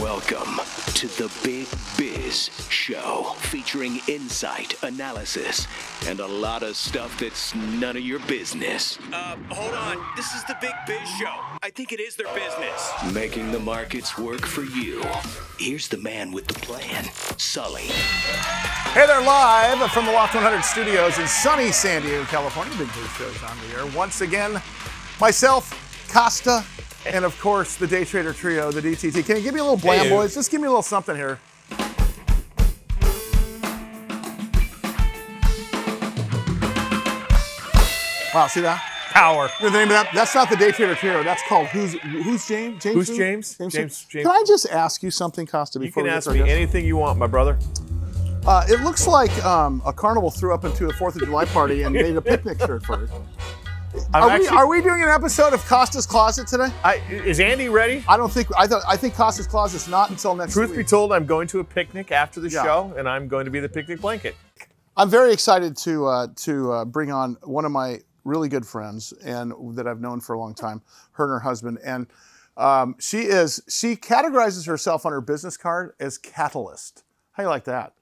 Welcome 0.00 0.60
to 0.94 1.08
the 1.08 1.28
Big 1.42 1.66
Biz 1.96 2.50
Show, 2.68 3.34
featuring 3.38 4.00
insight, 4.06 4.80
analysis, 4.84 5.66
and 6.06 6.20
a 6.20 6.26
lot 6.26 6.62
of 6.62 6.76
stuff 6.76 7.18
that's 7.18 7.52
none 7.56 7.96
of 7.96 8.02
your 8.04 8.20
business. 8.20 8.96
Uh, 9.12 9.36
hold 9.50 9.74
on. 9.74 9.96
This 10.14 10.32
is 10.36 10.44
the 10.44 10.56
Big 10.60 10.74
Biz 10.86 11.08
Show. 11.18 11.34
I 11.64 11.70
think 11.70 11.90
it 11.92 11.98
is 11.98 12.14
their 12.14 12.32
business. 12.32 13.12
Making 13.12 13.50
the 13.50 13.58
markets 13.58 14.16
work 14.16 14.46
for 14.46 14.62
you. 14.62 15.02
Here's 15.58 15.88
the 15.88 15.98
man 15.98 16.30
with 16.30 16.46
the 16.46 16.54
plan, 16.54 17.04
Sully. 17.36 17.88
Hey 18.92 19.04
there, 19.04 19.20
live 19.20 19.90
from 19.90 20.06
the 20.06 20.12
Loft 20.12 20.36
100 20.36 20.62
studios 20.62 21.18
in 21.18 21.26
sunny 21.26 21.72
San 21.72 22.02
Diego, 22.02 22.22
California. 22.26 22.72
Big 22.78 22.92
Blue 22.92 23.06
Show's 23.16 23.42
on 23.42 23.56
the 23.66 23.76
air. 23.76 23.86
Once 23.96 24.20
again, 24.20 24.62
myself, 25.20 25.74
Costa, 26.12 26.64
and 27.08 27.24
of 27.24 27.38
course 27.40 27.76
the 27.76 27.86
Day 27.86 28.04
Trader 28.04 28.32
Trio, 28.32 28.70
the 28.70 28.80
DTT. 28.82 29.24
Can 29.24 29.36
you 29.36 29.42
give 29.42 29.54
me 29.54 29.60
a 29.60 29.64
little 29.64 29.78
blam, 29.78 30.04
Hey. 30.06 30.10
boys? 30.10 30.34
Just 30.34 30.50
give 30.50 30.60
me 30.60 30.66
a 30.66 30.70
little 30.70 30.82
something 30.82 31.16
here. 31.16 31.38
Wow, 38.34 38.46
see 38.46 38.60
that? 38.60 38.80
Power. 39.10 39.48
You 39.58 39.66
know 39.66 39.72
the 39.72 39.78
name 39.78 39.88
of 39.88 39.94
that? 39.94 40.10
That's 40.14 40.34
not 40.34 40.50
the 40.50 40.56
Day 40.56 40.70
Trader 40.70 40.94
Trio. 40.94 41.22
That's 41.24 41.42
called 41.48 41.66
Who's 41.68 41.94
Who's 41.94 42.46
James? 42.46 42.82
James 42.82 42.94
Who's 42.94 43.08
who? 43.08 43.16
James? 43.16 43.56
who? 43.56 43.70
James- 43.70 44.04
James. 44.04 44.24
Can 44.26 44.30
I 44.30 44.44
just 44.46 44.66
ask 44.70 45.02
you 45.02 45.10
something, 45.10 45.46
Costa? 45.46 45.78
You 45.78 45.86
Before 45.86 46.02
can 46.04 46.10
we 46.12 46.16
ask 46.16 46.30
me 46.30 46.38
guest? 46.38 46.50
anything 46.50 46.84
you 46.84 46.96
want, 46.98 47.18
my 47.18 47.26
brother. 47.26 47.58
Uh, 48.46 48.64
it 48.68 48.80
looks 48.82 49.06
like 49.06 49.32
um, 49.44 49.82
a 49.86 49.92
carnival 49.92 50.30
threw 50.30 50.54
up 50.54 50.64
into 50.64 50.88
a 50.88 50.92
Fourth 50.92 51.16
of 51.16 51.22
July 51.22 51.46
party 51.46 51.82
and 51.82 51.94
made 51.94 52.16
a 52.16 52.22
picnic 52.22 52.58
shirt 52.60 52.84
for 52.84 53.04
it. 53.04 53.10
I'm 54.12 54.22
Are 54.22 54.38
we, 54.38 54.48
are 54.48 54.66
we 54.68 54.82
doing 54.82 55.02
an 55.02 55.08
episode 55.08 55.52
of 55.54 55.64
Costa's 55.64 56.06
Closet 56.06 56.46
today? 56.46 56.68
I, 56.84 56.96
is 57.10 57.40
Andy 57.40 57.68
ready? 57.68 58.04
I 58.06 58.16
don't 58.16 58.30
think 58.30 58.48
I 58.56 58.66
thought 58.66 58.82
I 58.86 58.96
think 58.96 59.14
Costa's 59.14 59.46
Closet's 59.46 59.88
not 59.88 60.10
until 60.10 60.34
next 60.34 60.48
week. 60.50 60.66
Truth 60.66 60.70
week. 60.70 60.86
be 60.86 60.90
told, 60.90 61.12
I'm 61.12 61.24
going 61.26 61.48
to 61.48 61.60
a 61.60 61.64
picnic 61.64 62.12
after 62.12 62.40
the 62.40 62.50
Yeah. 62.50 62.64
show, 62.64 62.94
and 62.96 63.08
I'm 63.08 63.28
going 63.28 63.46
to 63.46 63.50
be 63.50 63.60
the 63.60 63.68
picnic 63.68 64.00
blanket. 64.00 64.36
I'm 64.96 65.08
very 65.08 65.32
excited 65.32 65.76
to 65.78 66.06
uh, 66.06 66.26
to 66.36 66.72
uh, 66.72 66.84
bring 66.84 67.10
on 67.10 67.36
one 67.44 67.64
of 67.64 67.72
my 67.72 68.00
really 68.24 68.48
good 68.48 68.66
friends 68.66 69.12
and 69.24 69.52
that 69.76 69.86
I've 69.86 70.00
known 70.00 70.20
for 70.20 70.34
a 70.34 70.38
long 70.38 70.54
time, 70.54 70.82
her 71.12 71.24
and 71.24 71.32
her 71.32 71.40
husband, 71.40 71.78
and 71.82 72.06
um, 72.56 72.96
she 72.98 73.20
is 73.20 73.62
she 73.68 73.96
categorizes 73.96 74.66
herself 74.66 75.06
on 75.06 75.12
her 75.12 75.20
business 75.22 75.56
card 75.56 75.94
as 75.98 76.18
catalyst. 76.18 77.04
How 77.32 77.44
you 77.44 77.48
like 77.48 77.64
that? 77.64 77.92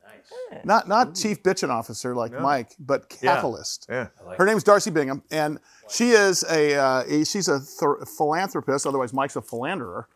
Nice. 0.51 0.65
Not 0.65 0.89
not 0.89 1.15
chief 1.15 1.43
bitchin' 1.43 1.69
officer 1.69 2.15
like 2.15 2.33
Mike, 2.33 2.75
but 2.79 3.09
catalyst. 3.09 3.87
Yeah. 3.89 4.09
Her 4.39 4.47
name's 4.47 4.63
Darcy 4.65 4.91
Bingham, 4.91 5.23
and 5.31 5.59
she 5.89 6.11
is 6.11 6.45
a, 6.51 6.75
uh, 6.75 7.25
she's 7.25 7.49
a 7.49 7.61
th- 7.61 8.09
philanthropist. 8.17 8.87
Otherwise, 8.87 9.13
Mike's 9.13 9.37
a 9.37 9.43
philanderer. 9.43 10.09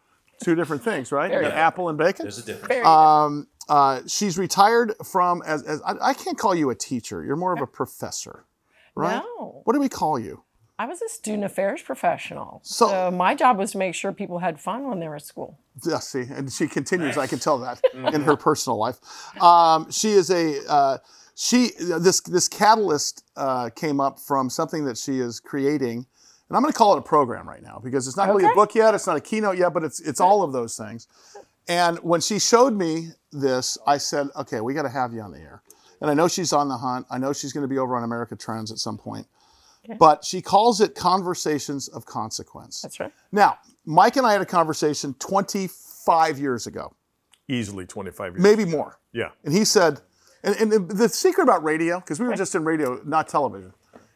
Two 0.42 0.54
different 0.54 0.82
things, 0.82 1.12
right? 1.12 1.30
You 1.32 1.40
got 1.42 1.52
apple 1.52 1.88
and 1.90 1.98
bacon. 1.98 2.24
There's 2.24 2.38
a 2.38 2.42
difference. 2.46 2.86
Um, 2.86 3.46
uh, 3.68 4.00
she's 4.06 4.38
retired 4.38 4.94
from 5.04 5.42
as, 5.46 5.62
as 5.64 5.82
I, 5.82 5.94
I 6.00 6.14
can't 6.14 6.38
call 6.38 6.54
you 6.54 6.70
a 6.70 6.74
teacher. 6.74 7.22
You're 7.22 7.36
more 7.36 7.52
of 7.52 7.60
a 7.60 7.66
professor, 7.66 8.44
right? 8.94 9.22
No. 9.38 9.60
What 9.64 9.74
do 9.74 9.80
we 9.80 9.88
call 9.90 10.18
you? 10.18 10.42
I 10.78 10.86
was 10.86 11.02
a 11.02 11.10
student 11.10 11.44
affairs 11.44 11.82
professional. 11.82 12.60
So- 12.64 12.88
So, 12.88 13.10
my 13.10 13.34
job 13.34 13.58
was 13.58 13.72
to 13.72 13.78
make 13.78 13.94
sure 13.94 14.12
people 14.12 14.38
had 14.38 14.58
fun 14.58 14.88
when 14.88 14.98
they 14.98 15.08
were 15.08 15.16
at 15.16 15.26
school. 15.26 15.58
Yeah, 15.86 15.98
see, 15.98 16.22
and 16.22 16.50
she 16.50 16.66
continues. 16.66 17.18
I 17.18 17.26
can 17.26 17.38
tell 17.38 17.58
that 17.58 17.82
in 17.94 18.22
her 18.22 18.34
personal 18.34 18.78
life. 18.78 18.96
Um, 19.42 19.90
she 19.90 20.12
is 20.12 20.30
a 20.30 20.66
uh, 20.66 20.98
she. 21.40 21.70
This 21.78 22.20
this 22.20 22.48
catalyst 22.48 23.24
uh, 23.36 23.70
came 23.70 24.00
up 24.00 24.18
from 24.20 24.50
something 24.50 24.84
that 24.84 24.98
she 24.98 25.20
is 25.20 25.40
creating, 25.40 26.06
and 26.48 26.56
I'm 26.56 26.62
going 26.62 26.72
to 26.72 26.76
call 26.78 26.94
it 26.94 26.98
a 26.98 27.02
program 27.02 27.48
right 27.48 27.62
now 27.62 27.80
because 27.82 28.06
it's 28.06 28.16
not 28.16 28.28
really 28.28 28.44
a 28.44 28.54
book 28.54 28.74
yet. 28.74 28.94
It's 28.94 29.06
not 29.06 29.16
a 29.16 29.20
keynote 29.20 29.56
yet, 29.56 29.72
but 29.72 29.82
it's 29.84 30.00
it's 30.00 30.20
all 30.20 30.42
of 30.42 30.52
those 30.52 30.76
things. 30.76 31.08
And 31.66 31.98
when 31.98 32.20
she 32.20 32.38
showed 32.38 32.74
me 32.76 33.10
this, 33.32 33.78
I 33.86 33.96
said, 33.98 34.28
"Okay, 34.36 34.60
we 34.60 34.74
got 34.74 34.82
to 34.82 34.88
have 34.90 35.12
you 35.14 35.22
on 35.22 35.32
the 35.32 35.38
air." 35.38 35.62
And 36.02 36.10
I 36.10 36.14
know 36.14 36.28
she's 36.28 36.52
on 36.52 36.68
the 36.68 36.78
hunt. 36.78 37.06
I 37.10 37.18
know 37.18 37.32
she's 37.32 37.52
going 37.52 37.62
to 37.64 37.68
be 37.68 37.78
over 37.78 37.96
on 37.96 38.04
America 38.04 38.34
Trends 38.36 38.70
at 38.70 38.78
some 38.78 38.96
point. 38.98 39.26
But 39.98 40.24
she 40.24 40.40
calls 40.42 40.80
it 40.80 40.94
conversations 40.94 41.88
of 41.88 42.04
consequence. 42.04 42.82
That's 42.82 43.00
right. 43.00 43.12
Now, 43.32 43.58
Mike 43.84 44.16
and 44.16 44.26
I 44.26 44.32
had 44.32 44.40
a 44.40 44.46
conversation 44.46 45.14
25 45.18 46.38
years 46.38 46.66
ago, 46.66 46.94
Easily 47.48 47.86
25 47.86 48.34
years. 48.34 48.42
maybe 48.42 48.64
more. 48.64 48.98
Yeah. 49.12 49.30
And 49.44 49.52
he 49.52 49.64
said, 49.64 50.00
and, 50.42 50.56
and 50.56 50.72
the, 50.72 50.78
the 50.78 51.08
secret 51.08 51.44
about 51.44 51.62
radio, 51.62 52.00
because 52.00 52.20
we 52.20 52.26
were 52.26 52.36
just 52.36 52.54
in 52.54 52.64
radio, 52.64 53.00
not 53.04 53.28
television, 53.28 53.72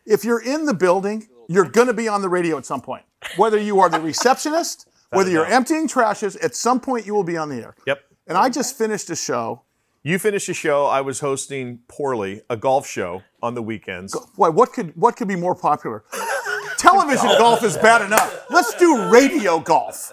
if 0.06 0.24
you're 0.24 0.42
in 0.42 0.66
the 0.66 0.74
building, 0.74 1.28
you're 1.48 1.68
going 1.68 1.86
to 1.86 1.94
be 1.94 2.08
on 2.08 2.22
the 2.22 2.28
radio 2.28 2.56
at 2.58 2.66
some 2.66 2.80
point. 2.80 3.04
Whether 3.36 3.58
you 3.58 3.80
are 3.80 3.88
the 3.88 4.00
receptionist, 4.00 4.88
whether 5.10 5.30
you're 5.30 5.46
emptying 5.46 5.88
trashes, 5.88 6.42
at 6.42 6.54
some 6.54 6.80
point 6.80 7.06
you 7.06 7.14
will 7.14 7.24
be 7.24 7.36
on 7.36 7.48
the 7.48 7.56
air. 7.56 7.74
Yep. 7.86 8.00
And 8.26 8.38
I 8.38 8.48
just 8.48 8.76
finished 8.76 9.10
a 9.10 9.16
show. 9.16 9.62
You 10.02 10.18
finished 10.18 10.48
a 10.48 10.54
show. 10.54 10.86
I 10.86 11.00
was 11.00 11.20
hosting 11.20 11.80
poorly 11.88 12.42
a 12.50 12.56
golf 12.56 12.86
show 12.86 13.22
on 13.42 13.54
the 13.54 13.62
weekends. 13.62 14.14
Boy, 14.36 14.50
what 14.50 14.72
could 14.72 14.94
what 14.96 15.16
could 15.16 15.28
be 15.28 15.36
more 15.36 15.54
popular? 15.54 16.04
Television 16.78 17.30
golf 17.38 17.62
is 17.62 17.78
bad 17.78 18.02
enough. 18.02 18.44
Let's 18.50 18.74
do 18.74 19.10
radio 19.10 19.60
golf. 19.60 20.12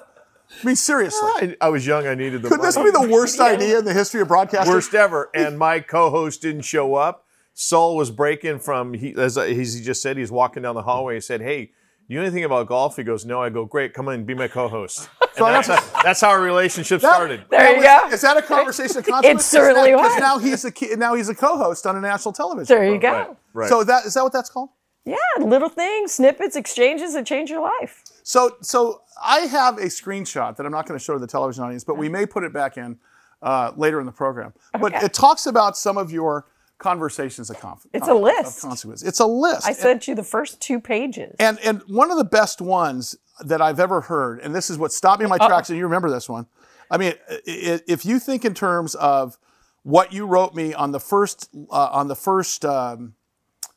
I 0.62 0.66
mean, 0.66 0.76
seriously. 0.76 1.30
I, 1.36 1.56
I 1.62 1.70
was 1.70 1.86
young. 1.86 2.06
I 2.08 2.16
needed 2.16 2.42
the 2.42 2.50
Could 2.50 2.62
this 2.62 2.78
be 2.78 2.90
the 2.92 3.08
worst 3.10 3.40
idea 3.40 3.80
in 3.80 3.86
the 3.86 3.94
history 3.94 4.22
of 4.22 4.28
broadcasting? 4.28 4.74
worst 4.74 4.94
ever. 4.94 5.30
And 5.34 5.58
my 5.58 5.80
co-host 5.80 6.42
didn't 6.42 6.62
show 6.64 6.96
up. 6.96 7.26
Saul 7.54 7.96
was 7.96 8.12
breaking 8.12 8.60
from 8.60 8.94
he 8.94 9.14
as 9.18 9.36
he's- 9.36 9.74
he 9.74 9.82
just 9.82 10.02
said 10.02 10.18
he's 10.18 10.32
walking 10.32 10.64
down 10.64 10.76
the 10.76 10.82
hallway. 10.84 11.16
He 11.16 11.22
said, 11.22 11.42
"Hey, 11.42 11.72
you 12.08 12.18
know 12.18 12.24
anything 12.26 12.44
about 12.46 12.68
golf?" 12.68 12.96
He 12.96 13.04
goes, 13.04 13.26
"No." 13.26 13.42
I 13.42 13.50
go, 13.50 13.66
"Great, 13.66 13.94
come 13.94 14.08
on, 14.08 14.24
be 14.24 14.34
my 14.34 14.48
co-host." 14.48 15.10
So 15.36 15.46
that's, 15.46 15.68
how, 15.68 16.02
that's 16.04 16.20
how 16.22 16.30
our 16.30 16.42
relationship 16.42 17.02
That- 17.02 17.14
started. 17.14 17.46
There 17.50 17.72
you 17.72 17.78
was- 17.78 17.86
go. 17.86 18.08
Is 18.14 18.22
that 18.22 18.38
a 18.38 18.42
conversation 18.42 18.98
of 18.98 19.06
consequence? 19.06 19.44
It 19.44 19.46
certainly 19.48 19.92
Because 19.92 20.12
was. 20.14 20.20
now 20.20 20.38
he's 20.38 20.66
a 20.66 20.96
now 20.98 21.14
he's 21.16 21.30
a 21.30 21.36
co-host 21.36 21.86
on 21.86 21.96
a 21.98 22.02
national 22.02 22.34
television. 22.34 22.74
There 22.76 22.86
you 22.92 23.00
go. 23.00 23.12
Right, 23.12 23.28
right. 23.54 23.70
So 23.70 23.84
that 23.84 24.06
is 24.06 24.14
that 24.14 24.24
what 24.24 24.34
that's 24.34 24.50
called? 24.50 24.70
Yeah, 25.06 25.16
little 25.40 25.70
things, 25.70 26.14
snippets, 26.14 26.56
exchanges 26.56 27.14
that 27.16 27.26
change 27.26 27.50
your 27.50 27.62
life. 27.62 28.04
So 28.24 28.58
so 28.62 29.02
I 29.24 29.42
have 29.42 29.78
a 29.78 29.86
screenshot 29.86 30.56
that 30.56 30.66
I'm 30.66 30.72
not 30.72 30.88
going 30.88 31.00
to 31.00 31.04
show 31.04 31.14
to 31.14 31.20
the 31.20 31.28
television 31.28 31.64
audience, 31.64 31.84
but 31.84 31.98
we 31.98 32.10
may 32.10 32.26
put 32.26 32.44
it 32.44 32.54
back 32.54 32.78
in 32.78 33.00
uh, 33.42 33.72
later 33.76 34.00
in 34.00 34.06
the 34.06 34.12
program. 34.12 34.54
But 34.80 34.94
it 35.04 35.14
talks 35.14 35.46
about 35.46 35.78
some 35.78 35.98
of 35.98 36.12
your 36.12 36.46
conversations 36.78 37.50
of 37.50 37.60
conf- 37.60 37.86
It's 37.94 38.08
a 38.08 38.14
list. 38.14 38.58
of 38.58 38.70
consequence. 38.70 39.04
It's 39.04 39.20
a 39.20 39.26
list. 39.26 39.68
I 39.68 39.74
sent 39.74 40.08
you 40.08 40.16
the 40.16 40.24
first 40.24 40.60
two 40.62 40.80
pages. 40.80 41.36
And 41.40 41.60
and 41.60 41.82
one 41.88 42.12
of 42.12 42.18
the 42.18 42.24
best 42.24 42.62
ones 42.62 43.16
that 43.44 43.62
I've 43.62 43.80
ever 43.80 44.02
heard, 44.02 44.40
and 44.40 44.54
this 44.54 44.70
is 44.70 44.78
what 44.78 44.92
stopped 44.92 45.20
me 45.20 45.26
in 45.26 45.30
my 45.30 45.38
tracks, 45.38 45.70
and 45.70 45.78
you 45.78 45.86
remember 45.86 46.10
this 46.10 46.30
one. 46.30 46.48
I 46.90 46.98
mean, 46.98 47.14
if 47.46 48.06
you 48.06 48.20
think 48.20 48.44
in 48.46 48.54
terms 48.54 48.96
of 48.96 49.38
what 49.84 50.14
you 50.14 50.26
wrote 50.26 50.54
me 50.54 50.74
on 50.74 50.92
the 50.92 51.00
first 51.00 51.50
uh, 51.72 51.90
on 51.92 52.08
the 52.08 52.16
first 52.16 52.66
um, 52.66 53.16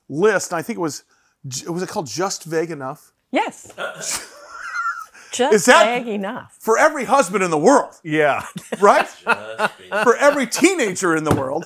list, 0.08 0.52
and 0.52 0.58
I 0.58 0.62
think 0.62 0.78
it 0.78 0.82
was 0.82 1.04
was 1.68 1.82
it 1.82 1.88
called 1.88 2.06
Just 2.06 2.44
Vague 2.44 2.70
Enough 2.70 3.12
yes. 3.34 3.72
Just 5.34 5.52
Is 5.54 5.64
that- 5.66 5.84
vague 5.84 6.08
enough. 6.08 6.56
for 6.60 6.78
every 6.78 7.04
husband 7.04 7.42
in 7.42 7.50
the 7.50 7.58
world, 7.58 7.94
Yeah. 8.04 8.46
right? 8.80 9.06
for 10.04 10.16
every 10.16 10.46
teenager 10.46 11.14
in 11.16 11.24
the 11.24 11.34
world. 11.34 11.64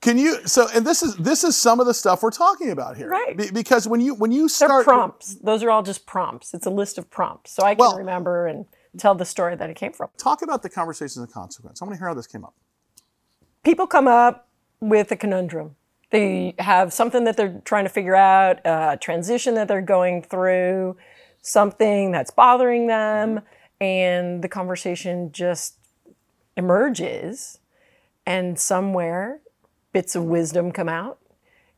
Can 0.00 0.18
you 0.18 0.44
so 0.46 0.66
and 0.74 0.84
this 0.84 1.02
is 1.02 1.14
this 1.16 1.44
is 1.44 1.56
some 1.56 1.78
of 1.78 1.86
the 1.86 1.94
stuff 1.94 2.22
we're 2.24 2.30
talking 2.32 2.70
about 2.70 2.96
here. 2.96 3.08
Right. 3.08 3.36
Be- 3.36 3.50
because 3.52 3.86
when 3.86 4.00
you 4.00 4.14
when 4.14 4.32
you 4.32 4.42
They're 4.42 4.48
start 4.48 4.84
prompts. 4.84 5.36
Those 5.36 5.62
are 5.62 5.70
all 5.70 5.82
just 5.84 6.06
prompts. 6.06 6.54
It's 6.54 6.66
a 6.66 6.70
list 6.70 6.98
of 6.98 7.08
prompts. 7.10 7.52
So 7.52 7.62
I 7.62 7.74
can 7.76 7.80
Well- 7.80 7.96
remember 7.98 8.46
and 8.48 8.66
tell 8.98 9.14
the 9.14 9.24
story 9.24 9.54
that 9.54 9.70
it 9.70 9.74
came 9.76 9.92
from. 9.92 10.08
talk 10.18 10.42
about 10.42 10.62
the 10.62 10.68
conversations 10.68 11.18
of 11.18 11.30
consequence. 11.30 11.80
I 11.80 11.84
want 11.84 11.94
to 11.94 11.98
hear 12.00 12.08
how 12.08 12.14
this 12.14 12.26
came 12.26 12.44
up. 12.44 12.54
people 13.64 13.86
come 13.86 14.08
up 14.08 14.48
with 14.80 15.12
a 15.12 15.16
conundrum. 15.16 15.76
They 16.10 16.54
have 16.58 16.92
something 16.92 17.24
that 17.24 17.36
they're 17.36 17.62
trying 17.64 17.84
to 17.84 17.88
figure 17.90 18.16
out, 18.16 18.58
a 18.66 18.98
transition 19.00 19.54
that 19.54 19.68
they're 19.68 19.80
going 19.80 20.20
through, 20.22 20.96
something 21.42 22.12
that's 22.12 22.30
bothering 22.30 22.86
them, 22.86 23.42
and 23.80 24.42
the 24.42 24.48
conversation 24.48 25.32
just 25.32 25.74
emerges, 26.56 27.58
and 28.24 28.58
somewhere 28.58 29.40
bits 29.92 30.14
of 30.14 30.24
wisdom 30.24 30.72
come 30.72 30.88
out, 30.88 31.18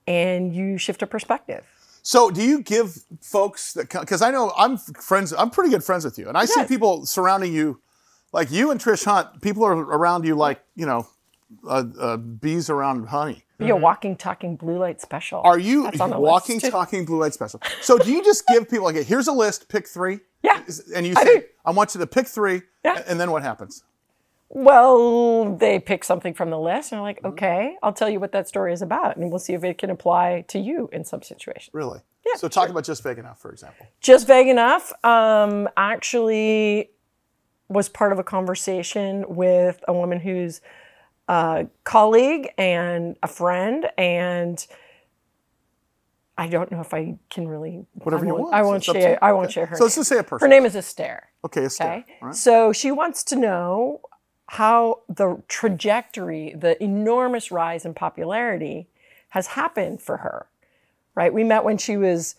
and 0.06 0.54
you 0.54 0.78
shift 0.78 1.02
a 1.02 1.06
perspective. 1.06 1.64
So, 2.02 2.30
do 2.30 2.42
you 2.42 2.60
give 2.60 2.98
folks 3.22 3.72
that 3.72 3.88
because 3.88 4.20
I 4.20 4.30
know 4.30 4.52
I'm 4.56 4.76
friends, 4.76 5.32
I'm 5.32 5.50
pretty 5.50 5.70
good 5.70 5.82
friends 5.82 6.04
with 6.04 6.18
you, 6.18 6.28
and 6.28 6.36
I 6.36 6.44
see 6.44 6.64
people 6.64 7.06
surrounding 7.06 7.52
you, 7.52 7.80
like 8.32 8.50
you 8.52 8.70
and 8.70 8.78
Trish 8.78 9.06
Hunt. 9.06 9.40
People 9.40 9.64
are 9.64 9.74
around 9.74 10.26
you 10.26 10.34
like 10.34 10.62
you 10.76 10.84
know, 10.84 11.08
uh, 11.66 11.84
uh, 11.98 12.16
bees 12.16 12.68
around 12.70 13.06
honey. 13.08 13.44
Be 13.58 13.70
a 13.70 13.76
walking, 13.76 14.16
talking 14.16 14.56
blue 14.56 14.78
light 14.78 15.00
special. 15.00 15.40
Are 15.44 15.58
you 15.58 15.84
That's 15.84 16.00
on 16.00 16.10
the 16.10 16.18
walking, 16.18 16.56
list, 16.58 16.70
talking 16.72 17.04
blue 17.04 17.20
light 17.20 17.34
special? 17.34 17.60
So, 17.80 17.98
do 17.98 18.10
you 18.10 18.22
just 18.24 18.46
give 18.48 18.68
people 18.68 18.84
like, 18.84 18.96
here's 18.96 19.28
a 19.28 19.32
list, 19.32 19.68
pick 19.68 19.86
three? 19.86 20.20
Yeah. 20.42 20.62
And 20.94 21.06
you 21.06 21.14
I 21.16 21.24
say, 21.24 21.40
do. 21.40 21.46
I 21.64 21.70
want 21.70 21.94
you 21.94 22.00
to 22.00 22.06
pick 22.06 22.26
three, 22.26 22.62
Yeah. 22.84 23.02
and 23.06 23.18
then 23.20 23.30
what 23.30 23.42
happens? 23.42 23.84
Well, 24.50 25.56
they 25.56 25.78
pick 25.80 26.04
something 26.04 26.34
from 26.34 26.50
the 26.50 26.58
list 26.58 26.92
and 26.92 27.00
they're 27.00 27.14
Mm-hmm. 27.14 27.24
like, 27.26 27.32
okay, 27.34 27.76
I'll 27.82 27.92
tell 27.92 28.08
you 28.10 28.20
what 28.20 28.32
that 28.32 28.46
story 28.48 28.72
is 28.72 28.82
about, 28.82 29.16
and 29.16 29.30
we'll 29.30 29.38
see 29.38 29.52
if 29.54 29.64
it 29.64 29.78
can 29.78 29.90
apply 29.90 30.44
to 30.48 30.58
you 30.58 30.88
in 30.92 31.04
some 31.04 31.22
situation. 31.22 31.70
Really? 31.72 32.00
Yeah, 32.26 32.34
So, 32.36 32.48
talk 32.48 32.68
about 32.68 32.84
just 32.84 33.02
vague 33.02 33.18
enough, 33.18 33.40
for 33.40 33.50
example. 33.52 33.86
Just 34.00 34.26
vague 34.26 34.48
enough. 34.48 34.92
Um, 35.04 35.68
actually, 35.76 36.90
was 37.68 37.88
part 37.88 38.12
of 38.12 38.18
a 38.18 38.24
conversation 38.24 39.24
with 39.28 39.82
a 39.88 39.92
woman 39.92 40.20
who's 40.20 40.60
a 41.28 41.66
colleague 41.84 42.48
and 42.58 43.16
a 43.22 43.28
friend, 43.28 43.86
and 43.96 44.64
I 46.36 46.48
don't 46.48 46.70
know 46.72 46.80
if 46.80 46.92
I 46.92 47.16
can 47.30 47.46
really. 47.48 47.86
Whatever 47.94 48.24
I 48.24 48.28
you 48.28 48.34
won't- 48.34 48.42
want. 48.44 48.54
I 48.54 48.62
won't 48.62 48.76
It's 48.88 48.98
share. 48.98 49.18
I 49.22 49.32
won't 49.32 49.52
share 49.52 49.66
her. 49.66 49.76
So 49.76 49.84
let's 49.84 49.96
name. 49.96 50.00
just 50.00 50.08
say 50.08 50.18
a 50.18 50.22
person. 50.24 50.44
Her 50.50 50.54
name 50.54 50.66
is 50.66 50.74
Esther. 50.76 51.28
Okay, 51.44 51.64
Esther. 51.64 51.84
Okay. 51.84 52.04
Right. 52.20 52.34
So 52.34 52.72
she 52.72 52.90
wants 52.90 53.22
to 53.24 53.36
know 53.36 54.00
how 54.48 55.00
the 55.08 55.42
trajectory, 55.48 56.54
the 56.56 56.82
enormous 56.82 57.50
rise 57.50 57.84
in 57.84 57.94
popularity 57.94 58.88
has 59.30 59.48
happened 59.48 60.02
for 60.02 60.18
her. 60.18 60.46
Right? 61.14 61.32
We 61.32 61.44
met 61.44 61.62
when 61.64 61.78
she 61.78 61.96
was 61.96 62.34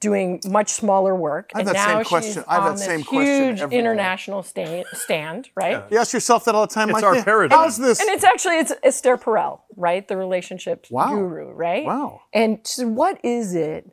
doing 0.00 0.40
much 0.46 0.68
smaller 0.70 1.14
work. 1.14 1.52
I 1.54 1.58
have 1.58 1.66
and 1.68 1.76
that 1.76 1.84
same 1.86 1.98
now 1.98 2.04
question. 2.04 2.44
I 2.48 2.54
have 2.56 2.64
that 2.76 2.78
same 2.78 3.04
question 3.04 3.44
huge 3.50 3.60
every 3.60 3.70
day. 3.76 3.78
international 3.78 4.42
sta- 4.42 4.84
stand, 4.94 5.50
right? 5.54 5.84
You 5.90 5.98
ask 5.98 6.12
yourself 6.12 6.44
that 6.46 6.54
all 6.54 6.66
the 6.66 6.74
time. 6.74 6.90
It's 6.90 6.94
like, 6.96 7.04
our 7.04 7.22
paradigm." 7.22 7.58
How's 7.58 7.76
this? 7.76 8.00
And 8.00 8.08
it's 8.10 8.24
actually 8.24 8.58
it's 8.58 8.72
Esther 8.82 9.16
Perel, 9.16 9.60
right? 9.76 10.06
The 10.06 10.16
relationship 10.16 10.86
Wow. 10.90 11.10
guru, 11.10 11.52
right? 11.52 11.84
Wow. 11.84 12.22
And 12.32 12.58
she 12.66 12.72
said, 12.82 12.88
what 12.88 13.24
is 13.24 13.54
it? 13.54 13.88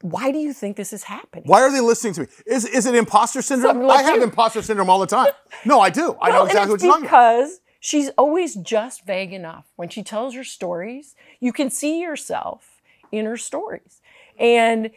Why 0.00 0.30
do 0.30 0.38
you 0.38 0.52
think 0.52 0.76
this 0.76 0.92
is 0.92 1.04
happening? 1.04 1.44
Why 1.46 1.60
are 1.62 1.72
they 1.72 1.80
listening 1.80 2.14
to 2.14 2.20
me? 2.22 2.26
Is, 2.46 2.64
is 2.64 2.86
it 2.86 2.94
imposter 2.94 3.42
syndrome? 3.42 3.82
Like 3.82 4.00
I 4.00 4.02
have 4.02 4.16
you. 4.16 4.22
imposter 4.22 4.62
syndrome 4.62 4.88
all 4.90 5.00
the 5.00 5.06
time. 5.08 5.32
No, 5.64 5.80
I 5.80 5.90
do. 5.90 6.16
I 6.22 6.30
know 6.32 6.44
exactly 6.44 6.60
and 6.62 6.70
what 6.70 6.74
it's 6.76 6.82
you're 6.84 6.92
talking 6.92 7.06
about. 7.08 7.36
because 7.36 7.60
she's 7.80 8.08
always 8.10 8.54
just 8.56 9.04
vague 9.06 9.32
enough. 9.32 9.66
When 9.76 9.88
she 9.88 10.02
tells 10.04 10.34
her 10.34 10.44
stories, 10.44 11.16
you 11.40 11.52
can 11.52 11.68
see 11.68 12.00
yourself 12.00 12.80
in 13.10 13.24
her 13.24 13.36
stories. 13.36 14.00
And 14.38 14.90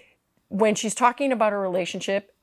when 0.52 0.76
she's 0.76 0.94
talking 0.94 1.32
about 1.32 1.54
a 1.54 1.58
relationship 1.58 2.34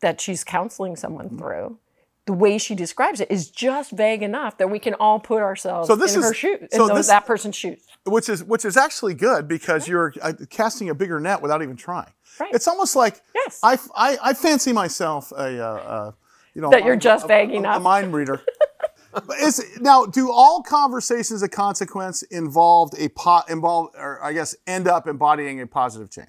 that 0.00 0.20
she's 0.20 0.44
counseling 0.44 0.94
someone 0.96 1.26
Mm-hmm. 1.26 1.38
through, 1.38 1.78
the 2.26 2.32
way 2.34 2.58
she 2.58 2.74
describes 2.74 3.20
it 3.20 3.30
is 3.30 3.50
just 3.50 3.90
vague 3.92 4.22
enough 4.22 4.58
that 4.58 4.70
we 4.70 4.78
can 4.78 4.94
all 4.94 5.18
put 5.18 5.40
ourselves 5.42 5.88
So 5.88 5.96
this 5.96 6.14
in 6.14 6.20
is- 6.20 6.26
her 6.26 6.34
shoes, 6.34 6.68
so 6.70 6.82
in 6.82 6.88
those, 6.88 6.96
this- 6.98 7.06
that 7.08 7.26
person's 7.26 7.56
shoes. 7.56 7.80
Which 8.06 8.28
is 8.28 8.42
which 8.44 8.64
is 8.64 8.76
actually 8.76 9.14
good 9.14 9.46
because 9.48 9.86
you're 9.88 10.14
uh, 10.22 10.32
casting 10.48 10.88
a 10.90 10.94
bigger 10.94 11.18
net 11.20 11.42
without 11.42 11.62
even 11.62 11.76
trying. 11.76 12.10
Right. 12.38 12.54
It's 12.54 12.66
almost 12.68 12.94
like 12.96 13.20
Yes. 13.34 13.58
I, 13.62 13.78
I, 13.94 14.18
I 14.22 14.32
fancy 14.34 14.72
myself 14.72 15.32
a, 15.32 15.60
uh, 15.60 15.64
uh, 15.64 16.12
you 16.54 16.62
know, 16.62 16.70
That 16.70 16.84
you're 16.84 16.96
just 16.96 17.26
vague 17.26 17.50
a- 17.52 17.76
a 17.76 17.80
mind 17.80 18.12
reader. 18.14 18.42
Is 19.40 19.62
now 19.80 20.06
do 20.06 20.30
all 20.30 20.62
conversations 20.62 21.42
of 21.42 21.50
consequence 21.50 22.22
involved 22.22 22.94
a 22.96 23.08
pot 23.08 23.50
involve 23.50 23.88
or 23.98 24.22
I 24.22 24.32
guess 24.32 24.54
end 24.68 24.86
up 24.86 25.08
embodying 25.08 25.60
a 25.60 25.66
positive 25.66 26.10
change? 26.10 26.28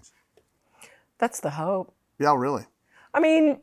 That's 1.21 1.39
the 1.39 1.51
hope. 1.51 1.93
Yeah, 2.19 2.35
really. 2.35 2.65
I 3.13 3.21
mean, 3.21 3.59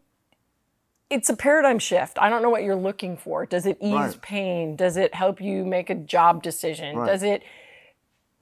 it's 1.10 1.28
a 1.28 1.36
paradigm 1.36 1.78
shift. 1.78 2.16
I 2.20 2.30
don't 2.30 2.40
know 2.40 2.50
what 2.50 2.62
you're 2.62 2.76
looking 2.76 3.16
for. 3.16 3.44
Does 3.44 3.66
it 3.66 3.76
ease 3.80 3.92
Right. 3.92 4.22
pain? 4.22 4.76
Does 4.76 4.96
it 4.96 5.14
help 5.14 5.40
you 5.40 5.64
make 5.64 5.90
a 5.90 5.94
job 5.94 6.42
decision? 6.42 6.96
Right. 6.96 7.06
Does 7.06 7.22
it 7.22 7.42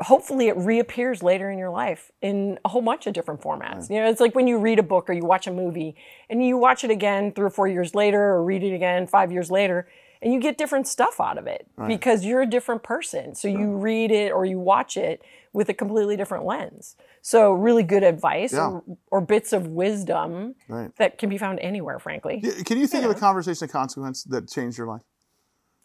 hopefully 0.02 0.48
it 0.48 0.56
reappears 0.58 1.22
later 1.22 1.50
in 1.50 1.58
your 1.58 1.70
life 1.70 2.12
in 2.20 2.58
a 2.66 2.68
whole 2.68 2.82
bunch 2.82 3.06
of 3.06 3.14
different 3.14 3.40
formats. 3.40 3.88
You 3.88 3.96
know, 3.96 4.10
it's 4.10 4.20
like 4.20 4.34
when 4.34 4.46
you 4.46 4.58
read 4.58 4.78
a 4.78 4.82
book 4.82 5.08
or 5.08 5.14
you 5.14 5.24
watch 5.24 5.46
a 5.46 5.50
movie 5.50 5.96
and 6.28 6.44
you 6.44 6.58
watch 6.58 6.84
it 6.84 6.90
again 6.90 7.32
3 7.32 7.46
or 7.46 7.48
4 7.48 7.66
years 7.66 7.94
later 7.94 8.22
or 8.22 8.44
read 8.44 8.62
it 8.62 8.74
again 8.74 9.06
5 9.06 9.32
years 9.32 9.50
later 9.50 9.88
and 10.20 10.34
you 10.34 10.40
get 10.40 10.58
different 10.58 10.86
stuff 10.86 11.18
out 11.18 11.38
of 11.38 11.46
it 11.46 11.66
because 11.86 12.26
you're 12.26 12.42
a 12.42 12.46
different 12.46 12.82
person. 12.82 13.34
So 13.34 13.48
you 13.48 13.74
read 13.76 14.10
it 14.10 14.32
or 14.32 14.44
you 14.44 14.58
watch 14.58 14.98
it 14.98 15.22
with 15.54 15.70
a 15.70 15.74
completely 15.74 16.14
different 16.14 16.44
lens. 16.44 16.96
So 17.26 17.50
really 17.50 17.82
good 17.82 18.04
advice 18.04 18.52
Yeah. 18.52 18.68
or, 18.68 18.84
or 19.10 19.20
bits 19.20 19.52
of 19.52 19.66
wisdom 19.66 20.54
Right. 20.68 20.94
that 20.98 21.18
can 21.18 21.28
be 21.28 21.38
found 21.38 21.58
anywhere, 21.58 21.98
frankly. 21.98 22.40
Can 22.64 22.78
you 22.78 22.86
think 22.86 23.04
of 23.04 23.10
a 23.10 23.16
conversation 23.16 23.64
of 23.64 23.72
consequence 23.72 24.22
that 24.22 24.48
changed 24.48 24.78
your 24.78 24.86
life? 24.86 25.02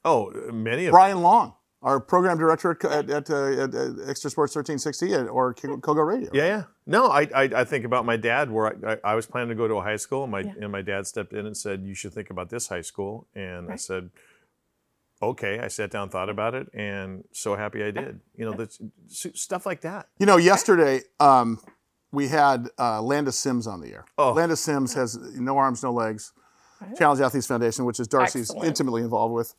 Oh, 0.05 0.29
many 0.53 0.85
of 0.85 0.91
Brian 0.91 1.23
Long, 1.23 1.55
our 1.81 1.99
program 1.99 2.37
director 2.37 2.77
at, 2.87 3.09
at, 3.09 3.31
uh, 3.31 3.63
at, 3.63 3.73
uh 3.73 4.03
Extra 4.07 4.29
Sports 4.29 4.53
1360 4.55 5.13
at- 5.15 5.29
or 5.29 5.55
K- 5.55 5.67
Kogo 5.67 6.05
Radio. 6.05 6.29
Yeah, 6.31 6.45
yeah. 6.45 6.63
No, 6.85 7.07
I, 7.07 7.21
I, 7.33 7.43
I 7.55 7.63
think 7.63 7.85
about 7.85 8.05
my 8.05 8.17
dad 8.17 8.51
where 8.51 8.67
I, 8.67 8.91
I, 8.93 8.97
I 9.03 9.15
was 9.15 9.25
planning 9.25 9.49
to 9.49 9.55
go 9.55 9.67
to 9.67 9.75
a 9.77 9.81
high 9.81 9.95
school 9.95 10.21
and 10.21 10.31
my, 10.31 10.41
and 10.41 10.71
my 10.71 10.83
dad 10.83 11.07
stepped 11.07 11.33
in 11.33 11.47
and 11.47 11.57
said, 11.57 11.81
you 11.81 11.95
should 11.95 12.13
think 12.13 12.29
about 12.29 12.51
this 12.51 12.67
high 12.67 12.81
school. 12.81 13.27
And 13.33 13.71
I 13.71 13.77
said, 13.77 14.11
okay. 15.21 15.59
I 15.59 15.67
sat 15.67 15.91
down, 15.91 16.09
thought 16.09 16.29
about 16.29 16.55
it, 16.55 16.67
and 16.73 17.23
so 17.31 17.55
happy 17.55 17.83
I 17.83 17.91
did. 17.91 18.19
You 18.35 18.45
know, 18.45 18.53
that's, 18.53 18.79
stuff 19.07 19.65
like 19.65 19.81
that. 19.81 20.07
You 20.19 20.25
know, 20.25 20.37
yesterday 20.37 21.01
um, 21.19 21.59
we 22.11 22.27
had 22.27 22.67
uh, 22.79 23.01
Landis 23.01 23.37
Sims 23.37 23.67
on 23.67 23.81
the 23.81 23.93
air. 23.93 24.05
Oh. 24.17 24.33
Landis 24.33 24.59
Sims 24.59 24.93
has 24.93 25.17
No 25.17 25.57
Arms, 25.57 25.83
No 25.83 25.93
Legs, 25.93 26.33
Challenged 26.97 27.21
Athletes 27.21 27.47
Foundation, 27.47 27.85
which 27.85 27.99
is 27.99 28.07
Darcy's 28.07 28.49
Excellent. 28.49 28.67
intimately 28.67 29.01
involved 29.03 29.33
with 29.33 29.53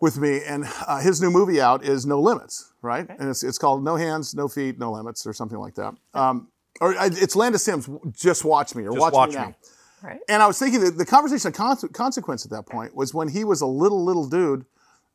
with 0.00 0.18
me. 0.18 0.42
And 0.44 0.64
uh, 0.86 1.00
his 1.00 1.22
new 1.22 1.30
movie 1.30 1.60
out 1.60 1.84
is 1.84 2.04
No 2.04 2.20
Limits, 2.20 2.72
right? 2.82 3.08
And 3.08 3.28
it's, 3.28 3.42
it's 3.42 3.56
called 3.56 3.82
No 3.82 3.96
Hands, 3.96 4.34
No 4.34 4.48
Feet, 4.48 4.78
No 4.78 4.92
Limits, 4.92 5.26
or 5.26 5.32
something 5.32 5.58
like 5.58 5.74
that. 5.76 5.94
Um, 6.12 6.48
or 6.80 6.94
it's 6.98 7.34
Landis 7.34 7.64
Sims, 7.64 7.88
Just 8.12 8.44
Watch 8.44 8.74
Me, 8.74 8.82
or 8.82 8.90
Just 8.90 9.00
Watch, 9.00 9.12
Watch 9.14 9.28
Me 9.30 9.34
Now. 9.36 9.46
Me. 9.46 9.54
Right. 10.02 10.20
And 10.28 10.42
I 10.42 10.46
was 10.46 10.58
thinking 10.58 10.80
that 10.80 10.98
the 10.98 11.06
conversation 11.06 11.48
of 11.48 11.54
con- 11.54 11.88
consequence 11.92 12.44
at 12.44 12.50
that 12.50 12.66
point 12.66 12.94
was 12.94 13.14
when 13.14 13.28
he 13.28 13.44
was 13.44 13.62
a 13.62 13.66
little, 13.66 14.04
little 14.04 14.28
dude 14.28 14.66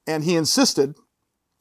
and 0.07 0.24
he 0.24 0.36
insisted 0.36 0.95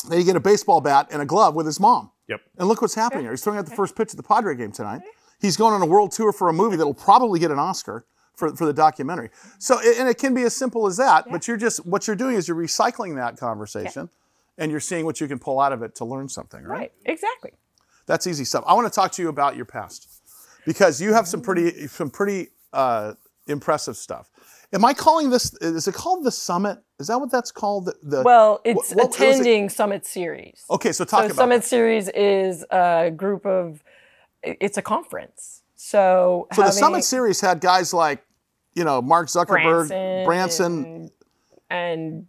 that 0.09 0.19
he 0.19 0.25
get 0.25 0.37
a 0.37 0.41
baseball 0.41 0.81
bat 0.81 1.09
and 1.11 1.21
a 1.21 1.27
glove 1.27 1.55
with 1.55 1.67
his 1.67 1.79
mom. 1.79 2.11
Yep. 2.29 2.41
And 2.59 2.69
look 2.69 2.81
what's 2.81 2.95
happening 2.95 3.25
here. 3.25 3.33
He's 3.33 3.43
throwing 3.43 3.59
out 3.59 3.67
the 3.67 3.75
first 3.75 3.97
pitch 3.97 4.13
of 4.13 4.17
the 4.17 4.23
Padre 4.23 4.55
game 4.55 4.73
tonight. 4.73 5.03
He's 5.41 5.57
going 5.57 5.75
on 5.75 5.83
a 5.83 5.87
world 5.87 6.13
tour 6.13 6.33
for 6.33 6.49
a 6.49 6.53
movie 6.53 6.77
that'll 6.77 6.95
probably 6.95 7.41
get 7.41 7.51
an 7.51 7.59
Oscar 7.59 8.05
for, 8.35 8.55
for 8.55 8.67
the 8.67 8.73
documentary. 8.73 9.31
So, 9.59 9.81
and 9.81 10.09
it 10.09 10.19
can 10.19 10.33
be 10.35 10.43
as 10.43 10.55
simple 10.55 10.87
as 10.87 10.97
that, 10.97 11.27
but 11.31 11.49
you're 11.49 11.57
just, 11.57 11.85
what 11.85 12.07
you're 12.07 12.17
doing 12.17 12.37
is 12.37 12.49
you're 12.49 12.57
recycling 12.57 13.17
that 13.17 13.37
conversation 13.37 14.09
and 14.59 14.71
you're 14.71 14.81
seeing 14.81 15.05
what 15.05 15.21
you 15.21 15.27
can 15.29 15.39
pull 15.39 15.61
out 15.61 15.73
of 15.73 15.83
it 15.83 15.95
to 15.97 16.05
learn 16.05 16.29
something, 16.29 16.63
right? 16.65 16.79
Right. 16.79 16.93
Exactly. 17.07 17.53
That's 18.07 18.27
easy 18.27 18.45
stuff. 18.45 18.65
I 18.67 18.75
want 18.75 18.87
to 18.87 18.95
talk 18.95 19.13
to 19.13 19.23
you 19.23 19.29
about 19.29 19.57
your 19.57 19.65
past 19.67 20.09
because 20.67 21.01
you 21.01 21.13
have 21.13 21.27
some 21.27 21.41
pretty, 21.41 21.87
some 21.87 22.11
pretty 22.11 22.49
uh, 22.73 23.15
impressive 23.47 23.97
stuff. 23.97 24.31
Am 24.73 24.85
I 24.85 24.95
calling 24.95 25.31
this, 25.31 25.53
is 25.61 25.89
it 25.89 25.95
called 25.95 26.25
the 26.25 26.31
summit? 26.31 26.79
Is 27.01 27.09
that 27.09 27.19
what 27.19 27.31
that's 27.31 27.51
called? 27.51 27.87
The, 27.87 27.95
the- 28.03 28.23
Well, 28.23 28.61
it's 28.65 28.95
what- 28.95 29.09
was 29.09 29.21
it? 29.21 29.23
attending 29.23 29.69
Summit 29.69 30.07
Series. 30.07 30.65
Okay, 30.71 30.93
so 30.93 31.05
talk 31.05 31.21
so 31.21 31.27
about 31.27 31.37
Summit 31.37 31.63
that. 31.63 31.69
Series 31.69 32.09
is 32.11 32.65
a 32.71 33.11
group 33.15 33.45
of, 33.47 33.83
it's 34.43 34.79
a 34.79 34.83
conference. 34.83 35.63
So, 35.75 36.47
So 36.53 36.63
the 36.63 36.71
Summit 36.71 37.05
Series 37.05 37.41
had 37.41 37.61
guys 37.61 37.93
like, 37.93 38.23
you 38.75 38.85
know, 38.85 39.03
Mark 39.03 39.27
Zuckerberg, 39.27 39.89
Branson, 39.89 40.25
Branson, 40.25 40.85
and, 40.85 41.11
and, 41.71 42.27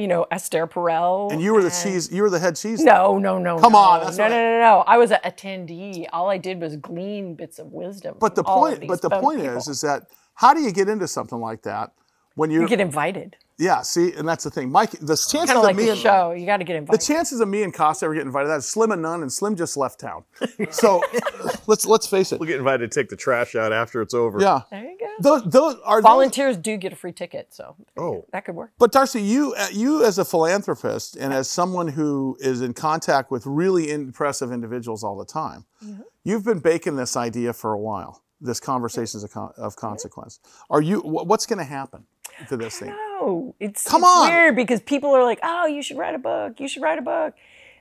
you 0.00 0.08
know 0.08 0.26
Esther 0.30 0.66
Perel. 0.66 1.30
and 1.32 1.40
you 1.40 1.52
were 1.54 1.62
the 1.62 1.70
cheese. 1.70 2.10
You 2.12 2.22
were 2.22 2.30
the 2.30 2.38
head 2.38 2.56
cheese. 2.56 2.80
No, 2.82 3.18
no, 3.18 3.38
no. 3.38 3.58
Come 3.58 3.72
no. 3.72 3.78
on, 3.78 4.04
that's 4.04 4.16
no, 4.18 4.28
no, 4.28 4.34
I- 4.34 4.38
no, 4.38 4.58
no. 4.60 4.84
I 4.86 4.96
was 4.98 5.10
an 5.10 5.20
attendee. 5.24 6.06
All 6.12 6.28
I 6.30 6.38
did 6.38 6.60
was 6.60 6.76
glean 6.76 7.34
bits 7.34 7.58
of 7.58 7.72
wisdom. 7.72 8.16
But 8.18 8.34
the 8.34 8.42
from 8.42 8.52
all 8.52 8.66
of 8.66 8.78
point, 8.78 8.88
but 8.88 9.02
the 9.02 9.10
point 9.10 9.40
people. 9.40 9.56
is, 9.56 9.68
is 9.68 9.80
that 9.82 10.06
how 10.34 10.54
do 10.54 10.60
you 10.60 10.72
get 10.72 10.88
into 10.88 11.06
something 11.06 11.38
like 11.38 11.62
that 11.62 11.92
when 12.34 12.50
you're? 12.50 12.62
you 12.62 12.68
get 12.68 12.80
invited. 12.80 13.36
yeah, 13.58 13.82
see, 13.82 14.12
and 14.14 14.26
that's 14.26 14.44
the 14.44 14.50
thing, 14.50 14.70
Mike. 14.72 14.92
The 14.92 15.16
chances 15.16 15.32
Kind 15.32 15.50
of 15.58 15.62
like 15.64 15.76
me 15.76 15.84
the 15.84 15.90
and 15.92 16.00
show. 16.00 16.32
You 16.32 16.46
got 16.46 16.56
to 16.58 16.64
get 16.64 16.86
the 16.86 16.96
chances 16.96 17.40
of 17.40 17.48
me 17.48 17.62
and 17.62 17.74
Costa 17.74 18.06
ever 18.06 18.14
getting 18.14 18.28
invited 18.28 18.48
that 18.48 18.58
is 18.58 18.66
slim 18.66 18.90
and 18.90 19.02
none, 19.02 19.20
and 19.20 19.30
Slim 19.30 19.54
just 19.54 19.76
left 19.76 20.00
town. 20.00 20.24
So 20.70 21.02
let's 21.70 21.86
let's 21.86 22.06
face 22.06 22.32
it. 22.32 22.40
We'll 22.40 22.48
get 22.48 22.58
invited 22.58 22.90
to 22.90 23.00
take 23.00 23.08
the 23.08 23.16
trash 23.16 23.54
out 23.54 23.72
after 23.72 24.02
it's 24.02 24.12
over. 24.12 24.40
Yeah, 24.40 24.60
there 24.70 24.84
you 24.84 24.98
go. 24.98 25.06
those, 25.20 25.42
those 25.44 25.76
are 25.84 25.98
those, 26.02 26.02
Volunteers 26.02 26.56
do 26.58 26.76
get 26.76 26.92
a 26.92 26.96
free 26.96 27.12
ticket, 27.12 27.54
so 27.54 27.76
Oh. 27.96 28.26
that 28.32 28.44
could 28.44 28.54
work. 28.54 28.72
But 28.78 28.92
Darcy, 28.92 29.22
you 29.22 29.54
uh, 29.56 29.68
you 29.72 30.04
as 30.04 30.18
a 30.18 30.24
philanthropist 30.24 31.16
and 31.16 31.32
as 31.32 31.48
someone 31.48 31.88
who 31.88 32.36
is 32.40 32.60
in 32.60 32.74
contact 32.74 33.30
with 33.30 33.46
really 33.46 33.90
impressive 33.90 34.52
individuals 34.52 35.02
all 35.02 35.16
the 35.16 35.24
time, 35.24 35.64
Mm-hmm. 35.84 36.02
you've 36.24 36.44
been 36.44 36.58
baking 36.58 36.96
this 36.96 37.16
idea 37.16 37.52
for 37.54 37.72
a 37.72 37.78
while. 37.78 38.22
This 38.42 38.58
conversations 38.60 39.22
of, 39.22 39.30
con- 39.32 39.52
of 39.58 39.76
consequence. 39.76 40.40
Are 40.70 40.80
you? 40.82 41.00
What's 41.00 41.44
going 41.46 41.58
to 41.58 41.64
happen 41.64 42.04
to 42.48 42.56
this 42.56 42.78
thing? 42.78 42.88
No, 42.88 43.54
it's, 43.60 43.86
Come 43.86 44.00
it's 44.02 44.08
on. 44.16 44.28
weird 44.30 44.56
because 44.56 44.80
people 44.80 45.10
are 45.14 45.22
like, 45.24 45.38
"Oh, 45.42 45.66
you 45.66 45.82
should 45.82 45.98
write 45.98 46.14
a 46.14 46.18
book. 46.18 46.58
You 46.58 46.66
should 46.68 46.82
write 46.82 46.98
a 46.98 47.02
book." 47.02 47.34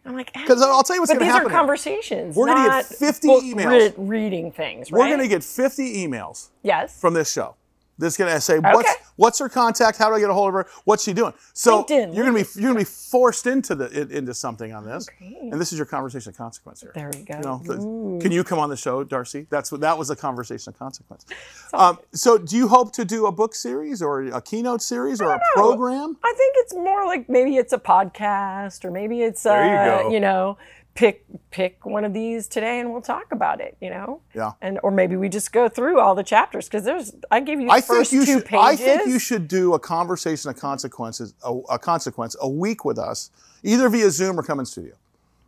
I'm 0.10 0.16
like, 0.16 0.34
Because 0.34 0.62
I'll 0.62 0.82
tell 0.84 0.96
you 0.96 1.01
what's 1.04 1.12
but 1.13 1.20
going 1.20 1.28
to 1.28 1.34
happen. 1.34 1.48
these 1.50 1.54
are 1.56 1.58
conversations. 1.60 2.36
We're 2.36 2.48
gonna 2.48 2.68
get 2.68 2.75
not 2.75 2.86
50 2.86 3.28
emails. 3.28 3.68
re- 3.70 3.94
reading 3.98 4.51
things, 4.51 4.92
right? 4.92 5.00
We're 5.00 5.08
going 5.08 5.20
to 5.20 5.28
get 5.28 5.44
50 5.44 6.08
emails 6.08 6.50
yes. 6.63 7.00
from 7.00 7.13
this 7.13 7.32
show. 7.32 7.56
That's 8.00 8.18
going 8.18 8.32
to 8.34 8.39
say 8.41 8.60
what's 8.60 8.89
what's 9.18 9.39
her 9.39 9.50
contact? 9.50 9.98
How 9.98 10.10
do 10.10 10.15
I 10.15 10.20
get 10.20 10.29
a 10.29 10.34
hold 10.34 10.48
of 10.48 10.53
her? 10.53 10.68
What's 10.86 11.03
she 11.03 11.13
doing? 11.13 11.34
So 11.53 11.84
LinkedIn, 11.84 12.15
you're 12.15 12.25
going 12.25 12.44
to 12.44 12.44
be 12.56 12.62
you're 12.62 12.72
going 12.74 12.84
to 12.86 12.89
be 12.89 12.96
forced 13.12 13.46
into 13.46 13.75
the 13.75 14.08
into 14.18 14.34
something 14.34 14.74
on 14.74 14.86
this, 14.86 15.08
and 15.20 15.53
this 15.60 15.72
is 15.74 15.77
your 15.77 15.86
conversation 15.86 16.29
of 16.29 16.38
consequence 16.38 16.82
here. 16.82 16.94
There 16.96 17.12
we 17.13 17.24
go. 17.24 17.36
You 17.36 17.44
know, 17.44 17.62
the- 17.63 18.20
can 18.22 18.32
you 18.32 18.44
come 18.44 18.58
on 18.58 18.70
the 18.70 18.77
show, 18.77 19.03
Darcy? 19.03 19.48
That's 19.50 19.72
what 19.72 19.82
that 19.82 19.98
was 19.98 20.10
a 20.10 20.15
conversation 20.15 20.72
of 20.74 20.79
consequence. 20.79 21.25
Um, 21.74 22.00
so, 22.13 22.38
do 22.38 22.56
you 22.56 22.68
hope 22.70 22.94
to 22.94 23.06
do 23.06 23.25
a 23.25 23.32
book 23.32 23.53
series 23.53 24.01
or 24.01 24.22
a 24.24 24.41
keynote 24.41 24.82
series 24.82 25.20
or 25.22 25.32
a 25.34 25.41
program? 25.53 26.18
I 26.24 26.34
think 26.38 26.56
it's 26.58 26.74
more 26.74 27.06
like 27.06 27.27
maybe 27.29 27.58
it's 27.58 27.74
a 27.74 27.77
podcast 27.77 28.86
or 28.86 28.91
maybe 28.91 29.22
it's 29.22 29.46
uh, 29.46 29.51
you 29.53 30.03
go. 30.03 30.10
you 30.10 30.20
know 30.20 30.58
pick 30.96 31.24
pick 31.51 31.86
one 31.86 32.03
of 32.03 32.13
these 32.13 32.48
today 32.48 32.79
and 32.79 32.91
we'll 32.91 33.01
talk 33.01 33.31
about 33.31 33.62
it. 33.62 33.77
You 33.81 33.89
know. 33.89 34.22
Yeah. 34.34 34.51
And 34.62 34.79
or 34.84 34.91
maybe 34.91 35.15
we 35.15 35.29
just 35.29 35.51
go 35.53 35.69
through 35.69 36.00
all 36.00 36.15
the 36.15 36.24
chapters 36.24 36.67
because 36.67 36.84
there's 36.84 37.13
I 37.31 37.39
give 37.39 37.60
you 37.60 37.67
the 37.67 37.72
I 37.74 37.81
think 37.81 37.86
first 38.00 38.12
you 38.12 38.25
two 38.25 38.34
should. 38.39 38.46
pages. 38.46 38.63
I 38.65 38.75
think 38.75 39.08
you 39.08 39.19
should 39.19 39.48
do 39.48 39.74
a 39.74 39.79
conversation 39.79 40.50
of 40.50 40.58
consequences, 40.58 41.34
a, 41.43 41.53
a 41.72 41.79
consequence, 41.79 42.36
a 42.41 42.50
week 42.50 42.84
with 42.86 42.98
us, 43.00 43.31
either 43.63 43.88
via 43.89 44.10
Zoom 44.12 44.39
or 44.39 44.43
come 44.43 44.60
in 44.60 44.65
studio. 44.65 44.93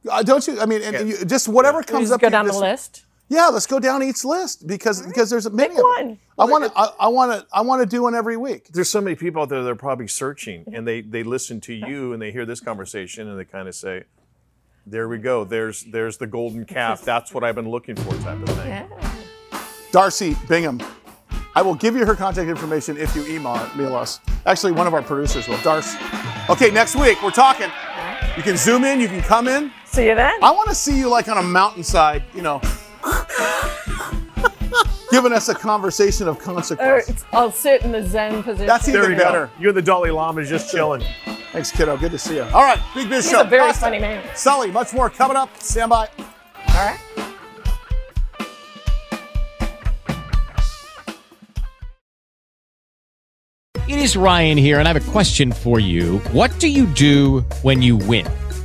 Uh, 0.10 0.24
don't 0.24 0.48
you? 0.48 0.60
I 0.60 0.66
mean, 0.66 0.82
and, 0.82 0.96
and 0.96 1.10
you, 1.10 1.26
just 1.26 1.48
whatever 1.48 1.80
We 1.80 1.84
comes 1.84 2.04
just 2.10 2.14
up. 2.14 2.22
go 2.22 2.28
you 2.28 2.32
down 2.32 2.48
the 2.48 2.58
list. 2.58 3.04
Yeah, 3.30 3.48
let's 3.48 3.66
go 3.68 3.80
down 3.80 4.04
each 4.04 4.26
list 4.26 4.68
because 4.68 5.06
because 5.06 5.30
there's 5.30 5.50
many 5.52 5.70
Pick 5.76 5.78
of 5.84 5.96
them. 5.98 6.08
one. 6.08 6.20
I 6.40 6.46
want 6.46 6.66
to. 6.66 6.72
I- 6.78 6.94
I 7.02 7.08
want 7.08 7.32
to. 7.32 7.48
I 7.54 7.62
want 7.62 7.82
to 7.82 7.86
do 7.86 8.02
one 8.04 8.14
every 8.16 8.36
week. 8.36 8.68
There's 8.70 8.90
so 8.90 9.00
many 9.00 9.16
people 9.16 9.42
out 9.44 9.50
there 9.50 9.64
that 9.64 9.70
are 9.70 9.76
probably 9.76 10.08
searching, 10.08 10.66
and 10.74 10.86
they 10.88 11.02
they 11.02 11.24
listen 11.24 11.62
to 11.62 11.74
you 11.88 12.14
and 12.14 12.22
they 12.22 12.32
hear 12.32 12.46
this 12.46 12.60
conversation, 12.60 13.28
and 13.30 13.40
they 13.40 13.46
kind 13.46 13.68
of 13.70 13.76
say, 13.76 14.04
"There 14.86 15.08
we 15.08 15.18
go. 15.18 15.44
There's 15.44 15.84
there's 15.84 16.18
the 16.18 16.28
golden 16.28 16.66
calf. 16.66 17.02
That's 17.02 17.34
what 17.34 17.44
I've 17.44 17.56
been 17.56 17.70
looking 17.70 17.96
for." 17.96 18.14
Type 18.16 18.42
of 18.42 18.50
thing. 18.50 18.90
Darcy 19.92 20.36
Bingham. 20.48 20.82
I 21.54 21.62
will 21.62 21.76
give 21.76 21.96
you 21.96 22.06
her 22.06 22.16
contact 22.16 22.50
information 22.50 22.98
if 22.98 23.14
you 23.16 23.26
email 23.28 23.68
email 23.76 23.96
us. 23.96 24.22
Actually, 24.46 24.72
one 24.72 24.88
of 24.88 24.94
our 24.94 25.02
producers 25.02 25.48
will. 25.48 25.62
Darcy. 25.62 25.98
Okay, 26.50 26.72
next 26.72 26.96
week 26.96 27.22
we're 27.22 27.32
talking. 27.32 27.70
You 28.38 28.44
can 28.44 28.56
zoom 28.56 28.86
in. 28.86 29.02
You 29.02 29.08
can 29.08 29.22
come 29.22 29.48
in. 29.48 29.72
See 29.86 30.08
you 30.08 30.16
then. 30.16 30.42
I 30.42 30.52
want 30.52 30.70
to 30.70 30.76
see 30.76 30.98
you 30.98 31.10
like 31.10 31.28
on 31.28 31.38
a 31.38 31.44
mountainside, 31.44 32.24
you 32.34 32.42
know, 32.42 32.62
giving 35.12 35.34
us 35.34 35.50
a 35.50 35.54
conversation 35.56 36.28
of 36.28 36.38
Or 36.38 36.42
consequence. 36.42 37.10
it's- 37.10 37.26
I'll 37.34 37.52
sit 37.52 37.84
in 37.84 37.92
the 37.92 38.04
Zen 38.08 38.44
position. 38.44 38.66
That's 38.68 38.86
There 38.86 38.98
even 39.00 39.12
we 39.12 39.18
go. 39.18 39.24
better. 39.24 39.50
You 39.60 39.68
and 39.70 39.78
the 39.78 39.82
Dalai 39.82 40.10
Lama 40.12 40.42
is 40.42 40.50
just 40.50 40.72
chilling. 40.72 41.04
Thanks, 41.52 41.70
kiddo. 41.72 41.98
Good 41.98 42.12
to 42.12 42.18
see 42.18 42.36
you. 42.36 42.44
All 42.54 42.64
right, 42.64 42.80
Big 42.96 43.10
Biz 43.10 43.26
He's 43.26 43.32
Show. 43.34 43.42
a 43.42 43.44
very 43.44 43.68
Costa. 43.68 43.82
funny 43.82 44.00
man. 44.00 44.24
Sully, 44.36 44.72
much 44.72 44.94
more 44.94 45.10
coming 45.10 45.36
up. 45.38 45.50
Stand 45.62 45.90
by. 45.90 46.08
All 46.70 46.86
right. 46.86 46.98
It 53.88 54.00
is 54.00 54.16
Ryan 54.16 54.58
here, 54.58 54.80
and 54.80 54.88
I 54.88 54.94
have 54.94 55.08
a 55.08 55.12
question 55.12 55.52
for 55.52 55.80
you. 55.80 56.20
What 56.32 56.58
do 56.60 56.68
you 56.70 56.86
do 56.88 57.42
when 57.62 57.82
you 57.82 57.98
win? 57.98 58.26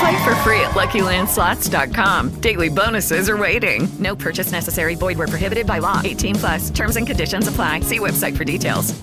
Play 0.00 0.24
for 0.24 0.34
free 0.36 0.60
at 0.60 0.70
LuckyLandSlots.com. 0.70 2.40
Daily 2.40 2.70
bonuses 2.70 3.28
are 3.28 3.36
waiting. 3.36 3.86
No 3.98 4.16
purchase 4.16 4.50
necessary. 4.50 4.94
Void 4.94 5.18
where 5.18 5.26
prohibited 5.26 5.66
by 5.66 5.78
law. 5.78 6.00
18 6.02 6.36
plus. 6.36 6.70
Terms 6.70 6.96
and 6.96 7.06
conditions 7.06 7.48
apply. 7.48 7.80
See 7.80 7.98
website 7.98 8.34
for 8.34 8.44
details. 8.44 8.98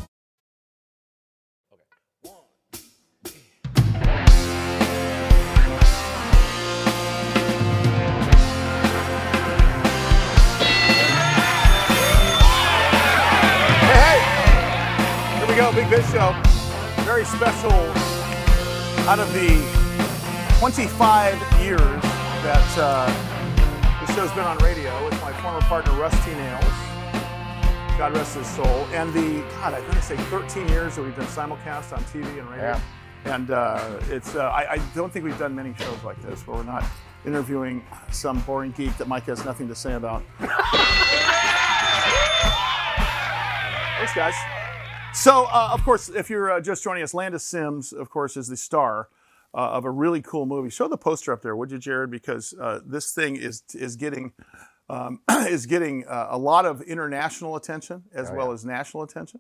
Hey, 13.82 13.94
hey! 13.94 15.38
Here 15.38 15.48
we 15.48 15.56
go, 15.56 15.72
Big 15.74 15.88
Biz 15.92 16.12
Show. 16.12 16.36
Very 17.04 17.24
special. 17.26 17.72
Out 19.08 19.20
of 19.20 19.32
the 19.32 19.77
25 20.60 21.62
years 21.62 21.80
that 22.42 22.78
uh, 22.80 23.06
this 24.04 24.16
show's 24.16 24.32
been 24.32 24.40
on 24.40 24.58
radio, 24.58 25.06
with 25.06 25.14
my 25.22 25.32
former 25.34 25.62
partner 25.62 25.92
Rusty 25.94 26.32
Nails. 26.32 26.64
God 27.96 28.16
rest 28.16 28.36
his 28.36 28.48
soul. 28.48 28.88
And 28.92 29.14
the 29.14 29.42
God, 29.52 29.76
I'm 29.76 29.84
going 29.84 29.94
to 29.94 30.02
say 30.02 30.18
13 30.18 30.68
years 30.70 30.96
that 30.96 31.04
we've 31.04 31.16
been 31.16 31.28
simulcast 31.28 31.94
on 31.94 32.04
TV 32.06 32.40
and 32.40 32.50
radio. 32.50 32.82
And 33.26 33.52
uh, 33.52 34.00
it's 34.10 34.36
uh, 34.36 34.46
I, 34.46 34.74
I 34.74 34.78
don't 34.96 35.14
think 35.14 35.26
we've 35.26 35.38
done 35.38 35.54
many 35.54 35.76
shows 35.76 36.04
like 36.04 36.20
this 36.24 36.48
where 36.48 36.58
we're 36.58 36.64
not 36.64 36.84
interviewing 37.24 37.86
some 38.12 38.40
boring 38.40 38.72
geek 38.72 38.98
that 38.98 39.08
Mike 39.08 39.26
has 39.28 39.46
nothing 39.46 39.68
to 39.68 39.76
say 39.76 39.94
about. 39.94 40.24
Thanks, 44.00 44.16
guys. 44.16 44.34
So, 45.14 45.46
uh, 45.52 45.70
of 45.72 45.84
course, 45.84 46.10
if 46.10 46.32
you're 46.32 46.52
uh, 46.52 46.62
just 46.62 46.84
joining 46.84 47.04
us, 47.04 47.14
Landis 47.14 47.46
Sims, 47.46 47.94
of 47.94 48.10
course, 48.10 48.36
is 48.36 48.48
the 48.48 48.58
star 48.58 49.10
uh, 49.54 49.72
of 49.72 49.86
a 49.86 49.92
really 49.92 50.22
cool 50.22 50.46
movie. 50.46 50.70
Show 50.70 50.88
the 50.88 50.98
poster 50.98 51.32
up 51.34 51.42
there, 51.42 51.56
would 51.56 51.72
you, 51.72 51.78
Jared? 51.78 52.12
Because 52.12 52.54
uh, 52.60 52.80
this 52.86 53.12
thing 53.12 53.36
is 53.36 53.64
is 53.74 53.96
getting 53.96 54.34
um, 54.90 55.22
is 55.32 55.66
getting 55.66 56.06
uh, 56.08 56.28
a 56.32 56.38
lot 56.38 56.66
of 56.66 56.82
international 56.82 57.56
attention 57.56 58.04
as 58.14 58.32
well 58.32 58.52
as 58.52 58.66
national 58.66 59.04
attention. 59.04 59.40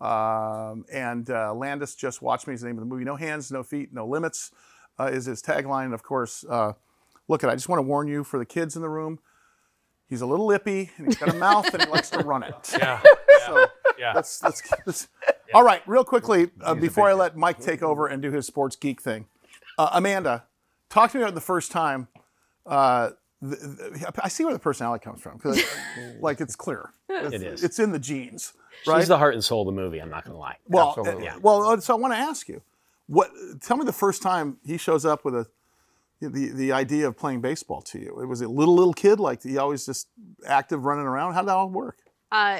Um, 0.00 0.84
and 0.92 1.28
uh, 1.28 1.52
Landis 1.54 1.94
just 1.96 2.22
watch 2.22 2.46
me 2.46 2.54
is 2.54 2.60
the 2.60 2.68
name 2.68 2.76
of 2.76 2.80
the 2.80 2.86
movie. 2.86 3.04
No 3.04 3.16
hands, 3.16 3.50
no 3.50 3.62
feet, 3.64 3.92
no 3.92 4.06
limits 4.06 4.52
uh, 4.98 5.06
is 5.12 5.24
his 5.26 5.42
tagline. 5.42 5.86
And 5.86 5.94
of 5.94 6.02
course, 6.04 6.44
uh, 6.48 6.74
look 7.26 7.42
at 7.42 7.50
I 7.50 7.54
just 7.54 7.68
want 7.68 7.78
to 7.78 7.82
warn 7.82 8.06
you 8.06 8.22
for 8.22 8.38
the 8.38 8.46
kids 8.46 8.76
in 8.76 8.82
the 8.82 8.88
room. 8.88 9.18
He's 10.08 10.20
a 10.22 10.26
little 10.26 10.46
lippy 10.46 10.90
and 10.96 11.06
he's 11.06 11.16
got 11.16 11.28
a 11.30 11.34
mouth 11.34 11.72
and 11.74 11.82
he 11.82 11.90
likes 11.90 12.10
to 12.10 12.20
run 12.20 12.42
it. 12.42 12.54
Yeah. 12.78 13.00
So 13.46 13.66
Yeah. 13.98 14.12
let's 14.14 14.42
let's, 14.42 14.62
let's 14.84 15.08
all 15.54 15.62
right. 15.62 15.80
Real 15.86 16.04
quickly 16.04 16.50
uh, 16.60 16.74
before 16.74 17.08
I 17.08 17.14
let 17.14 17.34
Mike 17.36 17.60
take 17.60 17.82
over 17.82 18.06
and 18.06 18.20
do 18.20 18.30
his 18.30 18.46
sports 18.46 18.76
geek 18.76 19.00
thing, 19.00 19.26
uh, 19.78 19.90
Amanda, 19.92 20.44
talk 20.90 21.10
to 21.12 21.16
me 21.18 21.22
about 21.22 21.34
the 21.34 21.40
first 21.40 21.70
time. 21.72 22.08
Uh, 22.66 23.10
the, 23.40 23.56
the, 23.56 24.12
I 24.22 24.28
see 24.28 24.44
where 24.44 24.52
the 24.52 24.58
personality 24.58 25.02
comes 25.04 25.20
from 25.20 25.36
because 25.36 25.62
like 26.20 26.40
it's 26.40 26.56
clear. 26.56 26.90
It's, 27.08 27.34
It 27.34 27.42
is. 27.42 27.64
It's 27.64 27.78
in 27.78 27.92
the 27.92 27.98
genes, 27.98 28.52
right? 28.86 28.98
She's 28.98 29.08
the 29.08 29.16
heart 29.18 29.34
and 29.34 29.42
soul 29.44 29.66
of 29.68 29.74
the 29.74 29.80
movie. 29.80 30.00
I'm 30.00 30.10
not 30.10 30.24
going 30.24 30.34
to 30.34 30.38
lie. 30.38 30.56
well, 30.66 30.94
Absolutely. 30.98 31.28
uh, 31.28 31.38
well. 31.40 31.62
uh, 31.62 31.80
So 31.80 31.94
I 31.94 31.98
want 31.98 32.12
to 32.14 32.18
ask 32.18 32.48
you, 32.48 32.60
what? 33.06 33.30
Tell 33.60 33.76
me 33.76 33.84
the 33.84 33.92
first 33.92 34.20
time 34.22 34.58
he 34.66 34.76
shows 34.76 35.04
up 35.06 35.24
with 35.24 35.34
a. 35.34 35.46
The, 36.20 36.50
the 36.52 36.72
idea 36.72 37.06
of 37.06 37.16
playing 37.16 37.42
baseball 37.42 37.80
to 37.82 38.00
you 38.00 38.20
It 38.20 38.26
was 38.26 38.40
a 38.40 38.48
little 38.48 38.74
little 38.74 38.92
kid 38.92 39.20
like 39.20 39.44
he 39.44 39.56
always 39.56 39.86
just 39.86 40.08
active 40.44 40.84
running 40.84 41.06
around 41.06 41.34
how 41.34 41.42
did 41.42 41.48
that 41.50 41.54
all 41.54 41.70
work 41.70 41.98
Uh, 42.32 42.58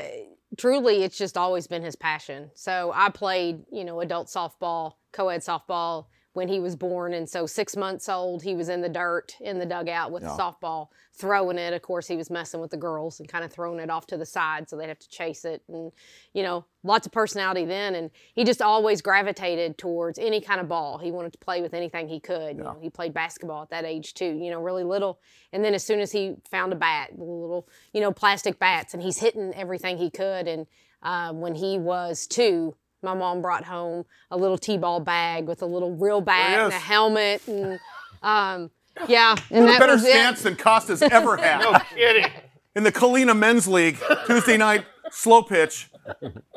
truly, 0.56 1.02
it's 1.02 1.18
just 1.18 1.37
always 1.37 1.66
been 1.66 1.82
his 1.82 1.96
passion. 1.96 2.52
So 2.54 2.92
I 2.94 3.08
played, 3.10 3.64
you 3.72 3.84
know, 3.84 4.00
adult 4.00 4.28
softball, 4.28 4.92
co-ed 5.12 5.40
softball. 5.40 6.06
When 6.38 6.47
he 6.49 6.61
was 6.61 6.76
born. 6.76 7.12
And 7.14 7.28
so, 7.28 7.47
six 7.47 7.76
months 7.76 8.09
old, 8.09 8.45
he 8.45 8.54
was 8.54 8.68
in 8.68 8.80
the 8.80 8.88
dirt 8.88 9.35
in 9.40 9.59
the 9.59 9.66
dugout 9.66 10.12
with 10.12 10.23
Yeah. 10.23 10.35
a 10.35 10.38
softball, 10.38 10.88
throwing 11.12 11.59
it. 11.59 11.73
Of 11.73 11.83
course, 11.83 12.07
he 12.07 12.16
was 12.16 12.30
messing 12.30 12.61
with 12.61 12.71
the 12.71 12.76
girls 12.76 13.18
and 13.18 13.28
kind 13.28 13.45
of 13.45 13.52
throwing 13.52 13.80
it 13.80 13.90
off 13.90 14.07
to 14.07 14.16
the 14.16 14.25
side 14.25 14.71
so 14.71 14.76
they'd 14.76 14.87
have 14.88 15.00
to 15.00 15.09
chase 15.09 15.45
it. 15.45 15.62
And, 15.68 15.90
you 16.33 16.45
know, 16.45 16.64
lots 16.85 17.07
of 17.07 17.12
personality 17.12 17.64
then. 17.64 17.97
And 17.97 18.11
he 18.35 18.45
just 18.45 18.62
always 18.62 19.02
gravitated 19.02 19.78
towards 19.78 20.16
any 20.21 20.40
kind 20.40 20.61
of 20.61 20.68
ball. 20.68 20.99
He 20.99 21.11
wanted 21.11 21.33
to 21.33 21.38
play 21.38 21.61
with 21.61 21.75
anything 21.75 22.09
he 22.09 22.21
could. 22.21 22.57
You 22.57 22.62
know, 22.62 22.78
he 22.80 22.88
played 22.88 23.12
basketball 23.12 23.62
at 23.62 23.71
that 23.71 23.85
age 23.85 24.14
too, 24.14 24.38
you 24.40 24.50
know, 24.52 24.61
really 24.62 24.85
little. 24.85 25.18
And 25.52 25.64
then 25.64 25.75
as 25.75 25.83
soon 25.85 25.99
as 25.99 26.12
he 26.12 26.37
found 26.49 26.73
a 26.73 26.76
bat, 26.76 27.18
little, 27.18 27.66
you 27.92 28.00
know, 28.00 28.12
plastic 28.12 28.61
bats, 28.61 28.95
and 28.95 29.02
he's 29.02 29.18
hitting 29.18 29.52
everything 29.54 29.99
he 29.99 30.09
could. 30.11 30.47
And 30.47 30.68
uh, 31.02 31.33
when 31.33 31.57
he 31.57 31.78
was 31.78 32.28
two, 32.28 32.76
my 33.02 33.14
mom 33.14 33.40
brought 33.43 33.64
home 33.64 34.05
a 34.31 34.37
little 34.37 34.59
t-ball 34.59 35.00
bag 35.00 35.47
with 35.47 35.62
a 35.62 35.67
little 35.67 35.95
real 35.95 36.21
bat 36.21 36.50
There 36.50 36.59
he 36.59 36.64
and 36.64 36.73
a 36.75 36.78
helmet 36.78 37.43
and 37.49 37.81
um, 38.23 38.71
yeah, 39.07 39.37
and 39.50 39.64
What 39.64 39.71
a 39.71 39.73
that 39.73 39.78
better 39.81 39.93
was 39.93 40.05
it. 40.05 40.11
stance 40.11 40.43
than 40.43 40.57
Costa's 40.57 41.02
ever 41.02 41.37
had. 41.38 41.61
No 41.61 41.78
kidding. 41.95 42.26
In 42.75 42.83
the 42.83 42.90
Kalina 42.93 43.37
Men's 43.37 43.69
League, 43.69 43.99
Tuesday 44.26 44.57
night, 44.57 44.85
slow 45.11 45.43
pitch. 45.43 45.88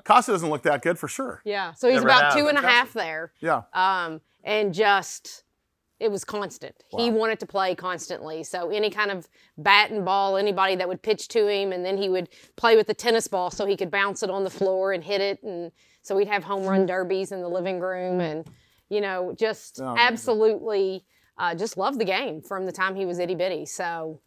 Costa 0.04 0.32
doesn't 0.32 0.50
look 0.50 0.64
that 0.64 0.82
good 0.82 0.98
for 0.98 1.08
sure. 1.08 1.42
Yeah, 1.46 1.74
so 1.74 1.88
he's 1.88 1.96
Never 1.98 2.08
about 2.08 2.24
have. 2.26 2.34
two 2.36 2.48
and 2.48 2.58
a 2.58 2.62
half 2.62 2.94
there. 2.94 3.32
Yeah. 3.42 3.62
Um, 3.74 4.22
and 4.44 4.74
just 4.74 5.44
it 6.02 6.12
was 6.12 6.26
constant. 6.26 6.76
He 6.90 7.12
wanted 7.12 7.40
to 7.42 7.46
play 7.46 7.76
constantly. 7.76 8.44
So 8.44 8.70
any 8.72 8.90
kind 8.90 9.12
of 9.12 9.28
bat 9.58 9.92
and 9.92 10.04
ball, 10.04 10.36
anybody 10.36 10.76
that 10.76 10.88
would 10.88 11.04
pitch 11.04 11.28
to 11.30 11.48
him, 11.48 11.72
and 11.72 11.86
then 11.86 11.96
he 11.96 12.10
would 12.10 12.28
play 12.56 12.76
with 12.76 12.88
the 12.88 12.96
tennis 12.96 13.28
ball 13.28 13.52
so 13.52 13.68
he 13.68 13.78
could 13.78 13.92
bounce 13.92 14.24
it 14.24 14.32
on 14.32 14.44
the 14.44 14.50
floor 14.50 14.94
and 14.94 15.04
hit 15.04 15.22
it. 15.22 15.44
And 15.44 15.72
so 16.02 16.16
we'd 16.16 16.28
have 16.28 16.44
home 16.44 16.66
run 16.66 16.88
derbies 16.88 17.32
in 17.32 17.42
the 17.42 17.48
living 17.48 17.80
room, 17.80 18.20
and 18.20 18.46
you 18.90 19.00
know, 19.00 19.36
just 19.38 19.80
Oh, 19.80 19.96
absolutely, 19.98 21.06
uh, 21.38 21.54
just 21.54 21.78
loved 21.78 22.00
the 22.00 22.06
game 22.06 22.42
from 22.42 22.66
the 22.66 22.72
time 22.72 22.96
he 22.96 23.06
was 23.06 23.20
itty 23.20 23.36
bitty. 23.36 23.68
So 23.68 24.20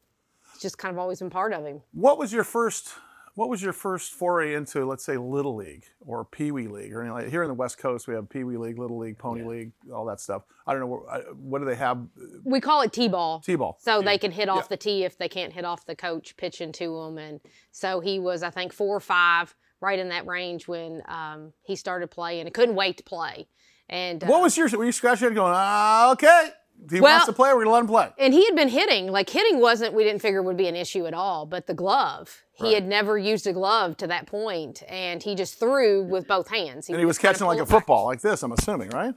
it's 0.52 0.62
just 0.62 0.78
kind 0.78 0.94
of 0.94 0.98
always 1.00 1.18
been 1.18 1.28
part 1.30 1.52
of 1.52 1.66
him. 1.66 1.82
What 1.92 2.18
was 2.18 2.32
your 2.32 2.44
first? 2.44 2.94
What 3.36 3.48
was 3.48 3.60
your 3.62 3.72
first 3.72 4.12
foray 4.12 4.54
into, 4.54 4.84
let's 4.86 5.04
say, 5.04 5.16
little 5.16 5.56
league 5.56 5.84
or 6.00 6.24
pee 6.24 6.52
wee 6.52 6.68
league 6.68 6.92
or 6.92 7.00
anything 7.00 7.14
like? 7.14 7.28
Here 7.30 7.42
in 7.42 7.48
the 7.48 7.54
West 7.54 7.78
Coast, 7.78 8.06
we 8.06 8.14
have 8.14 8.28
pee 8.28 8.44
wee 8.44 8.56
league, 8.56 8.78
little 8.78 8.96
league, 8.98 9.18
pony 9.18 9.42
league, 9.42 9.72
all 9.92 10.04
that 10.06 10.20
stuff. 10.20 10.42
I 10.66 10.72
don't 10.72 10.80
know 10.82 11.04
what, 11.36 11.58
do 11.58 11.64
they 11.64 11.74
have. 11.74 12.06
We 12.44 12.60
call 12.60 12.82
it 12.82 12.92
T-ball. 12.92 13.40
T-ball. 13.40 13.78
So 13.80 14.02
they 14.02 14.18
can 14.18 14.30
hit 14.30 14.48
off 14.48 14.64
Yeah. 14.64 14.68
the 14.70 14.76
tee 14.76 15.04
if 15.04 15.18
they 15.18 15.28
can't 15.28 15.52
hit 15.52 15.64
off 15.64 15.84
the 15.84 15.96
coach 15.96 16.36
pitching 16.36 16.70
to 16.72 17.02
them. 17.04 17.18
And 17.18 17.40
so 17.72 17.98
he 17.98 18.20
was, 18.20 18.44
I 18.44 18.50
think, 18.50 18.72
four 18.72 18.96
or 18.96 19.00
five, 19.00 19.54
right 19.80 19.98
in 19.98 20.10
that 20.10 20.26
range 20.26 20.68
when 20.68 21.02
um, 21.08 21.52
he 21.64 21.74
started 21.74 22.12
playing. 22.12 22.46
I 22.46 22.50
couldn't 22.50 22.76
wait 22.76 22.98
to 22.98 23.02
play. 23.02 23.48
And 23.88 24.22
uh, 24.22 24.28
What 24.28 24.42
was 24.42 24.56
your? 24.56 24.68
Were 24.70 24.84
you 24.84 24.92
scratching 24.92 25.22
your 25.24 25.30
head 25.32 25.36
going, 25.36 25.52
ah, 25.54 26.12
okay, 26.12 26.50
he 26.90 27.00
Well- 27.00 27.12
wants 27.14 27.26
to 27.26 27.32
play. 27.32 27.52
We're 27.54 27.60
gonna 27.64 27.70
let 27.74 27.80
him 27.80 27.86
play. 27.88 28.08
and 28.18 28.34
he 28.34 28.44
had 28.46 28.54
been 28.56 28.68
hitting. 28.68 29.10
Like 29.10 29.30
hitting 29.30 29.60
wasn't, 29.60 29.94
we 29.94 30.04
didn't 30.04 30.20
figure 30.22 30.42
would 30.42 30.56
be 30.56 30.66
an 30.68 30.76
issue 30.76 31.06
at 31.06 31.14
all. 31.14 31.46
But 31.46 31.66
the 31.66 31.74
glove, 31.74 32.42
he 32.52 32.64
Right. 32.64 32.74
had 32.74 32.86
never 32.88 33.16
used 33.18 33.46
a 33.46 33.52
glove 33.52 33.96
to 33.98 34.06
that 34.08 34.26
point, 34.26 34.82
and 34.88 35.22
he 35.22 35.34
just 35.34 35.58
threw 35.58 36.02
with 36.04 36.26
both 36.28 36.48
hands. 36.50 36.88
And 36.88 36.98
he 36.98 37.04
was 37.04 37.18
catching 37.18 37.46
like 37.46 37.56
a 37.56 37.60
pulled 37.60 37.68
back. 37.68 37.78
football, 37.80 38.04
like 38.06 38.20
this. 38.20 38.42
I'm 38.42 38.52
assuming, 38.52 38.90
right? 38.90 39.14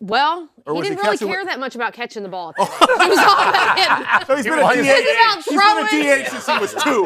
Well, 0.00 0.50
Or 0.66 0.74
he 0.74 0.82
didn't 0.88 0.98
really 1.04 1.16
care 1.16 1.38
with- 1.38 1.46
that 1.48 1.60
much 1.60 1.74
about 1.76 1.92
catching 1.94 2.24
the 2.24 2.28
ball. 2.28 2.50
At 2.50 2.56
that 2.68 3.00
he 3.02 3.08
was 3.08 3.18
all 3.18 3.48
about 3.48 3.78
hitting. 3.78 4.26
So 4.26 4.36
he's 4.36 4.44
been 4.44 4.54
He 4.54 4.60
a 4.60 4.64
was 4.64 4.76
DH. 4.76 5.16
about 5.16 5.36
He's 5.44 6.02
been 6.02 6.20
a. 6.20 6.24
DH 6.24 6.28
since 6.30 6.46
he 6.46 6.58
was 6.58 6.74
two. 6.74 7.04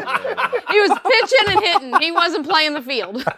he 0.71 0.79
was 0.81 0.99
pitching 1.05 1.47
and 1.55 1.59
hitting. 1.63 2.01
He 2.01 2.11
wasn't 2.11 2.47
playing 2.49 2.73
the 2.73 2.81
field. 2.81 3.23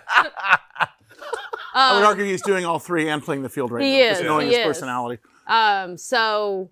I 1.73 1.95
would 1.97 2.05
argue 2.05 2.25
he's 2.25 2.41
doing 2.41 2.65
all 2.65 2.79
three 2.79 3.07
and 3.07 3.23
playing 3.23 3.43
the 3.43 3.49
field 3.49 3.71
right 3.71 3.83
He 3.83 3.97
now, 3.97 4.03
is, 4.03 4.09
just 4.17 4.23
knowing 4.23 4.47
he 4.47 4.53
his 4.55 4.59
is. 4.61 4.65
personality. 4.67 5.21
Um, 5.51 5.97
so, 5.97 6.71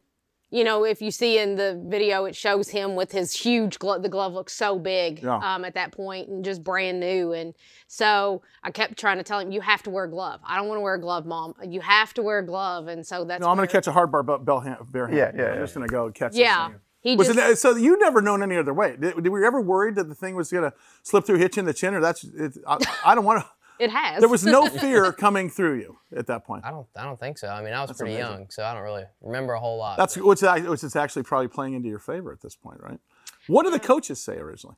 you 0.51 0.63
know, 0.63 0.83
if 0.85 1.01
you 1.01 1.11
see 1.11 1.37
in 1.37 1.55
the 1.55 1.79
video, 1.85 2.25
it 2.25 2.35
shows 2.35 2.69
him 2.69 2.95
with 2.95 3.11
his 3.11 3.33
huge 3.33 3.77
glove. 3.77 4.01
The 4.01 4.09
glove 4.09 4.33
looks 4.33 4.53
so 4.53 4.79
big 4.79 5.21
Yeah. 5.21 5.35
um, 5.37 5.63
at 5.65 5.75
that 5.75 5.91
point 5.91 6.29
and 6.29 6.43
just 6.43 6.63
brand 6.63 6.99
new. 6.99 7.33
And 7.33 7.53
so 7.87 8.41
I 8.63 8.71
kept 8.71 8.97
trying 8.97 9.17
to 9.17 9.23
tell 9.23 9.39
him, 9.39 9.51
you 9.51 9.61
have 9.61 9.83
to 9.83 9.89
wear 9.89 10.05
a 10.05 10.09
glove. 10.09 10.39
I 10.43 10.55
don't 10.55 10.67
want 10.67 10.77
to 10.77 10.81
wear 10.81 10.95
a 10.95 10.99
glove, 11.01 11.25
mom. 11.25 11.53
You 11.67 11.81
have 11.81 12.13
to 12.15 12.23
wear 12.23 12.39
a 12.39 12.45
glove. 12.45 12.87
And 12.87 13.05
so 13.05 13.25
that's 13.25 13.41
No, 13.41 13.49
I'm 13.49 13.57
going 13.57 13.67
to 13.67 13.71
catch 13.71 13.87
a 13.87 13.91
hard 13.91 14.11
bar 14.11 14.23
be- 14.23 14.43
bell 14.43 14.61
hand, 14.61 14.77
bare 14.91 15.07
hand. 15.07 15.17
Yeah, 15.17 15.31
yeah, 15.35 15.49
I'm 15.49 15.55
yeah. 15.55 15.61
just 15.61 15.75
going 15.75 15.87
to 15.87 15.91
go 15.91 16.05
and 16.05 16.15
catch 16.15 16.33
Yeah. 16.35 16.69
He 17.01 17.15
Was 17.15 17.27
just, 17.27 17.39
it, 17.39 17.57
so 17.57 17.77
you 17.77 17.97
never 17.97 18.21
known 18.21 18.43
any 18.43 18.57
other 18.57 18.73
way? 18.73 18.97
Did, 18.99 19.23
did- 19.23 19.29
were 19.29 19.39
you 19.39 19.45
ever 19.47 19.61
worried 19.61 19.95
that 19.95 20.09
the 20.09 20.15
thing 20.15 20.35
was 20.35 20.51
going 20.51 20.69
to 20.69 20.73
slip 21.03 21.25
through, 21.25 21.37
hit 21.37 21.55
you 21.55 21.61
in 21.61 21.65
the 21.65 21.73
chin, 21.73 21.93
or 21.93 22.01
that's? 22.01 22.23
It, 22.25 22.57
I, 22.67 22.77
I 23.05 23.15
don't 23.15 23.23
want 23.23 23.41
to. 23.41 23.49
It 23.79 23.89
has. 23.91 24.19
There 24.19 24.29
was 24.29 24.45
no 24.45 24.65
fear 24.69 25.11
coming 25.11 25.49
through 25.49 25.79
you 25.79 25.97
at 26.15 26.27
that 26.27 26.45
point. 26.45 26.65
I 26.65 26.71
don't. 26.71 26.87
I 26.95 27.03
don't 27.03 27.19
think 27.19 27.37
so. 27.37 27.47
I 27.47 27.61
mean, 27.63 27.73
I 27.73 27.81
was 27.81 27.89
That's 27.89 27.99
pretty 27.99 28.15
amazing. 28.15 28.31
young, 28.33 28.49
so 28.49 28.63
I 28.63 28.73
don't 28.73 28.83
really 28.83 29.05
remember 29.21 29.53
a 29.53 29.59
whole 29.59 29.77
lot. 29.77 29.97
That's 29.97 30.17
which, 30.17 30.41
which 30.41 30.83
is 30.83 30.95
actually 30.95 31.23
probably 31.23 31.47
playing 31.47 31.73
into 31.73 31.89
your 31.89 31.99
favor 31.99 32.31
at 32.31 32.41
this 32.41 32.55
point, 32.55 32.79
right? 32.81 32.99
What 33.47 33.63
did 33.63 33.73
the 33.73 33.79
coaches 33.79 34.21
say 34.21 34.37
originally? 34.37 34.75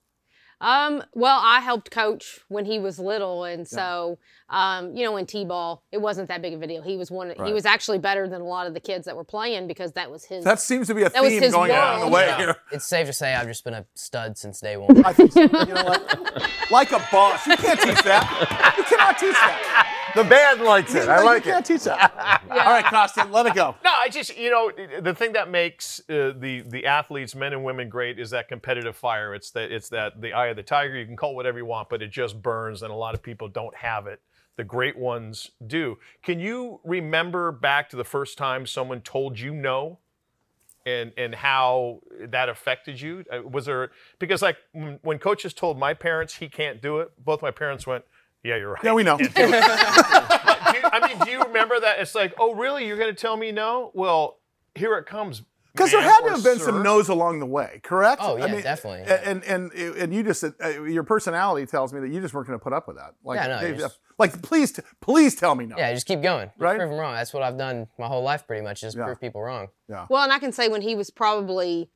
Um, 0.62 1.04
well, 1.15 1.39
I 1.43 1.60
helped 1.60 1.89
coach 1.89 2.39
when 2.47 2.65
he 2.65 2.78
was 2.78 3.00
little, 3.00 3.43
and 3.45 3.67
so 3.67 4.19
um, 4.47 4.95
you 4.95 5.04
know, 5.04 5.17
in 5.17 5.26
t-ball, 5.26 5.82
it 5.91 6.00
wasn't 6.00 6.28
that 6.28 6.41
big 6.41 6.54
of 6.54 6.62
a 6.62 6.67
deal. 6.67 6.84
He 6.84 6.97
was 6.97 7.10
one. 7.10 7.34
He 7.45 7.52
was 7.52 7.65
actually 7.65 7.97
better 7.97 8.28
than 8.30 8.41
a 8.41 8.45
lot 8.45 8.67
of 8.67 8.74
the 8.76 8.80
kids 8.80 9.06
that 9.06 9.15
were 9.15 9.24
playing 9.24 9.67
because 9.67 9.93
that 9.93 10.12
was 10.12 10.24
his. 10.26 10.43
That 10.43 10.60
seems 10.60 10.86
to 10.88 10.93
be 10.93 11.02
a 11.02 11.10
That 11.10 11.24
was 11.24 11.32
theme 11.32 11.41
his 11.41 11.52
going 11.54 11.71
on 11.71 11.93
in 11.95 12.00
the 12.02 12.06
world. 12.06 12.13
way 12.13 12.28
Yeah. 12.28 12.38
here. 12.38 12.56
It's 12.71 12.86
safe 12.86 13.08
to 13.08 13.13
say 13.13 13.34
I've 13.34 13.47
just 13.47 13.63
been 13.63 13.74
a 13.74 13.86
stud 13.95 14.38
since 14.38 14.60
day 14.62 14.78
one. 14.78 15.04
I 15.04 15.13
think 15.13 15.32
so. 15.32 15.41
You 15.41 15.47
know 15.47 15.84
what? 15.84 16.52
Like 16.69 16.91
a 16.91 17.00
boss. 17.12 17.47
You 17.47 17.58
can't 17.58 17.80
teach 17.80 18.04
that. 18.04 18.76
You 18.78 18.84
cannot 18.84 19.17
teach 19.17 19.32
that. 19.34 20.01
The 20.15 20.24
band 20.24 20.62
likes 20.62 20.93
it. 20.95 21.08
I 21.10 21.24
like 21.24 21.45
you 21.45 21.52
it. 21.52 21.54
can't 21.54 21.65
teach 21.65 21.84
that. 21.84 22.41
All 22.50 22.58
right, 22.58 22.86
Costa, 22.86 23.26
let 23.26 23.45
it 23.45 23.56
go. 23.56 23.76
No, 23.84 23.91
I 23.91 24.10
just 24.10 24.38
you 24.38 24.50
know 24.52 24.71
the 25.02 25.13
thing 25.13 25.34
that 25.34 25.50
makes 25.50 26.00
uh, 26.10 26.34
the 26.38 26.63
the 26.67 26.86
athletes, 26.86 27.36
men 27.36 27.54
and 27.54 27.63
women, 27.63 27.89
great 27.89 28.19
is 28.19 28.30
that 28.32 28.47
competitive 28.47 28.95
fire. 28.95 29.34
It's 29.34 29.52
that 29.52 29.71
it's 29.71 29.89
that 29.89 30.21
the 30.21 30.34
eye 30.34 30.47
of 30.47 30.56
the 30.56 30.63
tiger. 30.63 30.97
You 30.97 31.06
can 31.06 31.15
call 31.15 31.32
it 31.32 31.36
whatever 31.36 31.58
you 31.58 31.65
want, 31.65 31.89
but 31.89 32.02
it 32.02 32.12
just 32.12 32.41
burns, 32.41 32.82
and 32.84 32.91
a 32.91 32.95
lot 32.95 33.13
of 33.13 33.24
people 33.24 33.47
don't 33.47 33.76
have 33.78 34.08
it. 34.08 34.21
The 34.58 34.63
great 34.63 34.97
ones 34.97 35.52
do. 35.65 35.97
Can 36.21 36.39
you 36.39 36.82
remember 36.84 37.52
back 37.52 37.89
to 37.91 37.95
the 37.95 38.04
first 38.04 38.38
time 38.38 38.65
someone 38.65 39.02
told 39.02 39.39
you 39.39 39.54
no? 39.54 40.00
And, 40.84 41.12
and 41.15 41.36
how 41.36 42.00
that 42.19 42.50
affected 42.50 43.00
you 43.00 43.24
Uh, 43.32 43.43
was 43.43 43.67
there 43.67 43.91
because 44.17 44.41
like 44.41 44.58
when, 44.71 44.97
when 45.04 45.19
coaches 45.19 45.54
told 45.54 45.78
my 45.78 45.93
parents 45.93 46.38
he 46.38 46.50
can't 46.50 46.82
do 46.82 46.97
it 47.02 47.12
both 47.24 47.43
my 47.43 47.52
parents 47.52 47.86
went 47.86 48.04
yeah 48.43 48.56
you're 48.58 48.71
right 48.71 48.84
Yeah, 48.84 48.93
we 48.93 49.04
know. 49.04 49.17
Do 49.17 49.25
it." 49.25 49.34
But 49.36 50.71
do 50.71 50.77
you- 50.77 50.84
I 50.91 51.08
mean, 51.08 51.17
do 51.25 51.32
you 51.32 51.43
remember 51.43 51.80
that? 51.80 51.99
It's 51.99 52.15
like, 52.15 52.34
oh, 52.39 52.54
really? 52.56 52.86
You're 52.88 52.97
going 52.97 53.13
to 53.13 53.19
tell 53.19 53.38
me 53.38 53.51
no? 53.51 53.91
Well, 53.93 54.39
here 54.75 54.95
it 54.97 55.06
comes. 55.06 55.43
Because 55.73 55.91
there 55.91 56.01
had 56.01 56.19
to 56.21 56.32
have 56.32 56.43
been 56.43 56.60
sir. 56.60 56.65
some 56.65 56.84
no's 56.84 57.08
along 57.08 57.39
the 57.39 57.45
way, 57.45 57.80
correct? 57.82 58.21
Oh, 58.23 58.36
yeah, 58.36 58.60
definitely, 58.60 59.04
And 59.10 59.41
and 59.45 59.71
and 59.71 60.13
you 60.13 60.21
just 60.21 60.43
uh, 60.43 60.67
your 60.84 61.04
personality 61.04 61.65
tells 61.65 61.93
me 61.93 62.01
that 62.01 62.10
you 62.10 62.19
just 62.19 62.34
weren't 62.34 62.47
going 62.47 62.60
to 62.60 62.63
put 62.63 62.73
up 62.73 62.88
with 62.89 62.97
that. 62.97 63.15
Like, 63.23 63.38
Yeah, 63.39 63.47
no, 63.47 63.58
hey, 63.60 63.67
you're 63.69 63.77
just- 63.77 63.99
like 64.19 64.41
please, 64.41 64.73
t- 64.73 64.82
please 64.99 65.34
tell 65.36 65.56
me 65.56 65.65
no. 65.65 65.77
Yeah, 65.77 65.93
just 65.93 66.06
keep 66.08 66.21
going. 66.21 66.47
Just 66.49 66.60
Right? 66.60 66.77
Prove 66.77 66.89
them 66.89 66.99
wrong. 66.99 67.13
That's 67.15 67.34
what 67.34 67.41
I've 67.41 67.58
done 67.58 67.88
my 67.97 68.08
whole 68.08 68.21
life, 68.21 68.45
pretty 68.47 68.63
much. 68.63 68.82
Just 68.82 68.97
Yeah. 68.97 69.06
prove 69.06 69.21
people 69.21 69.41
wrong. 69.41 69.69
Yeah. 69.88 70.08
Well, 70.10 70.23
and 70.23 70.32
I 70.34 70.39
can 70.39 70.51
say 70.51 70.67
when 70.67 70.82
he 70.82 70.93
was 70.93 71.10
probably 71.10 71.89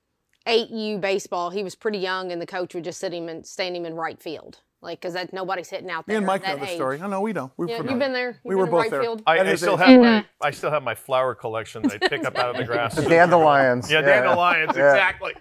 8U 0.47 1.01
baseball, 1.01 1.49
he 1.49 1.62
was 1.63 1.75
pretty 1.75 1.97
young, 1.97 2.31
and 2.31 2.41
the 2.41 2.45
coach 2.47 2.73
would 2.75 2.84
just 2.86 2.99
sit 2.99 3.13
him 3.13 3.27
and 3.27 3.45
stand 3.45 3.75
him 3.75 3.86
in 3.86 3.93
right 3.95 4.21
field, 4.21 4.62
like 4.86 5.02
because 5.02 5.13
that 5.15 5.34
nobody's 5.34 5.69
hitting 5.69 5.89
out 5.89 6.06
there. 6.08 6.13
Me 6.13 6.13
there. 6.13 6.17
and 6.19 6.26
Mike 6.28 6.43
that 6.43 6.60
know 6.60 6.65
the 6.65 6.71
age. 6.71 6.76
story. 6.78 7.02
I 7.02 7.08
know 7.08 7.19
we 7.21 7.34
know. 7.34 7.52
We're 7.58 7.67
Yeah, 7.67 7.78
familiar. 7.78 7.91
you've 7.91 8.00
been 8.00 8.13
there. 8.13 8.28
You've 8.30 8.39
we 8.45 8.50
been 8.52 8.58
were 8.60 8.65
in 8.65 8.71
both 8.71 8.82
right 8.82 8.91
there. 8.91 9.02
field. 9.02 9.24
I, 9.28 9.39
I 9.39 9.56
still 9.56 9.78
have 9.78 10.00
my 10.00 10.26
I 10.41 10.52
still 10.52 10.71
have 10.71 10.84
my 10.84 10.95
flower 10.95 11.36
collection 11.36 11.82
that 11.84 12.02
I 12.04 12.08
pick 12.08 12.24
up 12.26 12.38
out 12.38 12.52
of 12.52 12.58
the 12.58 12.63
grass. 12.71 12.95
The 12.95 13.02
dandelions. 13.04 13.91
Yeah, 13.91 14.00
Yeah. 14.00 14.06
dandelions, 14.21 14.71
Yeah. 14.78 14.91
exactly. 14.91 15.34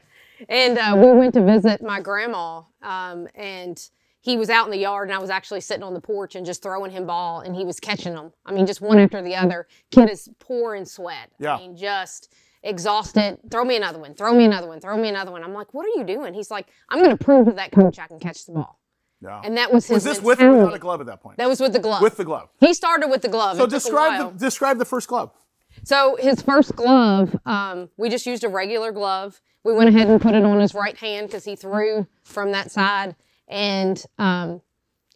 And 0.48 0.76
uh, 0.78 0.94
we 0.96 1.12
went 1.12 1.34
to 1.34 1.44
visit 1.44 1.80
my 1.82 2.00
grandma, 2.00 2.62
um, 2.82 3.28
and 3.36 3.78
he 4.20 4.36
was 4.36 4.50
out 4.50 4.64
in 4.64 4.72
the 4.72 4.78
yard, 4.78 5.08
and 5.08 5.14
I 5.16 5.20
was 5.20 5.30
actually 5.30 5.60
sitting 5.60 5.84
on 5.84 5.94
the 5.94 6.00
porch 6.00 6.34
and 6.34 6.44
just 6.44 6.62
throwing 6.62 6.90
him 6.90 7.06
ball, 7.06 7.40
and 7.40 7.54
he 7.54 7.64
was 7.64 7.78
catching 7.78 8.14
them. 8.14 8.32
I 8.44 8.52
mean, 8.52 8.66
just 8.66 8.80
one 8.80 8.98
after 8.98 9.22
the 9.22 9.36
other. 9.36 9.68
Kid 9.90 10.10
is 10.10 10.28
pouring 10.40 10.86
sweat. 10.86 11.30
Yeah. 11.38 11.54
I 11.54 11.58
mean, 11.58 11.76
just 11.76 12.32
exhausted. 12.62 13.38
Throw 13.50 13.64
me 13.64 13.76
another 13.76 13.98
one. 13.98 14.14
Throw 14.14 14.34
me 14.34 14.44
another 14.44 14.66
one. 14.66 14.80
Throw 14.80 14.96
me 14.96 15.08
another 15.08 15.30
one. 15.30 15.44
I'm 15.44 15.52
like, 15.52 15.72
what 15.74 15.84
are 15.86 15.98
you 16.00 16.04
doing? 16.04 16.34
He's 16.34 16.50
like, 16.50 16.66
I'm 16.88 16.98
going 16.98 17.16
to 17.16 17.22
prove 17.24 17.46
to 17.46 17.52
that 17.52 17.70
coach 17.72 17.98
I 17.98 18.06
can 18.06 18.18
catch 18.18 18.46
the 18.46 18.52
ball. 18.52 18.80
Yeah. 19.24 19.40
And 19.42 19.56
that 19.56 19.72
was 19.72 19.86
his. 19.86 19.94
was 19.94 20.04
this 20.04 20.20
with 20.20 20.40
or 20.40 20.52
without 20.52 20.74
a 20.74 20.78
glove 20.78 21.00
at 21.00 21.06
that 21.06 21.20
point? 21.22 21.38
That 21.38 21.48
was 21.48 21.58
with 21.60 21.72
the 21.72 21.78
glove. 21.78 22.02
With 22.02 22.16
the 22.16 22.24
glove. 22.24 22.50
He 22.60 22.74
started 22.74 23.08
with 23.08 23.22
the 23.22 23.28
glove. 23.28 23.56
So 23.56 23.64
It 23.64 23.66
took 23.66 23.72
a 23.72 23.76
describe 23.80 24.32
the 24.34 24.38
describe 24.38 24.78
the 24.78 24.84
first 24.84 25.08
glove. 25.08 25.30
So 25.82 26.16
his 26.20 26.40
first 26.42 26.76
glove, 26.76 27.34
um, 27.46 27.88
we 27.96 28.08
just 28.10 28.26
used 28.26 28.44
a 28.44 28.48
regular 28.48 28.92
glove. 28.92 29.40
We 29.64 29.72
went 29.72 29.88
ahead 29.88 30.08
and 30.08 30.20
put 30.20 30.34
it 30.34 30.44
on 30.44 30.60
his 30.60 30.74
right 30.74 30.96
hand 30.96 31.26
because 31.28 31.44
he 31.44 31.56
threw 31.56 32.06
from 32.22 32.52
that 32.52 32.70
side, 32.70 33.16
and 33.48 34.00
um, 34.18 34.60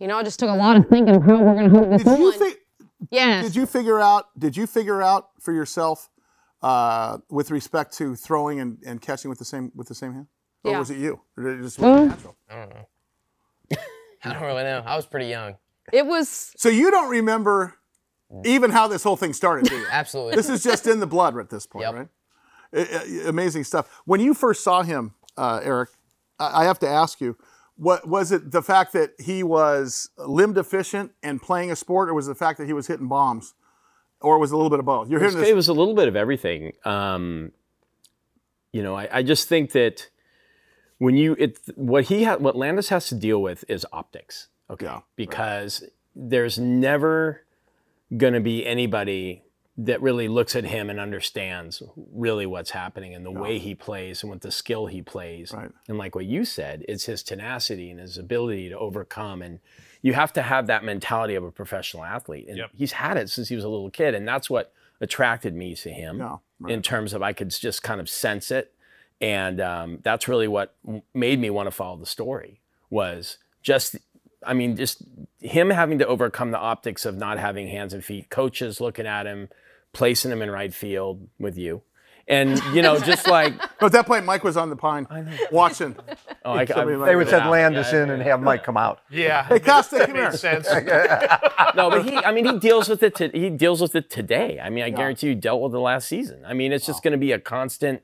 you 0.00 0.06
know, 0.08 0.16
I 0.18 0.22
just 0.22 0.38
took 0.38 0.48
a 0.48 0.54
lot 0.54 0.76
of 0.76 0.88
thinking 0.88 1.14
of 1.14 1.22
how 1.22 1.36
we're 1.42 1.54
going 1.54 1.70
to 1.70 1.76
hold 1.78 1.92
this 1.92 2.02
Did 2.02 2.18
you 2.18 2.26
on. 2.26 2.32
think? 2.38 2.56
Yes. 3.10 3.44
Did 3.44 3.56
you 3.56 3.66
figure 3.66 4.00
out? 4.00 4.26
Did 4.38 4.56
you 4.56 4.66
figure 4.66 5.02
out 5.02 5.28
for 5.40 5.52
yourself 5.52 6.08
uh, 6.62 7.18
with 7.30 7.50
respect 7.50 7.96
to 7.98 8.16
throwing 8.16 8.58
and, 8.58 8.78
and 8.86 9.00
catching 9.00 9.28
with 9.28 9.38
the 9.38 9.44
same 9.44 9.70
with 9.74 9.86
the 9.88 9.94
same 9.94 10.12
hand? 10.14 10.26
Or 10.64 10.72
Yeah. 10.72 10.78
was 10.80 10.90
it 10.90 10.98
you? 10.98 11.20
Or 11.36 11.44
did 11.44 11.60
it 11.60 11.62
just 11.62 11.78
look 11.78 12.08
natural? 12.08 12.36
I 12.50 12.54
don't 12.56 12.70
know. 12.70 12.88
I 14.24 14.32
don't 14.32 14.42
really 14.42 14.64
know. 14.64 14.82
I 14.86 14.96
was 14.96 15.06
pretty 15.06 15.26
young. 15.26 15.56
It 15.92 16.06
was 16.06 16.52
So 16.56 16.68
you 16.68 16.90
don't 16.90 17.08
remember 17.10 17.74
even 18.44 18.70
how 18.70 18.88
this 18.88 19.02
whole 19.02 19.16
thing 19.16 19.32
started. 19.32 19.68
do 19.70 19.76
you? 19.76 19.86
Absolutely. 19.90 20.36
This 20.36 20.48
is 20.50 20.62
just 20.62 20.86
in 20.86 21.00
the 21.00 21.06
blood 21.06 21.36
at 21.38 21.48
this 21.50 21.66
point, 21.66 21.86
right? 21.94 22.08
I- 22.74 22.78
I- 23.24 23.28
amazing 23.28 23.64
stuff. 23.64 23.88
When 24.04 24.20
you 24.20 24.34
first 24.34 24.62
saw 24.62 24.82
him, 24.82 25.14
uh, 25.36 25.60
Eric, 25.62 25.88
I 26.38 26.62
I 26.62 26.64
have 26.64 26.78
to 26.80 26.88
ask 26.88 27.20
you, 27.20 27.36
what 27.76 28.06
was 28.06 28.30
it? 28.32 28.50
The 28.50 28.60
fact 28.62 28.92
that 28.92 29.12
he 29.18 29.42
was 29.42 30.10
limb 30.18 30.52
deficient 30.52 31.12
and 31.22 31.40
playing 31.40 31.70
a 31.70 31.76
sport, 31.76 32.08
or 32.10 32.14
was 32.14 32.26
it 32.28 32.32
the 32.32 32.34
fact 32.34 32.58
that 32.58 32.66
he 32.66 32.72
was 32.74 32.86
hitting 32.88 33.08
bombs, 33.08 33.54
or 34.20 34.38
was 34.38 34.50
it 34.50 34.54
a 34.54 34.56
little 34.58 34.68
bit 34.70 34.80
of 34.80 34.84
both? 34.84 35.08
You're 35.08 35.20
It 35.20 35.24
was, 35.24 35.32
hearing 35.34 35.44
this. 35.44 35.52
it 35.52 35.56
was 35.56 35.68
a 35.68 35.72
little 35.72 35.94
bit 35.94 36.08
of 36.08 36.16
everything. 36.16 36.72
Um, 36.84 37.52
you 38.72 38.82
know, 38.82 38.94
I, 38.94 39.08
I 39.10 39.22
just 39.22 39.48
think 39.48 39.72
that 39.72 40.10
when 40.98 41.16
you 41.16 41.34
it 41.38 41.58
what 41.74 42.04
he 42.04 42.24
ha- 42.24 42.36
what 42.36 42.56
Landis 42.56 42.88
has 42.90 43.08
to 43.08 43.14
deal 43.14 43.40
with 43.40 43.64
is 43.68 43.86
optics. 43.92 44.48
Okay, 44.70 44.86
because 45.16 45.84
there's 46.14 46.58
never 46.58 47.42
going 48.16 48.34
to 48.34 48.40
be 48.40 48.66
anybody 48.66 49.42
that 49.80 50.02
really 50.02 50.26
looks 50.26 50.56
at 50.56 50.64
him 50.64 50.90
and 50.90 50.98
understands 50.98 51.82
really 52.12 52.44
what's 52.46 52.70
happening 52.70 53.14
and 53.14 53.24
the 53.24 53.30
way 53.30 53.58
he 53.60 53.74
plays 53.76 54.22
and 54.24 54.30
with 54.30 54.40
the 54.40 54.50
skill 54.50 54.86
he 54.86 55.00
plays. 55.00 55.52
And 55.88 55.96
like 55.98 56.16
what 56.16 56.24
you 56.26 56.44
said, 56.44 56.84
it's 56.88 57.04
his 57.04 57.22
tenacity 57.22 57.88
and 57.90 58.00
his 58.00 58.18
ability 58.18 58.70
to 58.70 58.76
overcome. 58.78 59.40
And 59.40 59.60
you 60.02 60.14
have 60.14 60.32
to 60.32 60.42
have 60.42 60.66
that 60.66 60.82
mentality 60.82 61.36
of 61.36 61.44
a 61.44 61.52
professional 61.52 62.02
athlete. 62.04 62.46
And 62.48 62.58
he's 62.74 62.92
had 62.92 63.16
it 63.16 63.30
since 63.30 63.48
he 63.48 63.54
was 63.54 63.62
a 63.64 63.68
little 63.68 63.90
kid. 63.90 64.16
And 64.16 64.26
that's 64.26 64.50
what 64.50 64.72
attracted 65.00 65.54
me 65.54 65.76
to 65.76 65.90
him 65.90 66.18
in 66.68 66.82
terms 66.82 67.14
of 67.14 67.22
I 67.22 67.32
could 67.32 67.50
just 67.50 67.84
kind 67.84 68.00
of 68.00 68.08
sense 68.08 68.50
it. 68.50 68.74
And 69.20 69.60
um, 69.60 69.98
that's 70.02 70.28
really 70.28 70.46
what 70.48 70.74
made 71.14 71.40
me 71.40 71.50
want 71.50 71.66
to 71.66 71.70
follow 71.72 71.96
the 71.96 72.06
story 72.06 72.60
was 72.90 73.38
just 73.62 73.96
I 74.46 74.54
mean, 74.54 74.76
just 74.76 75.02
him 75.40 75.70
having 75.70 75.98
to 75.98 76.06
overcome 76.06 76.52
the 76.52 76.58
optics 76.58 77.04
of 77.04 77.16
not 77.16 77.38
having 77.38 77.66
hands 77.68 77.92
and 77.92 78.04
feet, 78.04 78.30
coaches 78.30 78.80
looking 78.80 79.04
at 79.06 79.26
him, 79.26 79.48
placing 79.92 80.30
him 80.30 80.40
in 80.42 80.50
right 80.50 80.72
field 80.72 81.26
with 81.40 81.58
you. 81.58 81.82
And, 82.28 82.62
you 82.74 82.82
know, 82.82 83.00
just 83.00 83.26
like. 83.30 83.54
But 83.80 83.86
at 83.86 83.92
that 83.92 84.06
point, 84.06 84.24
Mike 84.26 84.44
was 84.44 84.56
on 84.56 84.70
the 84.70 84.76
pine 84.76 85.06
watching. 85.50 85.96
Oh, 86.44 86.52
I- 86.52 86.60
I- 86.60 86.64
Somebody 86.66 86.98
They 87.04 87.16
would 87.16 87.28
send 87.28 87.46
that. 87.46 87.50
Landis 87.50 87.92
in 87.92 88.10
and 88.10 88.22
have 88.22 88.40
Mike 88.40 88.62
come 88.62 88.76
out. 88.76 89.00
Yeah. 89.10 89.44
Hey, 89.44 89.58
Costa, 89.58 90.06
come 90.06 90.14
here. 90.14 90.30
sense. 90.32 90.68
no, 91.74 91.90
but 91.90 92.04
he, 92.04 92.16
I 92.16 92.30
mean, 92.30 92.44
he 92.44 92.58
deals 92.58 92.88
with 92.88 93.02
it. 93.02 93.14
To, 93.16 93.28
he 93.30 93.50
deals 93.50 93.80
with 93.80 93.94
it 93.96 94.08
today. 94.10 94.60
I 94.62 94.70
mean, 94.70 94.84
I 94.84 94.90
guarantee 94.90 95.28
you, 95.28 95.34
dealt 95.34 95.62
with 95.62 95.74
it 95.74 95.78
last 95.78 96.06
season. 96.06 96.44
I 96.46 96.52
mean, 96.54 96.70
it's 96.72 96.86
just 96.86 97.02
going 97.02 97.12
to 97.12 97.18
be 97.18 97.32
a 97.32 97.40
constant 97.40 98.02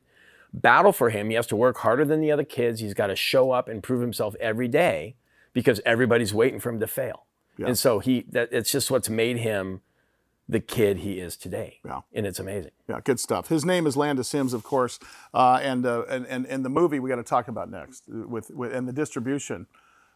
battle 0.54 0.92
for 0.92 1.10
him. 1.10 1.28
He 1.28 1.34
has 1.34 1.46
to 1.48 1.56
work 1.56 1.78
harder 1.78 2.04
than 2.04 2.20
the 2.20 2.30
other 2.30 2.44
kids. 2.44 2.80
He's 2.80 2.94
got 2.94 3.08
to 3.08 3.16
show 3.16 3.50
up 3.50 3.68
and 3.68 3.82
prove 3.82 4.00
himself 4.00 4.34
every 4.40 4.68
day 4.68 5.16
because 5.52 5.80
everybody's 5.84 6.32
waiting 6.32 6.60
for 6.60 6.70
him 6.70 6.80
to 6.80 6.86
fail. 6.86 7.26
Yeah. 7.58 7.66
And 7.66 7.78
so 7.78 7.98
he, 7.98 8.24
that, 8.30 8.48
it's 8.52 8.70
just 8.70 8.90
what's 8.90 9.10
made 9.10 9.38
him 9.38 9.80
the 10.48 10.60
kid 10.60 10.98
he 10.98 11.20
is 11.20 11.36
today. 11.36 11.80
Yeah. 11.84 12.00
And 12.12 12.26
it's 12.26 12.38
amazing. 12.38 12.72
Yeah, 12.88 13.00
good 13.02 13.18
stuff. 13.18 13.48
His 13.48 13.64
name 13.64 13.86
is 13.86 13.96
Landis 13.96 14.28
Sims, 14.28 14.52
of 14.52 14.62
course, 14.62 14.98
uh, 15.32 15.58
and, 15.62 15.86
uh, 15.86 16.04
and 16.08 16.26
and 16.26 16.46
and 16.46 16.64
the 16.64 16.68
movie 16.68 16.98
we 17.00 17.08
got 17.08 17.16
to 17.16 17.22
talk 17.22 17.48
about 17.48 17.70
next 17.70 18.04
uh, 18.12 18.28
with, 18.28 18.50
with 18.50 18.74
and 18.74 18.86
the 18.86 18.92
distribution, 18.92 19.66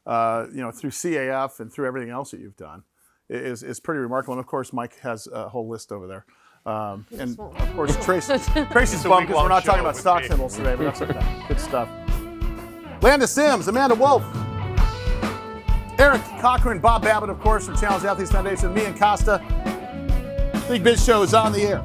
uh, 0.07 0.47
you 0.53 0.61
know, 0.61 0.71
through 0.71 0.91
CAF 0.91 1.61
and 1.61 1.73
through 1.73 1.87
everything 1.87 2.11
else 2.11 2.31
that 2.33 2.41
you've 2.41 2.57
done 2.57 2.83
is 3.31 3.63
is 3.63 3.81
pretty 3.81 4.01
remarkable. 4.01 4.35
And 4.35 4.41
of 4.41 4.47
course, 4.47 4.73
Mike 4.73 4.99
has 5.01 5.29
a 5.33 5.49
whole 5.49 5.67
list 5.67 5.93
over 5.93 6.07
there. 6.07 6.27
Um, 6.69 7.07
and 7.19 7.41
of 7.41 7.75
course, 7.75 7.97
Tracy, 8.05 8.35
Tracy's 8.71 9.03
bummed 9.03 9.29
because 9.29 9.43
we're 9.43 9.49
not 9.49 9.65
talking 9.65 9.81
about 9.81 9.97
stock 9.97 10.21
me. 10.21 10.29
symbols 10.29 10.55
today, 10.55 10.75
but 10.75 10.85
that's 10.85 11.01
okay. 11.01 11.45
Good 11.49 11.59
stuff. 11.59 11.89
Landis 13.01 13.31
Sims, 13.31 13.69
Amanda 13.69 13.95
Wolf, 13.95 14.23
Eric 15.99 16.21
Cochran, 16.41 16.79
Bob 16.79 17.05
Babbitt, 17.05 17.31
of 17.31 17.41
course, 17.41 17.65
from 17.65 17.77
Challenged 17.79 18.05
Athletes 18.05 18.31
Foundation, 18.33 18.75
me 18.75 18.85
and 18.85 18.99
Costa. 18.99 19.43
Big 20.69 20.85
Biz 20.85 21.03
Show 21.03 21.23
is 21.23 21.33
on 21.33 21.53
the 21.53 21.63
air. 21.63 21.85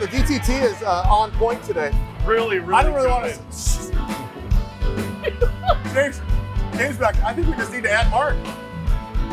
The 0.00 0.06
DTT 0.06 0.62
is 0.62 0.82
uh, 0.82 1.04
on 1.10 1.30
point 1.32 1.62
today. 1.62 1.92
Really, 2.24 2.58
really. 2.58 2.72
I 2.72 2.82
don't 2.82 2.94
really 2.94 3.08
want 3.08 3.34
to. 3.34 3.38
James, 5.92 6.22
James 6.72 6.96
back. 6.96 7.22
I 7.22 7.34
think 7.34 7.48
we 7.48 7.52
just 7.54 7.70
need 7.70 7.82
to 7.82 7.90
add 7.90 8.10
Mark. 8.10 8.34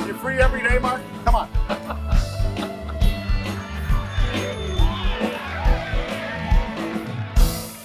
You're 0.05 0.15
free 0.15 0.39
every 0.39 0.61
day, 0.61 0.77
Mark. 0.79 1.01
Come 1.23 1.35
on. 1.35 1.49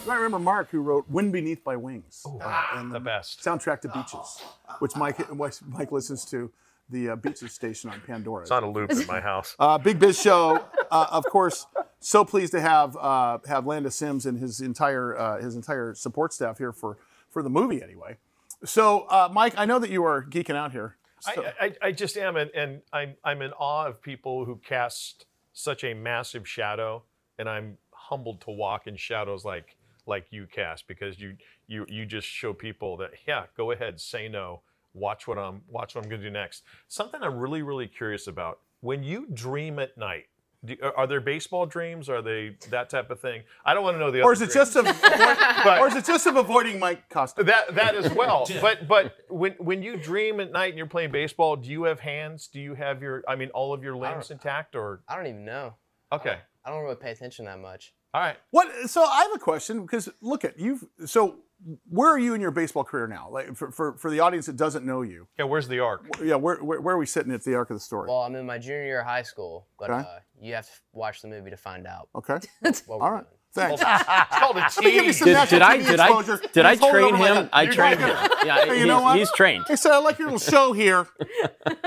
You 0.01 0.09
might 0.09 0.17
remember 0.17 0.41
Mark, 0.41 0.71
who 0.71 0.81
wrote 0.81 1.09
"Wind 1.09 1.33
Beneath 1.33 1.65
My 1.65 1.77
Wings" 1.77 2.27
uh, 2.27 2.67
and 2.75 2.91
the 2.91 2.99
best 2.99 3.45
soundtrack 3.45 3.81
to 3.83 3.89
Beaches, 3.91 4.43
which 4.81 4.97
Mike 4.97 5.33
Mike 5.69 5.93
listens 5.93 6.25
to 6.27 6.51
the 6.89 7.11
uh, 7.11 7.17
Beaches 7.17 7.53
station 7.53 7.91
on 7.91 8.01
Pandora. 8.07 8.43
It's 8.43 8.51
on 8.51 8.63
a 8.63 8.71
loop 8.71 8.91
in 8.91 9.07
my 9.07 9.21
house. 9.21 9.57
Uh, 9.59 9.79
Big 9.79 9.99
Biz 9.99 10.21
Show, 10.21 10.65
uh, 10.91 11.07
of 11.11 11.25
course. 11.27 11.67
So 12.01 12.25
pleased 12.25 12.53
to 12.53 12.61
have 12.61 12.97
uh, 12.97 13.39
have 13.47 13.67
Landis 13.67 13.95
Sims 13.95 14.27
and 14.27 14.39
his 14.39 14.61
entire 14.61 15.17
uh, 15.17 15.41
his 15.41 15.55
entire 15.55 15.95
support 15.95 16.33
staff 16.33 16.59
here 16.59 16.73
for 16.73 16.99
for 17.31 17.43
the 17.43 17.51
movie 17.51 17.83
anyway. 17.83 18.17
So, 18.65 19.01
uh, 19.03 19.29
Mike, 19.33 19.55
I 19.57 19.65
know 19.65 19.79
that 19.79 19.91
you 19.91 20.05
are 20.05 20.23
geeking 20.23 20.55
out 20.55 20.73
here. 20.73 20.97
So- 21.21 21.45
I, 21.61 21.67
I, 21.67 21.73
I 21.89 21.93
just 21.93 22.17
am, 22.17 22.37
and, 22.37 22.51
and 22.55 22.81
I'm, 22.93 23.15
I'm 23.25 23.43
in 23.43 23.53
awe 23.53 23.87
of 23.87 24.03
people 24.03 24.45
who 24.45 24.57
cast 24.57 25.27
such 25.53 25.85
a 25.85 25.95
massive 25.95 26.49
shadow, 26.49 27.05
and 27.39 27.49
I'm 27.49 27.79
humbled 27.93 28.41
to 28.43 28.51
walk 28.51 28.87
in 28.87 28.97
shadows 28.97 29.45
like 29.45 29.77
like 30.07 30.27
you 30.31 30.47
cast 30.53 30.89
because 30.89 31.21
you 31.21 31.37
you 31.69 31.87
you 31.89 32.05
just 32.05 32.27
show 32.27 32.53
people 32.53 32.97
that 32.99 33.11
yeah, 33.27 33.45
go 33.57 33.71
ahead, 33.71 34.01
say 34.01 34.29
no, 34.29 34.63
watch 34.95 35.27
what 35.27 35.39
I'm 35.39 35.63
watch 35.69 35.95
what 35.95 36.05
I'm 36.05 36.11
going 36.11 36.21
to 36.21 36.27
do 36.27 36.33
next. 36.33 36.63
Something 36.89 37.23
I'm 37.23 37.39
really 37.39 37.63
really 37.63 37.87
curious 37.87 38.27
about 38.27 38.61
when 38.81 39.03
you 39.03 39.27
dream 39.33 39.79
at 39.79 39.97
night. 39.97 40.25
Do, 40.65 40.77
are- 40.81 40.97
are 40.97 41.07
there 41.09 41.21
baseball 41.21 41.67
dreams? 41.67 42.09
Are 42.09 42.23
they 42.23 42.57
that 42.71 42.89
type 42.89 43.11
of 43.11 43.19
thing? 43.19 43.43
I 43.65 43.75
don't 43.75 43.83
want 43.83 43.97
to 43.97 43.99
know 43.99 44.13
the. 44.13 44.21
or 44.23 44.33
other 44.33 44.45
is 44.45 44.49
it 44.49 44.53
just 44.55 44.77
of, 44.77 44.85
But- 45.03 45.81
or 45.81 45.89
is 45.89 45.97
it 45.97 46.05
just 46.05 46.25
of 46.27 46.37
avoiding 46.37 46.79
Mike 46.79 47.09
Costa? 47.09 47.43
That 47.43 47.75
that 47.75 47.97
as 47.97 48.13
well. 48.13 48.47
but 48.61 48.87
but 48.87 49.17
when 49.29 49.53
when 49.55 49.83
you 49.83 49.97
dream 49.97 50.39
at 50.39 50.53
night 50.53 50.69
and 50.69 50.79
you're 50.79 50.87
playing 50.87 51.11
baseball, 51.11 51.57
do 51.57 51.69
you 51.69 51.83
have 51.85 51.99
hands? 51.99 52.47
Do 52.47 52.61
you 52.61 52.75
have 52.75 53.03
your 53.03 53.25
I 53.27 53.35
mean 53.35 53.51
all 53.51 53.73
of 53.75 53.83
your 53.83 53.97
limbs 53.97 54.31
intact 54.31 54.77
or 54.77 55.03
I 55.09 55.17
don't 55.17 55.27
even 55.27 55.45
know. 55.45 55.75
Okay. 56.13 56.37
I 56.65 56.71
don't 56.71 56.85
really 56.85 56.95
pay 56.95 57.11
attention 57.11 57.47
that 57.47 57.59
much. 57.59 57.93
All 58.15 58.21
right. 58.21 58.37
What? 58.53 58.69
So 58.89 59.03
I 59.03 59.23
have 59.23 59.33
a 59.35 59.39
question 59.41 59.81
because 59.83 60.09
look 60.21 60.45
at 60.45 60.61
you. 60.61 60.79
So 61.07 61.39
where 61.89 62.09
are 62.09 62.19
you 62.19 62.35
in 62.35 62.41
your 62.41 62.51
baseball 62.51 62.85
career 62.85 63.07
now? 63.07 63.29
Like 63.31 63.55
for, 63.57 63.71
for, 63.71 63.97
for 63.97 64.11
the 64.11 64.21
audience 64.21 64.47
that 64.47 64.57
doesn't 64.57 64.85
know 64.85 65.03
you. 65.03 65.29
Yeah, 65.39 65.45
where's 65.45 65.69
the 65.69 65.79
arc? 65.81 66.05
Yeah, 66.23 66.35
where, 66.37 66.57
where, 66.57 66.81
where 66.81 66.95
are 66.95 66.99
we 66.99 67.07
sitting 67.07 67.33
at 67.33 67.45
the 67.45 67.55
arc 67.55 67.71
of 67.71 67.77
the 67.77 67.81
story? 67.81 68.09
Well, 68.09 68.21
I'm 68.23 68.35
in 68.35 68.47
my 68.47 68.59
junior 68.59 68.85
year 68.85 69.01
of 69.01 69.07
high 69.07 69.23
school, 69.23 69.67
but 69.79 69.91
Okay. 69.91 70.01
uh, 70.09 70.19
you 70.41 70.55
have 70.55 70.67
to 70.67 70.73
watch 70.93 71.23
the 71.23 71.29
movie 71.29 71.51
to 71.51 71.57
find 71.57 71.87
out. 71.87 72.09
Okay. 72.15 72.39
All 72.89 73.11
right. 73.13 73.23
doing. 73.23 73.27
Thanks. 73.55 73.83
It's 73.87 74.39
called 74.39 74.57
a 74.57 74.61
Let 74.61 74.79
me 74.79 74.93
give 74.93 75.05
you 75.05 75.13
tease. 75.13 75.19
some 75.19 75.27
Did- 75.29 75.49
did 75.51 75.63
I- 75.63 75.79
TV 75.79 75.87
did 75.87 76.01
I- 76.01 76.47
did 76.55 76.65
I 76.67 76.75
Just 76.75 76.83
hold 76.83 76.95
it 76.95 76.99
train 77.01 77.15
him? 77.15 77.21
head. 77.37 77.49
I 77.53 77.67
trained 77.67 78.01
him. 78.01 78.09
Yeah, 78.47 78.57
Hey, 78.65 78.67
you 78.69 78.75
he's- 78.77 78.87
know 78.87 79.03
what? 79.03 79.19
he's 79.19 79.31
trained. 79.33 79.65
He 79.69 79.77
said, 79.77 79.93
I 79.93 79.99
like 79.99 80.19
your 80.19 80.29
little 80.31 80.39
show 80.41 80.73
here, 80.73 81.07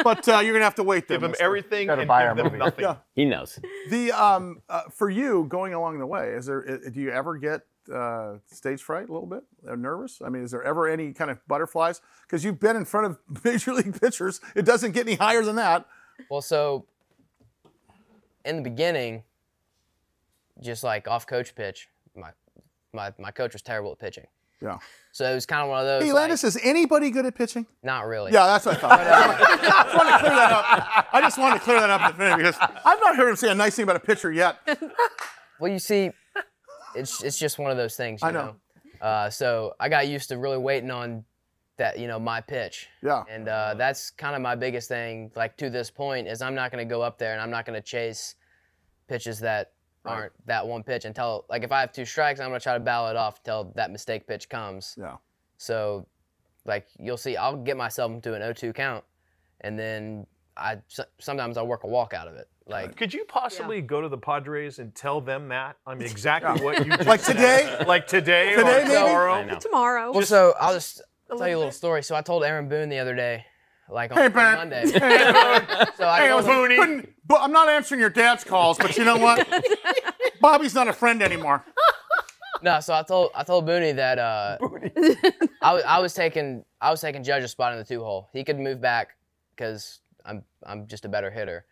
but 0.03 0.27
uh, 0.29 0.39
you're 0.39 0.53
gonna 0.53 0.63
have 0.63 0.75
to 0.75 0.83
wait. 0.83 1.07
Give 1.07 1.23
him 1.23 1.31
mister." 1.31 1.43
everything 1.43 1.89
and 1.89 2.07
buy 2.07 2.21
give 2.21 2.29
our 2.29 2.35
them 2.35 2.45
movie. 2.45 2.57
nothing. 2.59 2.83
Yeah. 2.83 2.95
He 3.15 3.25
knows. 3.25 3.59
The 3.89 4.11
um 4.11 4.61
uh, 4.69 4.83
for 4.93 5.09
you 5.09 5.45
going 5.49 5.73
along 5.73 5.97
the 5.99 6.05
way, 6.05 6.29
is 6.29 6.45
there 6.45 6.63
uh, 6.85 6.89
do 6.91 7.01
you 7.01 7.09
ever 7.09 7.37
get 7.37 7.61
uh, 7.93 8.37
stage 8.47 8.81
fright 8.81 9.09
a 9.09 9.11
little 9.13 9.27
bit? 9.27 9.43
Or 9.67 9.77
nervous? 9.77 10.21
I 10.23 10.29
mean, 10.29 10.43
is 10.43 10.51
there 10.51 10.63
ever 10.63 10.87
any 10.87 11.13
kind 11.13 11.31
of 11.31 11.45
butterflies? 11.47 12.01
Because 12.23 12.43
you've 12.43 12.59
been 12.59 12.75
in 12.75 12.85
front 12.85 13.07
of 13.07 13.43
major 13.43 13.73
league 13.73 13.99
pitchers. 13.99 14.41
It 14.55 14.65
doesn't 14.65 14.91
get 14.91 15.07
any 15.07 15.15
higher 15.15 15.43
than 15.43 15.55
that. 15.57 15.85
Well, 16.29 16.41
so 16.41 16.85
in 18.45 18.57
the 18.57 18.61
beginning, 18.61 19.23
just 20.61 20.83
like 20.83 21.07
off 21.07 21.27
coach 21.27 21.55
pitch, 21.55 21.89
my 22.15 22.31
my 22.93 23.13
my 23.19 23.31
coach 23.31 23.53
was 23.53 23.61
terrible 23.61 23.91
at 23.91 23.99
pitching. 23.99 24.25
Yeah. 24.61 24.77
So 25.11 25.29
it 25.29 25.35
was 25.35 25.45
kind 25.45 25.63
of 25.63 25.69
one 25.69 25.81
of 25.81 25.85
those. 25.85 26.03
Hey, 26.03 26.13
like, 26.13 26.21
Landis, 26.21 26.43
is 26.43 26.57
anybody 26.63 27.11
good 27.11 27.25
at 27.25 27.35
pitching? 27.35 27.65
not 27.83 28.07
really. 28.07 28.31
Yeah, 28.31 28.45
that's 28.47 28.65
what 28.65 28.77
I 28.77 28.79
thought. 28.79 28.99
I 29.01 29.61
just 29.61 29.97
wanted 29.97 30.11
to 30.11 30.19
clear 30.19 30.35
that 30.35 30.51
up. 30.51 31.07
I 31.13 31.21
just 31.21 31.37
wanted 31.37 31.53
to 31.55 31.59
clear 31.61 31.79
that 31.79 31.89
up 31.89 32.01
at 32.01 32.11
the 32.13 32.17
beginning 32.17 32.37
because 32.37 32.57
I've 32.85 32.99
not 32.99 33.15
heard 33.15 33.29
him 33.29 33.35
say 33.35 33.51
a 33.51 33.55
nice 33.55 33.75
thing 33.75 33.83
about 33.83 33.97
a 33.97 33.99
pitcher 33.99 34.31
yet. 34.31 34.57
Well, 35.59 35.71
you 35.71 35.79
see, 35.79 36.11
it's 36.95 37.23
it's 37.23 37.37
just 37.37 37.59
one 37.59 37.71
of 37.71 37.77
those 37.77 37.95
things. 37.95 38.21
You 38.21 38.29
I 38.29 38.31
know. 38.31 38.55
Uh, 39.01 39.29
so 39.29 39.73
I 39.79 39.89
got 39.89 40.07
used 40.07 40.29
to 40.29 40.37
really 40.37 40.57
waiting 40.57 40.89
on 40.89 41.25
that, 41.77 41.99
you 41.99 42.07
know, 42.07 42.19
my 42.19 42.41
pitch. 42.41 42.87
Yeah. 43.03 43.23
And 43.29 43.47
uh, 43.47 43.73
that's 43.75 44.09
kind 44.09 44.35
of 44.35 44.41
my 44.41 44.55
biggest 44.55 44.87
thing. 44.87 45.31
Like 45.35 45.57
to 45.57 45.69
this 45.69 45.91
point, 45.91 46.27
is 46.27 46.41
I'm 46.41 46.55
not 46.55 46.71
going 46.71 46.87
to 46.87 46.89
go 46.89 47.01
up 47.01 47.17
there 47.17 47.33
and 47.33 47.41
I'm 47.41 47.51
not 47.51 47.65
going 47.65 47.79
to 47.79 47.85
chase 47.85 48.35
pitches 49.07 49.39
that 49.39 49.71
aren't 50.05 50.33
that 50.45 50.65
one 50.65 50.83
pitch 50.83 51.05
until 51.05 51.45
like 51.49 51.63
if 51.63 51.71
I 51.71 51.79
have 51.81 51.91
two 51.91 52.05
strikes, 52.05 52.39
I'm 52.39 52.49
going 52.49 52.59
to 52.59 52.63
try 52.63 52.73
to 52.73 52.79
battle 52.79 53.07
it 53.07 53.15
off 53.15 53.39
until 53.39 53.71
that 53.75 53.91
mistake 53.91 54.27
pitch 54.27 54.49
comes. 54.49 54.95
Yeah. 54.97 55.17
So, 55.57 56.05
like 56.65 56.87
you'll 56.99 57.17
see, 57.17 57.37
I'll 57.37 57.57
get 57.57 57.77
myself 57.77 58.11
into 58.11 58.33
an 58.33 58.41
0-2 58.41 58.73
count, 58.73 59.03
and 59.61 59.77
then 59.77 60.27
I 60.57 60.77
sometimes 61.19 61.57
I'll 61.57 61.67
work 61.67 61.83
a 61.83 61.87
walk 61.87 62.13
out 62.13 62.27
of 62.27 62.35
it. 62.35 62.47
Like 62.67 62.95
Could 62.95 63.13
you 63.13 63.25
possibly 63.25 63.81
go 63.81 64.01
to 64.01 64.09
the 64.09 64.17
Padres 64.17 64.79
and 64.79 64.93
tell 64.95 65.21
them 65.21 65.49
that? 65.49 65.77
I 65.85 65.93
mean, 65.93 66.07
exactly 66.09 66.51
Yeah. 66.57 66.63
what 66.63 66.85
you 66.85 66.91
just 66.97 67.07
Like 67.07 67.19
said. 67.19 67.33
today? 67.33 67.83
Like 67.85 68.07
today? 68.07 68.55
Today, 68.55 68.61
or 68.61 68.65
maybe? 68.65 68.89
tomorrow? 68.93 69.33
I 69.33 69.43
know. 69.45 69.59
Tomorrow. 69.59 70.11
Well, 70.13 70.21
so 70.25 70.53
I'll 70.59 70.73
just 70.73 71.01
tell 71.29 71.47
you 71.47 71.57
a 71.57 71.59
little 71.59 71.71
story. 71.71 72.01
So 72.01 72.15
I 72.15 72.21
told 72.21 72.43
Aaron 72.43 72.67
Boone 72.67 72.89
the 72.89 72.97
other 72.99 73.15
day, 73.15 73.45
like 73.89 74.09
on, 74.11 74.17
Hey, 74.17 74.25
on 74.25 74.31
Boone. 74.31 74.55
Monday. 74.55 74.91
Hey, 74.91 74.99
Boone. 74.99 75.87
so 75.95 76.07
I 76.07 76.21
Hey, 76.21 76.27
told 76.29 76.45
him, 76.71 76.77
couldn't- 76.79 77.09
but 77.27 77.41
I'm 77.41 77.51
not 77.51 77.69
answering 77.69 78.01
your 78.01 78.09
dad's 78.09 78.43
calls, 78.43 78.77
but 78.79 78.97
you 78.97 79.03
know 79.05 79.17
what? 79.17 79.47
Bobby's 80.41 80.73
not 80.73 80.87
a 80.87 80.93
friend 80.93 81.21
anymore. 81.21 81.63
no, 82.63 82.79
so 82.79 82.93
I 82.95 83.03
told 83.03 83.29
I 83.35 83.43
told 83.43 83.67
Booney 83.67 83.95
that 83.95 84.17
uh, 84.17 84.57
I, 85.61 85.73
was, 85.73 85.83
I 85.83 85.99
was 85.99 86.13
taking 86.15 86.65
I 86.81 86.89
was 86.89 86.99
taking 87.01 87.23
Judge's 87.23 87.51
spot 87.51 87.73
in 87.73 87.77
the 87.79 87.85
two 87.85 88.03
hole. 88.03 88.29
He 88.33 88.43
could 88.43 88.59
move 88.59 88.81
back 88.81 89.09
because 89.55 89.99
I'm 90.25 90.43
I'm 90.65 90.87
just 90.87 91.05
a 91.05 91.09
better 91.09 91.29
hitter. 91.29 91.65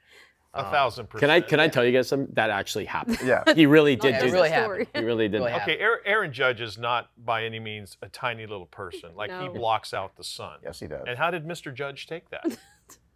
A 0.55 0.69
thousand 0.69 1.07
percent. 1.07 1.19
Can 1.21 1.29
I 1.31 1.41
can 1.41 1.59
I 1.59 1.67
tell 1.67 1.83
you 1.83 1.91
guys 1.91 2.07
something 2.07 2.31
that 2.35 2.51
actually 2.51 2.85
happened? 2.85 3.17
Yeah. 3.23 3.43
He 3.55 3.65
really 3.65 3.95
did 3.95 4.13
Yeah, 4.13 4.21
do 4.21 4.27
it 4.27 4.31
really 4.33 4.49
that. 4.49 4.61
happened. 4.61 4.87
He 4.93 5.03
really 5.03 5.27
did. 5.27 5.39
Really. 5.39 5.53
Okay, 5.53 5.79
Aaron, 5.79 5.99
Aaron 6.05 6.33
Judge 6.33 6.61
is 6.61 6.77
not 6.77 7.09
by 7.25 7.43
any 7.45 7.59
means 7.59 7.97
a 8.03 8.09
tiny 8.09 8.45
little 8.45 8.67
person. 8.67 9.11
Like 9.15 9.31
he 9.41 9.47
blocks 9.49 9.93
out 9.93 10.15
the 10.15 10.23
sun. 10.23 10.59
Yes, 10.63 10.79
he 10.79 10.87
does. 10.87 11.03
And 11.07 11.17
how 11.17 11.31
did 11.31 11.45
Mr. 11.45 11.73
Judge 11.73 12.07
take 12.07 12.29
that? 12.29 12.45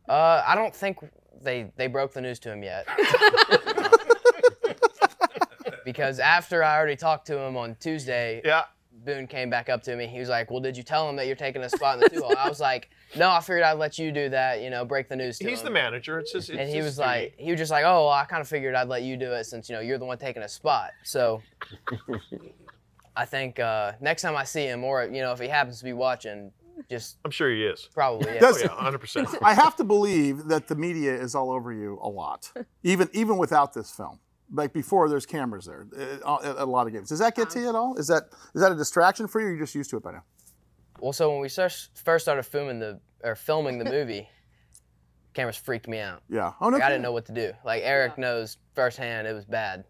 Uh, 0.09 0.41
I 0.47 0.55
don't 0.55 0.73
think 0.73 0.99
they 1.41 1.69
they 1.75 1.87
broke 1.87 2.13
the 2.13 2.21
news 2.21 2.39
to 2.39 2.53
him 2.53 2.63
yet. 2.63 2.87
because 5.83 6.19
after 6.19 6.63
I 6.63 6.77
already 6.77 6.95
talked 6.95 7.27
to 7.27 7.37
him 7.37 7.57
on 7.57 7.75
Tuesday, 7.79 8.41
yeah. 8.45 8.63
Boone 9.07 9.25
came 9.25 9.49
back 9.49 9.69
up 9.69 9.81
to 9.83 9.95
me. 9.95 10.05
He 10.05 10.19
was 10.19 10.29
like, 10.29 10.51
"Well, 10.51 10.59
did 10.59 10.77
you 10.77 10.83
tell 10.83 11.09
him 11.09 11.15
that 11.15 11.25
you're 11.25 11.35
taking 11.35 11.63
a 11.63 11.69
spot 11.69 11.95
in 11.95 12.01
the 12.01 12.09
two 12.09 12.21
hole?" 12.21 12.35
I 12.37 12.47
was 12.47 12.59
like, 12.59 12.89
"No, 13.15 13.31
I 13.31 13.39
figured 13.39 13.63
I'd 13.63 13.79
let 13.79 13.97
you 13.97 14.11
do 14.11 14.29
that. 14.29 14.61
You 14.61 14.69
know, 14.69 14.85
break 14.85 15.09
the 15.09 15.15
news 15.15 15.39
to 15.39 15.45
him." 15.45 15.49
He's 15.49 15.59
him." 15.61 15.65
the 15.65 15.71
manager. 15.71 16.19
It's 16.19 16.33
his. 16.33 16.49
It's 16.49 16.59
and 16.59 16.69
he 16.69 16.75
his 16.75 16.85
was 16.85 16.95
duty. 16.97 17.07
like, 17.07 17.35
he 17.37 17.49
was 17.51 17.59
just 17.59 17.71
like, 17.71 17.83
"Oh, 17.85 18.05
well, 18.05 18.09
I 18.09 18.25
kind 18.25 18.41
of 18.41 18.47
figured 18.47 18.75
I'd 18.75 18.87
let 18.89 19.01
you 19.01 19.17
do 19.17 19.31
it 19.31 19.45
since 19.45 19.69
you 19.69 19.75
know 19.75 19.81
you're 19.81 19.97
the 19.97 20.05
one 20.05 20.17
taking 20.19 20.43
a 20.43 20.49
spot." 20.49 20.91
So 21.03 21.41
I 23.15 23.25
think 23.25 23.59
uh, 23.59 23.93
next 23.99 24.21
time 24.21 24.35
I 24.35 24.43
see 24.43 24.65
him, 24.65 24.83
or 24.83 25.03
you 25.05 25.21
know, 25.21 25.31
if 25.31 25.39
he 25.39 25.47
happens 25.47 25.79
to 25.79 25.83
be 25.85 25.93
watching, 25.93 26.51
just 26.89 27.17
I'm 27.25 27.31
sure 27.31 27.49
he 27.49 27.63
is. 27.63 27.89
probably 27.93 28.33
yeah. 28.33 28.39
Does- 28.39 28.61
Oh, 28.63 28.75
yeah, 28.81 28.91
100%. 28.91 29.39
I 29.41 29.53
have 29.53 29.75
to 29.77 29.83
believe 29.83 30.45
that 30.45 30.67
the 30.67 30.75
media 30.75 31.13
is 31.15 31.33
all 31.33 31.49
over 31.51 31.73
you 31.73 31.97
a 32.01 32.09
lot, 32.09 32.51
even 32.83 33.09
even 33.13 33.37
without 33.37 33.73
this 33.73 33.89
film. 33.89 34.19
Like 34.51 34.71
before, 34.73 35.09
there's 35.09 35.25
cameras 35.25 35.65
there 35.65 35.87
uh, 36.25 36.37
at 36.43 36.55
a 36.57 36.65
lot 36.65 36.87
of 36.87 36.93
games. 36.93 37.09
Does 37.09 37.19
that 37.19 37.35
get 37.35 37.49
to 37.51 37.59
you 37.59 37.69
at 37.69 37.75
all? 37.75 37.95
Is 37.97 38.07
that 38.07 38.23
is 38.55 38.61
that 38.61 38.71
a 38.71 38.75
distraction 38.75 39.27
for 39.27 39.41
you? 39.41 39.47
Or 39.47 39.49
you're 39.51 39.59
just 39.59 39.75
used 39.75 39.89
to 39.89 39.97
it 39.97 40.03
by 40.03 40.13
now. 40.13 40.23
Well, 40.99 41.13
so 41.13 41.29
when 41.31 41.41
we 41.41 41.49
first 41.49 41.97
first 42.03 42.25
started 42.25 42.43
filming 42.43 42.79
the 42.79 42.99
or 43.23 43.35
filming 43.35 43.77
the 43.77 43.85
movie, 43.91 44.29
cameras 45.33 45.57
freaked 45.57 45.87
me 45.87 45.99
out. 45.99 46.21
Yeah. 46.29 46.53
Oh 46.61 46.69
no. 46.69 46.77
Like, 46.77 46.83
I 46.85 46.89
didn't 46.89 47.03
know 47.03 47.11
what 47.11 47.25
to 47.25 47.33
do. 47.33 47.51
Like 47.65 47.83
Eric 47.83 48.17
knows 48.17 48.57
firsthand, 48.73 49.27
it 49.27 49.33
was 49.33 49.45
bad. 49.45 49.83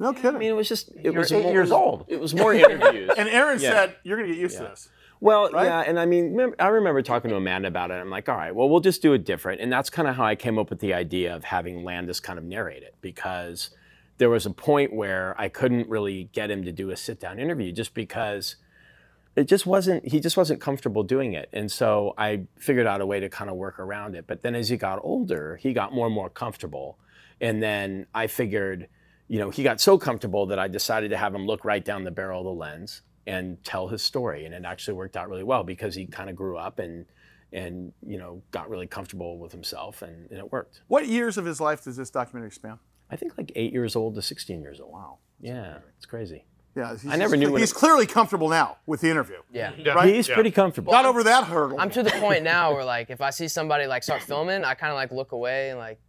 No 0.00 0.12
kidding. 0.12 0.34
I 0.34 0.38
mean, 0.38 0.48
it 0.50 0.56
was 0.56 0.68
just 0.68 0.88
it 0.90 1.04
You're 1.04 1.12
was 1.12 1.30
eight 1.32 1.44
more, 1.44 1.52
years 1.52 1.70
old. 1.70 2.04
It 2.08 2.18
was 2.20 2.34
more 2.34 2.52
interviews. 2.52 3.10
and 3.16 3.28
Aaron 3.28 3.60
Yeah. 3.60 3.70
said, 3.70 3.96
"You're 4.02 4.16
going 4.16 4.28
to 4.28 4.34
get 4.34 4.40
used 4.42 4.56
to 4.58 4.64
this." 4.64 4.88
Well, 5.20 5.50
Right? 5.52 5.66
yeah, 5.66 5.80
and 5.86 5.98
I 5.98 6.04
mean, 6.04 6.52
I 6.58 6.66
remember 6.66 7.00
talking 7.00 7.30
to 7.30 7.36
Amanda 7.36 7.68
about 7.68 7.90
it. 7.92 7.94
I'm 7.94 8.10
like, 8.10 8.28
all 8.28 8.36
right, 8.36 8.54
well, 8.54 8.68
we'll 8.68 8.80
just 8.80 9.00
do 9.00 9.12
it 9.14 9.24
different, 9.24 9.60
and 9.60 9.72
that's 9.72 9.88
kind 9.88 10.06
of 10.08 10.16
how 10.16 10.24
I 10.24 10.34
came 10.34 10.58
up 10.58 10.68
with 10.68 10.80
the 10.80 10.92
idea 10.92 11.34
of 11.34 11.44
having 11.44 11.84
Landis 11.84 12.18
kind 12.20 12.38
of 12.38 12.44
narrate 12.44 12.82
it 12.82 12.96
because 13.00 13.70
there 14.18 14.30
was 14.30 14.46
a 14.46 14.50
point 14.50 14.92
where 14.92 15.34
I 15.38 15.48
couldn't 15.48 15.88
really 15.88 16.30
get 16.32 16.50
him 16.50 16.64
to 16.64 16.72
do 16.72 16.90
a 16.90 16.96
sit-down 16.96 17.38
interview 17.38 17.72
just 17.72 17.94
because 17.94 18.56
it 19.36 19.44
just 19.44 19.66
wasn't 19.66 20.06
he 20.06 20.20
just 20.20 20.36
wasn't 20.36 20.60
comfortable 20.60 21.02
doing 21.02 21.32
it, 21.32 21.48
and 21.52 21.70
so 21.70 22.14
I 22.16 22.46
figured 22.56 22.86
out 22.86 23.00
a 23.00 23.06
way 23.06 23.20
to 23.20 23.28
kind 23.28 23.50
of 23.50 23.56
work 23.56 23.78
around 23.80 24.14
it. 24.14 24.26
But 24.26 24.42
then 24.42 24.54
as 24.54 24.68
he 24.68 24.76
got 24.76 25.00
older, 25.02 25.56
he 25.56 25.72
got 25.72 25.92
more 25.92 26.06
and 26.06 26.14
more 26.14 26.30
comfortable, 26.30 26.98
and 27.40 27.62
then 27.62 28.06
I 28.14 28.26
figured. 28.26 28.88
You 29.26 29.38
know, 29.38 29.48
he 29.48 29.62
got 29.62 29.80
so 29.80 29.96
comfortable 29.96 30.44
that 30.48 30.58
I 30.58 30.68
decided 30.68 31.08
to 31.08 31.16
have 31.16 31.34
him 31.34 31.46
look 31.46 31.64
right 31.64 31.82
down 31.82 32.04
the 32.04 32.10
barrel 32.10 32.40
of 32.40 32.44
the 32.44 32.52
lens 32.52 33.00
and 33.26 33.62
tell 33.64 33.88
his 33.88 34.02
story 34.02 34.44
and 34.44 34.54
it 34.54 34.64
actually 34.64 34.94
worked 34.94 35.16
out 35.16 35.28
really 35.28 35.42
well 35.42 35.62
because 35.64 35.94
he 35.94 36.06
kind 36.06 36.28
of 36.28 36.36
grew 36.36 36.56
up 36.56 36.78
and 36.78 37.06
and 37.52 37.92
you 38.06 38.18
know 38.18 38.42
got 38.50 38.68
really 38.68 38.86
comfortable 38.86 39.38
with 39.38 39.52
himself 39.52 40.02
and, 40.02 40.30
and 40.30 40.38
it 40.38 40.52
worked 40.52 40.80
What 40.88 41.06
years 41.06 41.38
of 41.38 41.44
his 41.44 41.60
life 41.60 41.84
does 41.84 41.96
this 41.96 42.10
documentary 42.10 42.50
span? 42.50 42.78
I 43.10 43.16
think 43.16 43.36
like 43.38 43.52
eight 43.54 43.72
years 43.72 43.94
old 43.96 44.14
to 44.14 44.22
16 44.22 44.60
years 44.60 44.80
old 44.80 44.92
wow 44.92 45.18
yeah 45.40 45.78
it's 45.96 46.06
crazy 46.06 46.44
Yeah, 46.76 46.92
he's, 46.92 47.06
I 47.10 47.16
never 47.16 47.36
knew 47.36 47.52
when 47.52 47.60
He's 47.62 47.70
it- 47.70 47.74
clearly 47.76 48.06
comfortable 48.06 48.48
now 48.48 48.78
with 48.86 49.00
the 49.00 49.08
interview. 49.10 49.36
Yeah. 49.52 49.70
Right? 49.94 50.12
he's 50.12 50.26
pretty 50.28 50.50
comfortable 50.50 50.92
Got 50.92 51.04
over 51.06 51.22
that 51.22 51.44
hurdle. 51.44 51.78
I'm 51.78 51.90
to 51.90 52.02
the 52.02 52.10
point 52.26 52.42
now 52.42 52.72
where 52.74 52.84
like 52.84 53.10
if 53.10 53.20
I 53.20 53.30
see 53.30 53.46
somebody 53.46 53.86
like 53.86 54.02
start 54.02 54.22
filming, 54.22 54.64
I 54.64 54.74
kind 54.74 54.90
of 54.90 54.96
like 54.96 55.12
look 55.12 55.30
away 55.32 55.70
and 55.70 55.78
like 55.78 56.00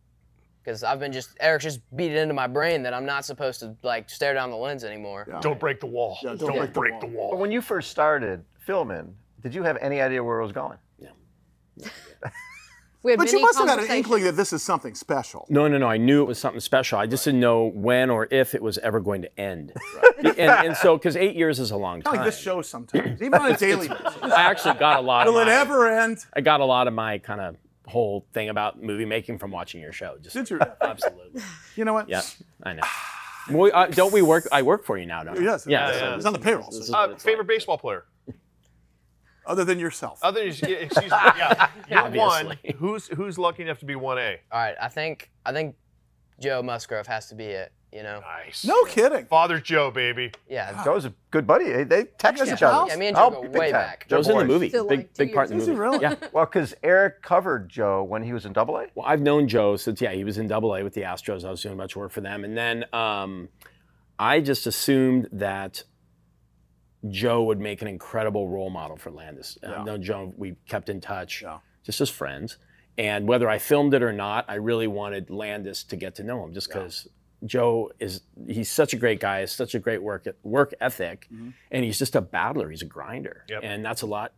because 0.63 0.83
I've 0.83 0.99
been 0.99 1.11
just 1.11 1.29
Eric 1.39 1.61
just 1.61 1.81
beat 1.95 2.11
it 2.11 2.17
into 2.17 2.33
my 2.33 2.47
brain 2.47 2.81
that 2.83 2.93
I'm 2.95 3.05
not 3.05 3.25
supposed 3.25 3.59
to 3.59 3.75
like 3.83 4.09
stare 4.09 4.33
down 4.33 4.49
the 4.49 4.57
lens 4.57 4.83
anymore. 4.83 5.27
Don't 5.41 5.59
break 5.59 5.79
the 5.79 5.85
wall. 5.85 6.17
don't 6.23 6.39
don't 6.39 6.57
break 6.57 6.73
the 6.73 6.79
break 6.79 6.91
wall. 6.93 7.01
the 7.01 7.07
wall. 7.15 7.29
But 7.31 7.39
when 7.39 7.51
you 7.51 7.61
first 7.61 7.91
started 7.91 8.43
filming, 8.65 9.13
did 9.43 9.53
you 9.53 9.61
have 9.61 9.77
any 9.81 10.01
idea 10.01 10.23
where 10.23 10.39
it 10.39 10.43
was 10.43 10.51
going? 10.51 10.79
We 13.05 13.11
had 13.11 13.19
But 13.19 13.31
you 13.31 13.39
must 13.39 13.59
have 13.59 13.69
had 13.69 13.79
an 13.79 13.91
inkling 13.91 14.23
that 14.23 14.31
this 14.35 14.51
is 14.51 14.63
something 14.63 14.95
special. 14.95 15.45
no 15.49 15.67
no 15.67 15.77
no 15.77 15.87
i 15.87 15.97
knew 15.97 16.21
it 16.23 16.25
was 16.25 16.39
something 16.39 16.59
special 16.59 16.97
i 16.97 17.05
just 17.05 17.23
didn't 17.23 17.39
know 17.39 17.65
when 17.75 18.09
or 18.09 18.27
if 18.31 18.55
it 18.55 18.61
was 18.63 18.77
ever 18.79 18.99
going 18.99 19.21
to 19.21 19.39
end 19.39 19.71
and, 20.17 20.37
and 20.39 20.75
so 20.77 20.97
because 20.97 21.15
eight 21.15 21.35
years 21.35 21.59
is 21.59 21.69
a 21.69 21.77
long 21.77 22.01
time 22.01 22.13
of 22.15 22.17
like 22.19 22.25
this 22.25 22.39
show 22.39 22.61
sometimes, 22.63 23.21
even 23.21 23.35
on 23.39 23.51
a 23.51 23.57
daily 23.67 23.87
basis. 23.87 24.17
i 24.23 24.41
actually 24.41 24.73
got 24.79 24.97
a 24.99 25.01
lot 25.01 25.27
of 25.27 25.33
Will 25.35 25.41
it 25.41 25.45
my, 25.45 25.53
ever 25.53 25.87
end? 25.87 26.17
i 26.33 26.41
got 26.41 26.59
a 26.61 26.65
lot 26.65 26.87
of 26.87 26.93
my 26.95 27.19
kind 27.19 27.39
of 27.41 27.55
whole 27.87 28.25
thing 28.33 28.49
about 28.49 28.81
movie 28.81 29.05
making 29.05 29.37
from 29.37 29.51
watching 29.51 29.79
your 29.81 29.91
show 29.93 30.17
just 30.19 30.33
Did 30.35 30.49
you? 30.49 30.59
absolutely 30.81 31.41
You 31.75 31.85
know 31.85 31.93
what? 31.93 32.09
Yeah, 32.09 32.23
I 32.63 32.73
know. 32.73 32.81
Well, 33.51 33.69
uh, 33.71 33.85
don't 33.85 34.11
we 34.11 34.23
work? 34.23 34.47
I 34.51 34.63
work 34.63 34.83
for 34.85 34.97
you 34.97 35.05
now, 35.05 35.23
don't 35.23 35.37
I? 35.37 35.41
Yes. 35.41 35.67
Yeah. 35.67 35.91
yeah. 35.91 35.99
so 35.99 36.15
He's 36.15 36.25
on 36.25 36.33
the 36.33 36.39
payroll. 36.39 36.65
this 36.71 36.79
is 36.79 36.89
Uh, 36.89 36.93
what 37.05 37.11
it's 37.11 37.23
favorite 37.23 37.45
baseball 37.47 37.77
player? 37.77 38.05
Other 39.47 39.63
than 39.65 39.79
yourself. 39.79 40.19
Other 40.23 40.39
than, 40.41 40.49
excuse 40.71 40.97
me, 40.97 41.07
yeah, 41.09 41.69
you're 41.89 42.01
one. 42.09 42.47
Obviously. 42.47 42.75
Who's 42.77 43.07
who's 43.07 43.37
lucky 43.37 43.63
enough 43.63 43.79
to 43.79 43.85
be 43.85 43.95
one 43.95 44.17
A? 44.17 44.39
All 44.51 44.59
right, 44.59 44.75
I 44.81 44.87
think 44.89 45.31
I 45.45 45.51
think 45.53 45.75
Joe 46.39 46.61
Musgrove 46.63 47.07
has 47.07 47.27
to 47.29 47.35
be 47.35 47.45
it. 47.45 47.71
You 47.93 48.03
know. 48.03 48.19
Nice. 48.19 48.65
No 48.65 48.83
kidding. 48.83 49.25
Father 49.27 49.57
Joe, 49.57 49.89
baby. 49.89 50.33
Yeah. 50.49 50.83
Joe's 50.83 51.05
a 51.05 51.13
good 51.31 51.47
buddy. 51.47 51.71
They- 51.71 51.83
They 51.85 52.03
text 52.03 52.43
guys 52.43 52.51
each 52.51 52.61
are 52.61 52.65
other. 52.65 52.73
pals? 52.79 52.89
Yeah, 52.89 52.95
me 52.97 53.07
and 53.07 53.15
Joe 53.15 53.23
Oh, 53.27 53.29
go 53.31 53.41
big 53.43 53.51
way 53.53 53.71
time. 53.71 53.81
back. 53.81 54.07
Joe's 54.09 54.27
in 54.27 54.33
the 54.37 54.43
boys. 54.43 54.47
movie. 54.49 54.67
Still 54.67 54.85
Big 54.85 54.99
like 54.99 55.13
two 55.13 55.25
big 55.27 55.33
part 55.33 55.49
in 55.49 55.55
the 55.57 55.61
Is 55.61 55.67
he 55.67 55.71
movie. 55.71 55.81
really? 55.81 55.99
Yeah. 56.01 56.15
Well, 56.33 56.43
because 56.45 56.73
Eric 56.83 57.21
covered 57.21 57.69
Joe 57.69 58.03
when 58.03 58.21
he 58.21 58.33
was 58.33 58.45
in 58.45 58.51
Double 58.51 58.75
A. 58.75 58.87
Well, 58.95 59.05
I've 59.07 59.21
known 59.21 59.47
Joe 59.47 59.77
since 59.77 60.01
yeah 60.01 60.11
he 60.11 60.25
was 60.25 60.37
in 60.37 60.47
Double 60.49 60.75
A 60.75 60.83
with 60.83 60.93
the 60.93 61.03
Astros. 61.03 61.45
I 61.45 61.51
was 61.51 61.61
doing 61.61 61.77
much 61.77 61.95
work 61.95 62.11
for 62.11 62.19
them, 62.19 62.43
and 62.43 62.57
then 62.57 62.83
um, 62.91 63.47
I 64.19 64.41
just 64.41 64.67
assumed 64.67 65.29
that 65.31 65.83
Joe 67.09 67.43
would 67.43 67.59
make 67.59 67.81
an 67.81 67.87
incredible 67.87 68.49
role 68.49 68.69
model 68.69 68.97
for 68.97 69.11
Landis. 69.11 69.57
Uh, 69.63 69.69
yeah. 69.69 69.79
I've 69.79 69.85
known 69.85 70.01
Joe. 70.01 70.33
We 70.37 70.55
kept 70.67 70.89
in 70.89 71.01
touch, 71.01 71.41
Yeah. 71.41 71.59
just 71.83 72.01
as 72.01 72.09
friends. 72.09 72.57
And 72.97 73.27
whether 73.27 73.49
I 73.49 73.57
filmed 73.57 73.93
it 73.93 74.01
or 74.01 74.13
not, 74.13 74.45
I 74.47 74.55
really 74.55 74.87
wanted 74.87 75.29
Landis 75.29 75.83
to 75.85 75.95
get 75.95 76.15
to 76.15 76.23
know 76.23 76.43
him, 76.45 76.53
just 76.53 76.69
because 76.69 77.07
Joe 77.45 77.91
is 77.99 78.21
he's 78.47 78.71
such 78.71 78.93
a 78.93 78.97
great 78.97 79.19
guy, 79.19 79.41
has 79.41 79.51
such 79.51 79.75
a 79.75 79.79
great 79.79 80.01
work 80.01 80.25
work 80.43 80.73
ethic, 80.79 81.27
mm-hmm. 81.31 81.49
and 81.71 81.83
he's 81.83 81.99
just 81.99 82.15
a 82.15 82.21
battler. 82.21 82.69
He's 82.69 82.81
a 82.81 82.85
grinder, 82.85 83.43
Yep. 83.49 83.59
and 83.63 83.85
that's 83.85 84.01
a 84.01 84.05
lot 84.07 84.33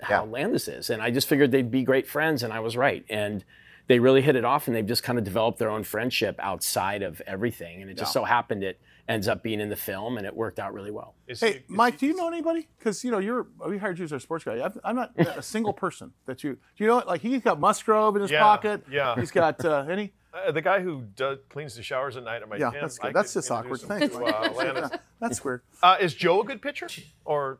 Yeah. 0.00 0.18
how 0.18 0.24
Landis 0.26 0.68
is. 0.68 0.90
And 0.90 1.00
I 1.00 1.10
just 1.10 1.26
figured 1.26 1.50
they'd 1.50 1.70
be 1.70 1.82
great 1.82 2.06
friends, 2.06 2.42
and 2.42 2.52
I 2.52 2.60
was 2.60 2.76
right. 2.76 3.04
And 3.08 3.44
they 3.88 3.98
really 3.98 4.20
hit 4.20 4.36
it 4.36 4.44
off, 4.44 4.66
and 4.66 4.76
they've 4.76 4.84
just 4.86 5.02
kind 5.02 5.18
of 5.18 5.24
developed 5.24 5.58
their 5.58 5.70
own 5.70 5.82
friendship 5.82 6.36
outside 6.40 7.02
of 7.02 7.22
everything. 7.26 7.80
And 7.80 7.90
it 7.90 7.96
just 7.96 8.12
so 8.12 8.24
happened 8.24 8.62
it 8.62 8.78
ends 9.08 9.28
up 9.28 9.42
being 9.42 9.60
in 9.60 9.68
the 9.68 9.76
film, 9.76 10.18
and 10.18 10.26
it 10.26 10.34
worked 10.34 10.58
out 10.58 10.72
really 10.74 10.90
well. 10.90 11.14
Hey, 11.28 11.62
Mike, 11.68 11.98
do 11.98 12.06
you 12.06 12.14
know 12.16 12.28
anybody? 12.28 12.68
Because 12.78 13.04
you 13.04 13.10
know 13.10 13.18
you're 13.18 13.46
we 13.66 13.78
hired 13.78 13.98
you 13.98 14.04
as 14.04 14.12
our 14.12 14.18
sports 14.18 14.44
guy. 14.44 14.64
I've, 14.64 14.76
I'm 14.84 14.96
not 14.96 15.12
a 15.18 15.42
single 15.42 15.72
person 15.72 16.12
that 16.26 16.42
you. 16.44 16.54
Do 16.54 16.84
you 16.84 16.86
know? 16.86 17.02
Like 17.06 17.20
he's 17.20 17.42
got 17.42 17.60
Musgrove 17.60 18.16
in 18.16 18.22
his 18.22 18.30
Yeah, 18.30 18.42
pocket. 18.42 18.84
yeah. 18.90 19.14
He's 19.14 19.30
got 19.30 19.64
uh, 19.64 19.86
any. 19.88 20.12
Uh, 20.34 20.52
the 20.52 20.60
guy 20.60 20.80
who 20.80 21.02
does, 21.14 21.38
cleans 21.48 21.74
the 21.76 21.82
showers 21.82 22.16
at 22.16 22.22
night 22.24 22.42
at 22.42 22.48
my 22.48 22.56
Yeah, 22.56 22.70
gym. 22.70 22.80
that's 22.82 23.00
I 23.00 23.06
good. 23.06 23.14
That's 23.16 23.32
could 23.32 23.38
just 23.38 23.50
awkward. 23.50 23.80
introduce 23.82 23.82
him 23.82 24.10
Thanks. 24.10 24.16
to, 24.16 24.24
uh, 24.24 24.52
Landis. 24.52 24.98
That's 25.18 25.42
weird. 25.42 25.62
Uh, 25.82 25.96
is 25.98 26.14
Joe 26.14 26.42
a 26.42 26.44
good 26.44 26.60
pitcher? 26.60 26.88
Or 27.24 27.58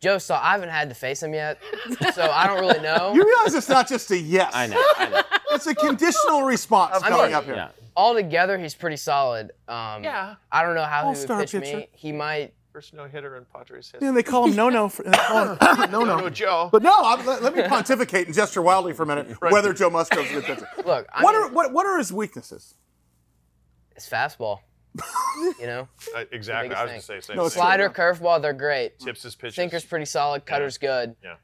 Joe 0.00 0.18
saw. 0.18 0.40
I 0.42 0.52
haven't 0.52 0.68
had 0.68 0.88
to 0.90 0.94
face 0.94 1.22
him 1.22 1.32
yet, 1.32 1.58
so 2.14 2.30
I 2.30 2.46
don't 2.46 2.60
really 2.60 2.80
know. 2.80 3.12
You 3.14 3.24
realize 3.24 3.54
it's 3.54 3.68
not 3.68 3.88
just 3.88 4.10
a 4.10 4.18
yes. 4.18 4.52
I 4.54 4.66
know, 4.66 4.82
I 4.98 5.08
know. 5.08 5.22
It's 5.52 5.66
a 5.66 5.74
conditional 5.74 6.42
response 6.42 6.96
I 7.02 7.08
coming 7.08 7.26
mean, 7.26 7.34
up 7.34 7.44
here. 7.44 7.70
Altogether, 7.96 8.58
he's 8.58 8.74
pretty 8.74 8.98
solid. 8.98 9.52
Um, 9.68 10.04
Yeah. 10.04 10.34
I 10.52 10.62
don't 10.62 10.74
know 10.74 10.84
how 10.84 11.02
he 11.02 11.06
All-star 11.08 11.38
would 11.38 11.48
pitch 11.50 11.62
pitcher. 11.62 11.76
me. 11.78 11.88
He 11.92 12.12
might. 12.12 12.52
First 12.74 12.92
no 12.92 13.06
hitter 13.06 13.38
in 13.38 13.46
Padres 13.46 13.90
history. 13.90 14.06
Yeah, 14.06 14.12
they 14.12 14.22
call 14.22 14.46
him 14.48 14.54
no 14.54 14.68
no. 14.68 14.90
For, 14.90 15.02
they 15.04 15.12
call 15.12 15.46
no 15.62 15.86
no. 15.86 16.04
No-no 16.04 16.28
Joe. 16.28 16.68
But 16.70 16.82
no, 16.82 16.92
I'm, 16.94 17.24
let, 17.24 17.42
let 17.42 17.56
me 17.56 17.62
pontificate 17.66 18.26
and 18.26 18.34
gesture 18.36 18.60
wildly 18.60 18.92
for 18.92 19.04
a 19.04 19.06
minute 19.06 19.28
whether 19.40 19.72
Joe 19.72 19.88
Musgrove's 19.88 20.30
a 20.30 20.34
good 20.34 20.44
pitcher. 20.44 20.68
Look, 20.84 21.06
I 21.10 21.22
what 21.22 21.32
mean, 21.32 21.42
are 21.44 21.48
what, 21.54 21.72
what 21.72 21.86
are 21.86 21.96
his 21.96 22.12
weaknesses? 22.12 22.74
his 23.94 24.04
fastball. 24.06 24.58
You 25.60 25.66
know. 25.66 25.88
Uh, 26.14 26.24
exactly. 26.32 26.74
I 26.74 26.82
was 26.84 26.90
going 26.90 27.00
to 27.00 27.06
say 27.06 27.20
same 27.20 27.36
No, 27.36 27.44
thing. 27.44 27.50
Slider, 27.60 27.88
curveball, 27.90 28.40
they're 28.42 28.52
great. 28.52 28.98
Tips 28.98 29.22
his 29.22 29.34
pitches. 29.34 29.54
Sinker's 29.56 29.84
pretty 29.84 30.04
solid. 30.06 30.46
Cutter's 30.46 30.78
good. 30.78 31.16
Yeah. 31.22 31.34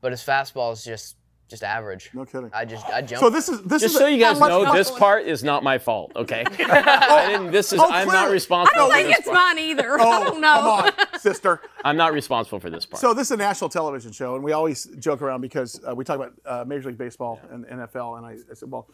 But 0.00 0.12
his 0.12 0.22
fastball 0.22 0.72
is 0.72 0.84
just 0.84 1.16
just 1.48 1.64
average. 1.64 2.10
No 2.14 2.24
kidding. 2.24 2.48
I 2.54 2.64
just 2.64 2.86
I 2.86 3.02
jump. 3.02 3.20
So 3.20 3.28
this 3.28 3.48
is 3.48 3.60
this 3.64 3.82
Just 3.82 3.94
is 3.94 3.98
so 4.00 4.06
a- 4.06 4.10
you 4.10 4.18
guys 4.18 4.38
know, 4.38 4.62
much- 4.64 4.72
this 4.74 4.90
part 4.92 5.26
is 5.26 5.42
not 5.42 5.64
my 5.64 5.78
fault. 5.78 6.12
Okay, 6.14 6.44
I 6.60 7.26
didn't, 7.32 7.50
this 7.50 7.72
is 7.72 7.80
Oh, 7.80 7.90
I'm 7.90 8.06
not 8.06 8.30
responsible. 8.30 8.80
I 8.80 8.84
don't 8.84 8.92
think 8.92 9.08
this 9.08 9.18
it's 9.18 9.26
part. 9.26 9.56
mine 9.56 9.58
either. 9.58 9.98
I 10.00 10.02
Oh, 10.04 10.24
don't 10.24 10.40
know. 10.40 10.48
come 10.48 10.68
on, 10.68 10.92
sister. 11.20 11.60
I'm 11.84 11.96
not 11.96 12.12
responsible 12.12 12.60
for 12.60 12.70
this 12.70 12.86
part. 12.86 13.00
So 13.00 13.14
this 13.14 13.28
is 13.28 13.32
a 13.32 13.36
national 13.36 13.70
television 13.70 14.12
show, 14.12 14.34
and 14.34 14.44
we 14.44 14.52
always 14.52 14.86
joke 14.98 15.22
around 15.22 15.40
because 15.40 15.80
uh, 15.88 15.94
we 15.94 16.04
talk 16.04 16.16
about 16.16 16.32
uh, 16.44 16.64
Major 16.66 16.88
League 16.88 16.98
Baseball 16.98 17.40
and 17.50 17.64
NFL, 17.66 18.18
and 18.18 18.26
I, 18.26 18.32
I 18.50 18.54
said, 18.54 18.70
well, 18.70 18.88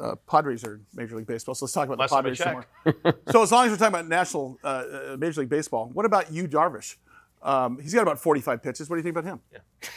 uh, 0.00 0.14
Padres 0.28 0.64
are 0.64 0.80
Major 0.94 1.16
League 1.16 1.26
Baseball, 1.26 1.54
so 1.54 1.64
let's 1.64 1.72
talk 1.72 1.86
about 1.86 1.98
Less 1.98 2.10
the 2.10 2.16
Padres 2.16 2.38
some 2.38 2.52
more. 2.52 3.14
so 3.30 3.42
as 3.42 3.52
long 3.52 3.66
as 3.66 3.72
we're 3.72 3.76
talking 3.76 3.94
about 3.94 4.08
national 4.08 4.58
uh, 4.62 4.66
uh, 4.66 5.16
Major 5.18 5.40
League 5.40 5.50
Baseball, 5.50 5.90
what 5.92 6.06
about 6.06 6.32
you, 6.32 6.46
Darvish? 6.46 6.96
Um, 7.42 7.78
he's 7.80 7.94
got 7.94 8.02
about 8.02 8.18
45 8.18 8.62
pitches. 8.62 8.90
What 8.90 8.96
do 8.96 8.98
you 8.98 9.02
think 9.02 9.16
about 9.16 9.24
him? 9.24 9.40
Yeah. 9.52 9.58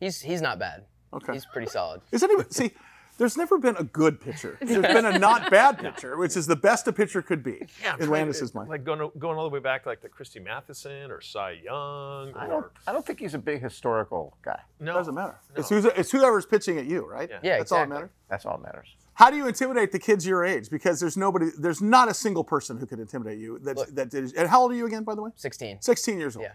He's 0.00 0.20
he's 0.20 0.40
not 0.40 0.60
bad. 0.60 0.84
Okay. 1.12 1.32
He's 1.32 1.44
pretty 1.44 1.68
solid. 1.68 2.02
Is 2.12 2.22
anyone 2.22 2.48
see? 2.52 2.70
There's 3.18 3.36
never 3.36 3.58
been 3.58 3.76
a 3.76 3.84
good 3.84 4.20
pitcher. 4.20 4.56
There's 4.62 4.80
been 4.80 5.04
a 5.04 5.18
not 5.18 5.50
bad 5.50 5.78
pitcher, 5.78 6.16
which 6.16 6.36
is 6.36 6.46
the 6.46 6.56
best 6.56 6.88
a 6.88 6.92
pitcher 6.92 7.20
could 7.20 7.42
be 7.42 7.66
Yeah, 7.82 7.92
I'm 7.94 8.00
in 8.00 8.10
Landis's 8.10 8.52
to- 8.52 8.56
mind. 8.56 8.70
Like 8.70 8.84
going, 8.84 9.10
going 9.18 9.36
all 9.36 9.44
the 9.44 9.52
way 9.52 9.60
back, 9.60 9.84
like 9.86 10.00
to 10.02 10.08
Christy 10.08 10.40
Mathewson 10.40 11.10
or 11.10 11.20
Cy 11.20 11.60
Young. 11.64 12.32
I 12.34 12.46
or, 12.46 12.48
don't. 12.48 12.66
I 12.86 12.92
don't 12.92 13.04
think 13.04 13.20
he's 13.20 13.34
a 13.34 13.38
big 13.38 13.60
historical 13.60 14.36
guy. 14.42 14.60
no, 14.80 14.94
doesn't 14.94 15.14
matter. 15.14 15.38
no. 15.54 15.60
It's, 15.60 15.68
who's, 15.68 15.84
it's 15.84 16.10
whoever's 16.10 16.46
pitching 16.46 16.78
at 16.78 16.86
you, 16.86 17.04
right? 17.06 17.28
Yeah, 17.42 17.58
That's 17.58 17.72
all 17.72 17.78
that 17.78 17.82
exactly. 17.84 17.94
matters. 17.94 18.10
That's 18.30 18.46
all 18.46 18.56
that 18.58 18.62
matters. 18.62 18.88
How 19.14 19.30
do 19.30 19.36
you 19.36 19.48
intimidate 19.48 19.90
the 19.90 19.98
kids 19.98 20.24
your 20.24 20.44
age? 20.44 20.70
Because 20.70 21.00
there's 21.00 21.16
nobody, 21.16 21.48
there's 21.58 21.82
not 21.82 22.08
a 22.08 22.14
single 22.14 22.44
person 22.44 22.78
who 22.78 22.86
could 22.86 23.00
intimidate 23.00 23.38
you. 23.40 23.58
That, 23.58 23.76
Look. 23.76 23.88
that 23.96 24.10
did. 24.10 24.32
And 24.36 24.48
how 24.48 24.62
old 24.62 24.70
are 24.70 24.76
you 24.76 24.86
again, 24.86 25.02
by 25.02 25.16
the 25.16 25.22
way? 25.22 25.30
16. 25.34 25.82
16 25.82 26.18
years 26.20 26.36
old. 26.36 26.44
Yeah. 26.44 26.52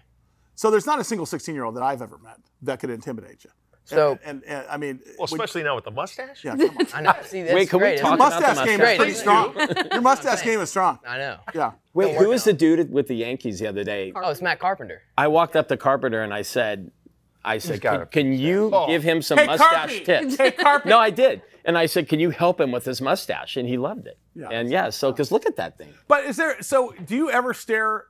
So 0.55 0.71
there's 0.71 0.85
not 0.85 0.97
a 0.99 1.03
single 1.03 1.25
16 1.25 1.53
year 1.53 1.65
old 1.65 1.75
that 1.75 1.83
I've 1.83 2.01
ever 2.01 2.17
met 2.19 2.37
that 2.61 2.79
could 2.79 2.89
intimidate 2.89 3.43
you. 3.43 3.49
So- 3.85 4.17
and, 4.23 4.43
and, 4.43 4.57
and, 4.59 4.67
I 4.69 4.77
mean, 4.77 4.99
Well, 5.17 5.27
when- 5.27 5.41
especially 5.41 5.63
now 5.63 5.75
with 5.75 5.83
the 5.85 5.91
mustache. 5.91 6.43
yeah, 6.43 6.55
come 6.55 6.77
on. 6.77 6.87
I 6.93 7.01
know. 7.01 7.13
See, 7.23 7.41
that's 7.43 7.53
Wait, 7.53 7.69
can 7.69 7.79
we 7.79 7.83
great. 7.87 7.99
talk 7.99 8.17
Your 8.19 8.27
about 8.27 8.39
the 8.39 8.47
mustache 8.47 8.65
game 8.65 8.81
is 8.81 8.97
pretty 8.97 9.13
strong. 9.13 9.55
Your 9.91 10.01
mustache 10.01 10.41
game 10.43 10.59
is 10.61 10.69
strong. 10.69 10.99
I 11.07 11.17
know. 11.17 11.37
Yeah. 11.53 11.71
Wait, 11.93 12.15
who 12.15 12.29
was 12.29 12.43
the 12.43 12.53
dude 12.53 12.91
with 12.91 13.07
the 13.07 13.15
Yankees 13.15 13.59
the 13.59 13.67
other 13.67 13.83
day? 13.83 14.11
Oh, 14.15 14.29
it's 14.29 14.41
Matt 14.41 14.59
Carpenter. 14.59 15.01
I 15.17 15.27
walked 15.27 15.55
up 15.55 15.67
to 15.67 15.77
Carpenter 15.77 16.21
and 16.23 16.33
I 16.33 16.41
said, 16.43 16.91
I 17.45 17.57
said, 17.57 17.81
can, 17.81 18.05
can 18.07 18.31
you 18.33 18.69
Oh. 18.73 18.87
give 18.87 19.03
him 19.03 19.21
some 19.21 19.37
Hey, 19.37 19.47
mustache 19.47 19.91
Carpy! 19.99 20.05
tips? 20.05 20.37
Hey, 20.37 20.51
Carpy! 20.51 20.85
No, 20.89 20.97
I 20.97 21.09
did. 21.09 21.41
And 21.65 21.77
I 21.77 21.85
said, 21.87 22.07
can 22.07 22.19
you 22.21 22.29
help 22.29 22.59
him 22.61 22.71
with 22.71 22.85
his 22.85 23.01
mustache? 23.01 23.57
And 23.57 23.67
he 23.67 23.77
loved 23.77 24.07
it. 24.07 24.17
Yeah. 24.33 24.47
And 24.49 24.69
yeah, 24.71 24.89
so 24.89 25.11
because 25.11 25.31
look 25.31 25.45
at 25.45 25.57
that 25.57 25.77
thing. 25.77 25.93
But 26.07 26.23
is 26.23 26.37
there, 26.37 26.61
so 26.61 26.93
do 27.05 27.15
you 27.15 27.29
ever 27.29 27.53
stare 27.53 28.05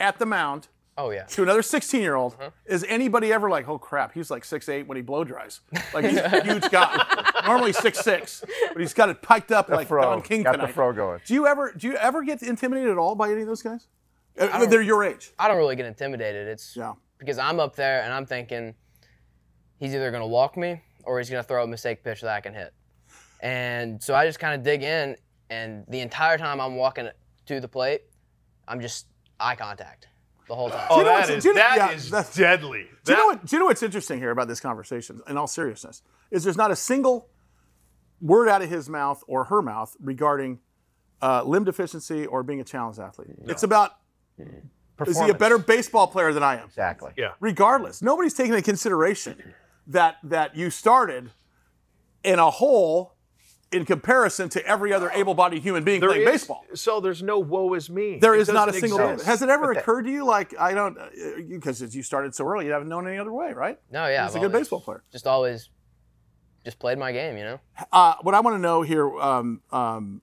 at 0.00 0.18
the 0.20 0.26
mound 0.26 0.68
Oh 1.00 1.10
yeah. 1.10 1.22
to 1.26 1.42
another 1.44 1.62
16 1.62 2.02
year 2.02 2.16
old? 2.16 2.34
Uh-huh. 2.34 2.50
Is 2.66 2.84
anybody 2.88 3.32
ever 3.32 3.48
like, 3.48 3.68
oh 3.68 3.78
crap, 3.78 4.12
he's 4.12 4.30
like 4.32 4.44
six 4.44 4.68
eight 4.68 4.86
when 4.88 4.96
he 4.96 5.02
blow 5.02 5.22
dries? 5.22 5.60
Like 5.94 6.04
he's 6.10 6.18
a 6.18 6.42
huge 6.42 6.68
guy. 6.70 7.06
Normally 7.46 7.72
six 7.72 8.00
six, 8.00 8.44
but 8.72 8.80
he's 8.80 8.92
got 8.92 9.08
it 9.08 9.22
piked 9.22 9.52
up 9.52 9.68
The 9.68 9.76
like 9.76 9.86
fro. 9.88 10.02
Don 10.02 10.22
King 10.22 10.42
Got 10.42 10.52
tonight. 10.52 10.66
the 10.66 10.72
fro 10.72 10.92
going. 10.92 11.20
Do 11.24 11.34
you 11.34 11.46
ever 11.46 11.72
do 11.72 11.86
you 11.86 11.94
ever 11.96 12.22
get 12.24 12.42
intimidated 12.42 12.90
at 12.90 12.98
all 12.98 13.14
by 13.14 13.30
any 13.30 13.42
of 13.42 13.46
those 13.46 13.62
guys? 13.62 13.86
Uh, 14.38 14.66
They're 14.66 14.82
your 14.82 15.04
age. 15.04 15.32
I 15.38 15.46
don't 15.48 15.56
really 15.56 15.76
get 15.76 15.86
intimidated. 15.86 16.48
It's 16.48 16.76
Yeah. 16.76 16.94
because 17.18 17.38
I'm 17.38 17.60
up 17.60 17.76
there 17.76 18.02
and 18.02 18.12
I'm 18.12 18.26
thinking 18.26 18.74
he's 19.78 19.94
either 19.94 20.10
gonna 20.10 20.26
walk 20.26 20.56
me 20.56 20.82
or 21.04 21.18
he's 21.18 21.30
gonna 21.30 21.42
throw 21.44 21.62
a 21.62 21.66
mistake 21.66 22.02
pitch 22.02 22.22
that 22.22 22.30
I 22.30 22.40
can 22.40 22.54
hit. 22.54 22.74
And 23.40 24.02
so 24.02 24.16
I 24.16 24.26
just 24.26 24.40
kind 24.40 24.54
of 24.56 24.64
dig 24.64 24.82
in, 24.82 25.16
and 25.48 25.84
the 25.88 26.00
entire 26.00 26.38
time 26.38 26.60
I'm 26.60 26.74
walking 26.74 27.08
to 27.46 27.60
the 27.60 27.68
plate, 27.68 28.02
I'm 28.66 28.80
just 28.80 29.06
eye 29.38 29.54
contact 29.54 30.08
the 30.48 30.54
whole 30.54 30.70
time. 30.70 30.86
Oh, 30.90 30.98
you 30.98 31.04
know 31.04 31.10
that 31.10 31.18
what's- 31.20 31.30
is 31.30 31.42
do 31.42 31.48
you 31.50 31.54
know- 31.54 31.60
that 31.60 31.76
yeah, 31.76 31.90
is 31.90 32.10
that's- 32.10 32.34
deadly. 32.34 32.88
Do 33.04 33.12
you 33.12 33.18
know 33.18 33.26
what? 33.26 33.44
Do 33.46 33.56
you 33.56 33.60
know 33.60 33.66
what's 33.66 33.82
interesting 33.82 34.18
here 34.18 34.30
about 34.30 34.48
this 34.48 34.60
conversation? 34.60 35.20
In 35.28 35.36
all 35.36 35.46
seriousness, 35.46 36.02
is 36.30 36.44
there's 36.44 36.56
not 36.56 36.70
a 36.70 36.76
single 36.76 37.28
word 38.20 38.48
out 38.48 38.62
of 38.62 38.68
his 38.68 38.88
mouth 38.88 39.22
or 39.28 39.44
her 39.44 39.62
mouth 39.62 39.96
regarding 40.00 40.58
uh, 41.22 41.42
limb 41.44 41.64
deficiency 41.64 42.26
or 42.26 42.42
being 42.42 42.60
a 42.60 42.64
challenged 42.64 42.98
athlete. 43.00 43.28
It's 43.46 43.62
about 43.62 43.92
is 45.06 45.18
he 45.20 45.28
a 45.30 45.34
better 45.34 45.58
baseball 45.58 46.06
player 46.08 46.32
than 46.32 46.42
I 46.42 46.56
am? 46.56 46.64
Exactly. 46.66 47.12
Yeah. 47.16 47.32
Regardless, 47.40 48.02
nobody's 48.02 48.34
taking 48.34 48.52
into 48.52 48.62
consideration 48.64 49.54
that 49.86 50.16
that 50.24 50.56
you 50.56 50.70
started 50.70 51.30
in 52.24 52.38
a 52.38 52.50
hole 52.50 53.14
in 53.70 53.84
comparison 53.84 54.48
to 54.48 54.66
every 54.66 54.92
other 54.94 55.10
able-bodied 55.12 55.62
human 55.62 55.84
being 55.84 56.00
There 56.00 56.08
playing 56.08 56.22
is- 56.26 56.32
baseball. 56.40 56.64
So 56.74 57.00
there's 57.00 57.22
no 57.22 57.38
woe 57.38 57.74
is 57.74 57.90
me. 57.90 58.18
There 58.18 58.34
It 58.34 58.40
is 58.40 58.48
not 58.48 58.68
a 58.68 58.72
single. 58.72 58.98
exist. 59.10 59.26
Has 59.26 59.42
it 59.42 59.48
ever 59.50 59.66
But 59.68 59.74
that- 59.74 59.80
occurred 59.82 60.02
to 60.04 60.10
you 60.10 60.24
like 60.24 60.58
I 60.58 60.72
don't 60.72 60.96
because 61.48 61.94
you 61.94 62.02
started 62.02 62.34
so 62.34 62.46
early, 62.46 62.64
you 62.66 62.72
haven't 62.72 62.88
known 62.88 63.06
any 63.06 63.18
other 63.18 63.32
way, 63.32 63.52
right? 63.52 63.78
No, 63.90 64.06
yeah. 64.06 64.24
He's 64.26 64.34
I've 64.36 64.42
a 64.42 64.46
good 64.46 64.52
baseball 64.52 64.80
player. 64.80 65.02
Just 65.12 65.26
always, 65.26 65.68
just 66.64 66.78
played 66.78 66.98
my 66.98 67.12
game, 67.12 67.36
you 67.36 67.44
know. 67.44 67.60
Uh, 67.92 68.14
what 68.22 68.34
I 68.34 68.40
want 68.40 68.54
to 68.56 68.58
know 68.60 68.80
here, 68.82 69.14
um, 69.20 69.60
um, 69.70 70.22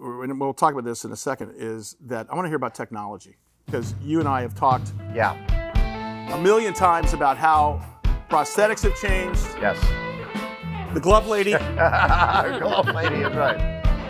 and 0.00 0.40
we'll 0.40 0.54
talk 0.54 0.72
about 0.72 0.84
this 0.84 1.04
in 1.04 1.10
a 1.10 1.16
second, 1.16 1.54
is 1.56 1.96
that 2.02 2.26
I 2.30 2.34
want 2.36 2.44
to 2.44 2.48
hear 2.50 2.56
about 2.56 2.74
technology 2.74 3.36
because 3.66 3.94
you 4.00 4.20
and 4.20 4.28
I 4.28 4.42
have 4.42 4.54
talked 4.54 4.92
Yeah. 5.12 5.34
a 6.32 6.38
million 6.40 6.72
times 6.72 7.12
about 7.14 7.36
how 7.36 7.80
prosthetics 8.30 8.82
have 8.82 8.94
changed. 8.96 9.44
Yes. 9.60 9.76
The 10.96 11.02
glove 11.02 11.26
lady. 11.26 11.50
Glove 11.50 12.86
lady 12.86 13.16
is 13.16 13.36
right. 13.36 13.58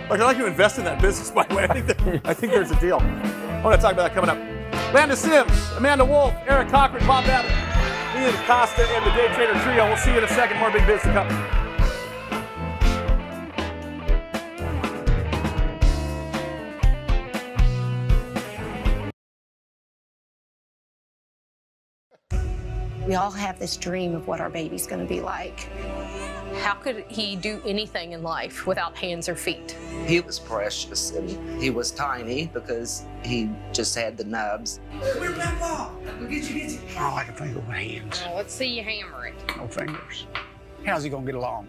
Like, 0.09 0.20
I'd 0.20 0.25
like 0.25 0.37
to 0.37 0.46
invest 0.46 0.79
in 0.79 0.85
that 0.85 1.03
business, 1.03 1.33
by 1.33 1.42
the 1.42 1.57
way. 1.57 1.64
I 1.64 1.75
think, 1.75 1.87
that, 1.88 2.20
I 2.25 2.33
think 2.33 2.53
there's 2.53 2.70
a 2.70 2.79
deal. 2.79 2.99
I 3.01 3.61
want 3.64 3.75
to 3.75 3.83
talk 3.83 3.92
about 3.92 4.05
that 4.05 4.14
coming 4.14 4.31
up. 4.31 4.38
Landis 4.94 5.18
Sims, 5.18 5.72
Amanda 5.77 6.05
Wolf, 6.05 6.33
Eric 6.46 6.68
Cochran, 6.68 7.05
Bob 7.05 7.25
Babbitt, 7.25 7.51
Ian 8.22 8.33
Costa, 8.46 8.87
and 8.88 9.05
the 9.05 9.11
Day 9.16 9.27
Trader 9.35 9.59
Trio. 9.64 9.88
We'll 9.88 9.96
see 9.96 10.12
you 10.12 10.18
in 10.18 10.22
a 10.22 10.29
second. 10.29 10.61
More 10.61 10.70
big 10.70 10.87
business 10.87 11.12
to 11.12 11.12
come. 11.12 11.27
We 23.09 23.16
all 23.16 23.33
have 23.33 23.59
this 23.59 23.77
dream 23.77 24.14
of 24.14 24.29
what 24.29 24.40
our 24.40 24.51
baby's 24.51 24.87
going 24.87 25.01
to 25.01 25.09
be 25.09 25.20
like. 25.20 25.68
How 26.62 26.75
could 26.75 27.05
he 27.09 27.37
do 27.37 27.62
anything 27.64 28.12
in 28.12 28.23
life 28.23 28.66
without 28.66 28.97
hands 28.97 29.29
or 29.29 29.35
feet? 29.35 29.77
He 30.07 30.21
was 30.21 30.38
precious 30.38 31.12
and 31.12 31.61
he 31.61 31.71
was 31.71 31.90
tiny 31.90 32.47
because 32.53 33.05
he 33.23 33.51
just 33.73 33.95
had 33.95 34.16
the 34.16 34.25
nubs. 34.25 34.81
Come 34.90 35.23
here, 35.23 35.33
Grandpa. 35.33 35.90
Go 36.19 36.27
get 36.27 36.51
you, 36.51 36.61
get 36.61 36.71
you. 36.73 36.81
I 36.97 37.01
don't 37.01 37.12
like 37.12 37.29
a 37.29 37.33
finger 37.33 37.61
with 37.61 37.69
hands. 37.69 38.23
Oh, 38.27 38.37
let's 38.37 38.55
see 38.55 38.66
you 38.66 38.83
hammer 38.83 39.27
it. 39.27 39.35
No 39.57 39.66
fingers. 39.69 40.27
How's 40.85 41.03
he 41.03 41.11
gonna 41.11 41.27
get 41.27 41.35
along? 41.35 41.69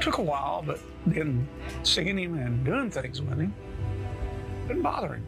Took 0.00 0.18
a 0.18 0.22
while, 0.22 0.62
but 0.66 0.78
then 1.06 1.48
seeing 1.82 2.18
him 2.18 2.34
and 2.34 2.64
doing 2.64 2.90
things 2.90 3.20
with 3.22 3.38
him 3.38 3.54
didn't 4.68 4.82
bother 4.82 5.14
him. 5.14 5.26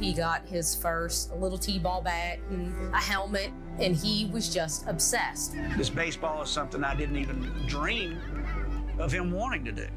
He 0.00 0.14
got 0.14 0.46
his 0.46 0.74
first 0.74 1.34
little 1.36 1.58
T-ball 1.58 2.00
bat 2.00 2.38
and 2.48 2.94
a 2.94 2.98
helmet, 2.98 3.50
and 3.80 3.96
he 3.96 4.26
was 4.26 4.52
just 4.52 4.86
obsessed. 4.86 5.54
This 5.76 5.90
baseball 5.90 6.42
is 6.42 6.50
something 6.50 6.84
I 6.84 6.94
didn't 6.94 7.16
even 7.16 7.50
dream 7.66 8.20
of 8.98 9.10
him 9.10 9.32
wanting 9.32 9.64
to 9.64 9.72
do. 9.72 9.88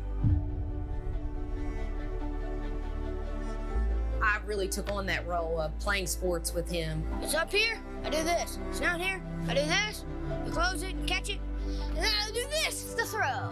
I 4.22 4.40
really 4.46 4.70
took 4.70 4.90
on 4.90 5.06
that 5.08 5.28
role 5.28 5.60
of 5.60 5.78
playing 5.80 6.08
sports 6.08 6.54
with 6.54 6.72
him. 6.72 7.04
It's 7.22 7.36
up 7.36 7.52
here, 7.52 7.82
I 8.06 8.10
do 8.10 8.24
this. 8.24 8.58
It's 8.70 8.80
down 8.80 9.00
here, 9.00 9.22
I 9.48 9.54
do 9.54 9.62
this. 9.62 10.06
You 10.46 10.52
close 10.52 10.82
it, 10.82 10.96
catch 11.06 11.30
it, 11.30 11.40
and 11.90 11.98
then 11.98 12.12
I'll 12.22 12.34
do 12.34 12.46
this, 12.50 12.84
it's 12.84 12.94
the 12.94 13.06
throw. 13.06 13.52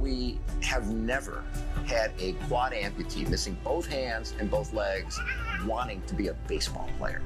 We 0.00 0.38
have 0.62 0.92
never 0.92 1.42
had 1.86 2.12
a 2.20 2.32
quad 2.48 2.72
amputee 2.72 3.28
missing 3.28 3.56
both 3.64 3.86
hands 3.86 4.34
and 4.38 4.50
both 4.50 4.72
legs 4.72 5.18
wanting 5.66 6.00
to 6.02 6.14
be 6.14 6.28
a 6.28 6.34
baseball 6.46 6.88
player. 6.98 7.20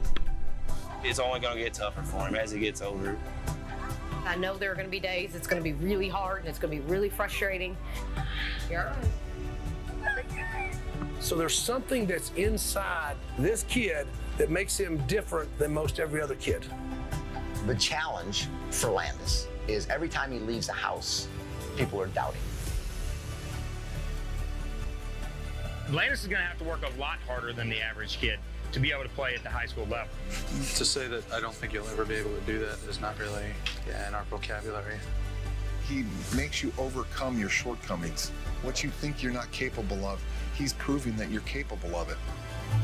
It's 1.04 1.18
only 1.18 1.40
going 1.40 1.56
to 1.56 1.62
get 1.62 1.74
tougher 1.74 2.02
for 2.02 2.26
him 2.26 2.34
as 2.34 2.50
he 2.50 2.60
gets 2.60 2.82
older. 2.82 3.16
I 4.26 4.36
know 4.36 4.56
there 4.56 4.72
are 4.72 4.74
going 4.74 4.86
to 4.86 4.90
be 4.90 5.00
days 5.00 5.34
it's 5.34 5.46
going 5.46 5.62
to 5.62 5.64
be 5.64 5.72
really 5.74 6.08
hard 6.08 6.40
and 6.40 6.48
it's 6.48 6.58
going 6.58 6.76
to 6.76 6.82
be 6.82 6.90
really 6.90 7.08
frustrating. 7.08 7.76
You're 8.70 8.88
all 8.88 8.94
right. 8.94 10.24
So 11.20 11.36
there's 11.36 11.56
something 11.56 12.06
that's 12.06 12.30
inside 12.36 13.16
this 13.38 13.64
kid 13.64 14.06
that 14.36 14.50
makes 14.50 14.78
him 14.78 14.98
different 15.06 15.56
than 15.58 15.72
most 15.72 15.98
every 15.98 16.20
other 16.20 16.36
kid. 16.36 16.64
The 17.66 17.74
challenge 17.74 18.48
for 18.70 18.90
Landis 18.90 19.48
is 19.66 19.88
every 19.88 20.08
time 20.08 20.32
he 20.32 20.38
leaves 20.38 20.66
the 20.68 20.72
house, 20.72 21.28
people 21.76 22.00
are 22.00 22.06
doubting. 22.08 22.40
Landis 25.90 26.22
is 26.22 26.28
going 26.28 26.40
to 26.40 26.46
have 26.46 26.58
to 26.58 26.64
work 26.64 26.80
a 26.82 27.00
lot 27.00 27.18
harder 27.26 27.52
than 27.52 27.68
the 27.68 27.80
average 27.80 28.18
kid 28.18 28.38
to 28.72 28.80
be 28.80 28.92
able 28.92 29.02
to 29.02 29.08
play 29.10 29.34
at 29.34 29.42
the 29.42 29.50
high 29.50 29.66
school 29.66 29.86
level. 29.86 30.08
To 30.76 30.84
say 30.84 31.08
that 31.08 31.30
I 31.32 31.40
don't 31.40 31.54
think 31.54 31.72
you'll 31.72 31.88
ever 31.88 32.04
be 32.04 32.14
able 32.14 32.34
to 32.34 32.40
do 32.42 32.58
that 32.60 32.78
is 32.88 33.00
not 33.00 33.18
really 33.18 33.46
yeah, 33.88 34.08
in 34.08 34.14
our 34.14 34.24
vocabulary. 34.24 34.96
He 35.88 36.04
makes 36.36 36.62
you 36.62 36.72
overcome 36.78 37.38
your 37.38 37.48
shortcomings. 37.48 38.30
What 38.62 38.84
you 38.84 38.90
think 38.90 39.22
you're 39.22 39.32
not 39.32 39.50
capable 39.52 40.04
of, 40.04 40.22
he's 40.54 40.74
proving 40.74 41.16
that 41.16 41.30
you're 41.30 41.40
capable 41.42 41.96
of 41.96 42.10
it. 42.10 42.18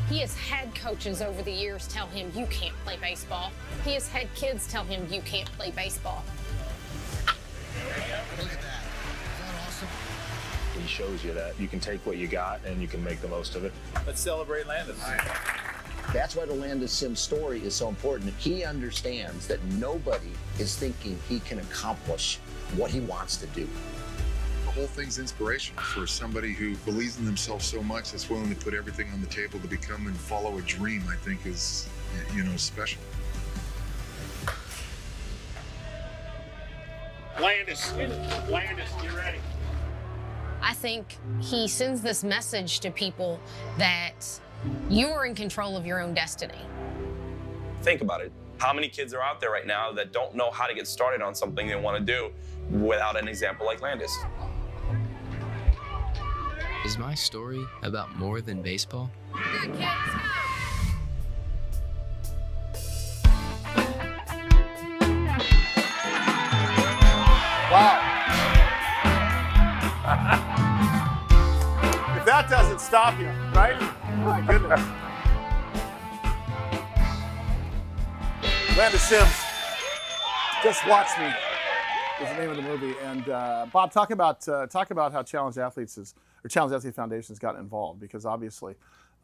He 0.09 0.21
has 0.21 0.35
had 0.37 0.75
coaches 0.75 1.21
over 1.21 1.43
the 1.43 1.53
years 1.53 1.87
tell 1.89 2.07
him 2.07 2.33
you 2.35 2.47
can't 2.47 2.75
play 2.85 2.97
baseball. 2.97 3.51
He 3.85 3.93
has 3.95 4.09
had 4.09 4.33
kids 4.35 4.67
tell 4.67 4.85
him 4.85 5.07
you 5.13 5.21
can't 5.23 5.51
play 5.53 5.71
baseball. 5.71 6.25
Look 7.27 8.47
at 8.47 8.61
that. 8.61 8.83
that 9.41 9.67
awesome? 9.67 9.89
He 10.81 10.87
shows 10.89 11.23
you 11.23 11.35
that 11.35 11.59
you 11.61 11.69
can 11.69 11.81
take 11.81 12.05
what 12.07 12.17
you 12.17 12.27
got 12.27 12.65
and 12.65 12.81
you 12.81 12.89
can 12.89 13.05
make 13.05 13.21
the 13.21 13.29
most 13.29 13.55
of 13.55 13.65
it. 13.65 13.73
Let's 14.07 14.21
celebrate 14.21 14.67
Landis. 14.67 14.99
That's 16.13 16.37
why 16.37 16.45
the 16.45 16.55
Landis 16.55 16.93
Sims 16.93 17.21
story 17.21 17.61
is 17.61 17.75
so 17.75 17.89
important. 17.89 18.33
He 18.39 18.65
understands 18.65 19.47
that 19.49 19.63
nobody 19.65 20.31
is 20.59 20.77
thinking 20.77 21.19
he 21.29 21.41
can 21.41 21.59
accomplish 21.59 22.39
what 22.77 22.91
he 22.91 23.01
wants 23.01 23.37
to 23.39 23.47
do. 23.49 23.69
The 24.65 24.71
whole 24.71 24.87
thing's 24.87 25.19
inspirational 25.19 25.83
for 25.83 26.07
somebody 26.07 26.53
who 26.53 26.77
believes 26.79 27.19
in 27.19 27.25
themselves 27.25 27.65
so 27.65 27.83
much 27.83 28.13
that's 28.13 28.29
willing 28.29 28.55
to 28.55 28.65
put 28.65 28.75
everything 28.75 29.11
on 29.13 29.21
the 29.21 29.27
table 29.27 29.59
to 29.61 29.69
become 29.69 30.07
and 30.07 30.17
follow 30.17 30.59
a 30.59 30.63
dream, 30.63 31.03
I 31.11 31.17
think 31.17 31.47
is, 31.47 31.89
you 32.35 32.45
know, 32.45 32.57
special. 32.57 33.01
Landis, 37.41 37.93
Landis, 38.49 38.91
get 39.03 39.13
ready. 39.15 39.39
I 40.63 40.73
think 40.73 41.19
he 41.41 41.69
sends 41.69 42.01
this 42.01 42.25
message 42.25 42.81
to 42.81 42.91
people 42.91 43.39
that 43.79 44.15
you 44.89 45.09
are 45.09 45.27
in 45.27 45.35
control 45.35 45.77
of 45.77 45.87
your 45.87 46.01
own 46.01 46.15
destiny. 46.15 46.59
Think 47.83 48.01
about 48.01 48.21
it. 48.21 48.33
How 48.59 48.73
many 48.73 48.89
kids 48.89 49.13
are 49.13 49.23
out 49.23 49.41
there 49.41 49.51
right 49.51 49.67
now 49.67 49.93
that 49.93 50.13
don't 50.13 50.35
know 50.35 50.51
how 50.51 50.67
to 50.67 50.75
get 50.75 50.87
started 50.87 51.23
on 51.23 51.35
something 51.35 51.67
they 51.67 51.77
want 51.77 51.99
to 51.99 52.05
do 52.05 52.31
without 52.71 53.21
an 53.21 53.29
example 53.29 53.67
like 53.67 53.83
Landis? 53.83 54.17
Is 56.85 56.99
my 56.99 57.15
story 57.15 57.65
about 57.83 58.17
more 58.17 58.41
than 58.41 58.63
baseball? 58.63 59.11
Wow. 67.71 68.14
Stop 72.85 73.19
you, 73.19 73.29
right? 73.55 73.81
My 74.19 74.45
goodness. 74.47 74.81
Sims, 79.01 79.45
just 80.63 80.87
watch 80.87 81.09
me 81.19 81.33
is 82.23 82.29
the 82.29 82.37
name 82.37 82.51
of 82.51 82.57
the 82.57 82.63
movie. 82.63 82.95
And 83.03 83.29
uh, 83.29 83.67
Bob, 83.73 83.91
talk 83.91 84.11
about 84.11 84.47
uh, 84.49 84.67
talk 84.67 84.91
about 84.91 85.13
how 85.13 85.23
Challenged 85.23 85.59
Athletes 85.59 85.99
is 85.99 86.15
or 86.45 86.49
Challenged 86.49 86.75
Athlete 86.75 86.95
Foundation 86.95 87.33
has 87.33 87.39
gotten 87.39 87.61
involved 87.61 88.01
because 88.01 88.27
obviously, 88.27 88.75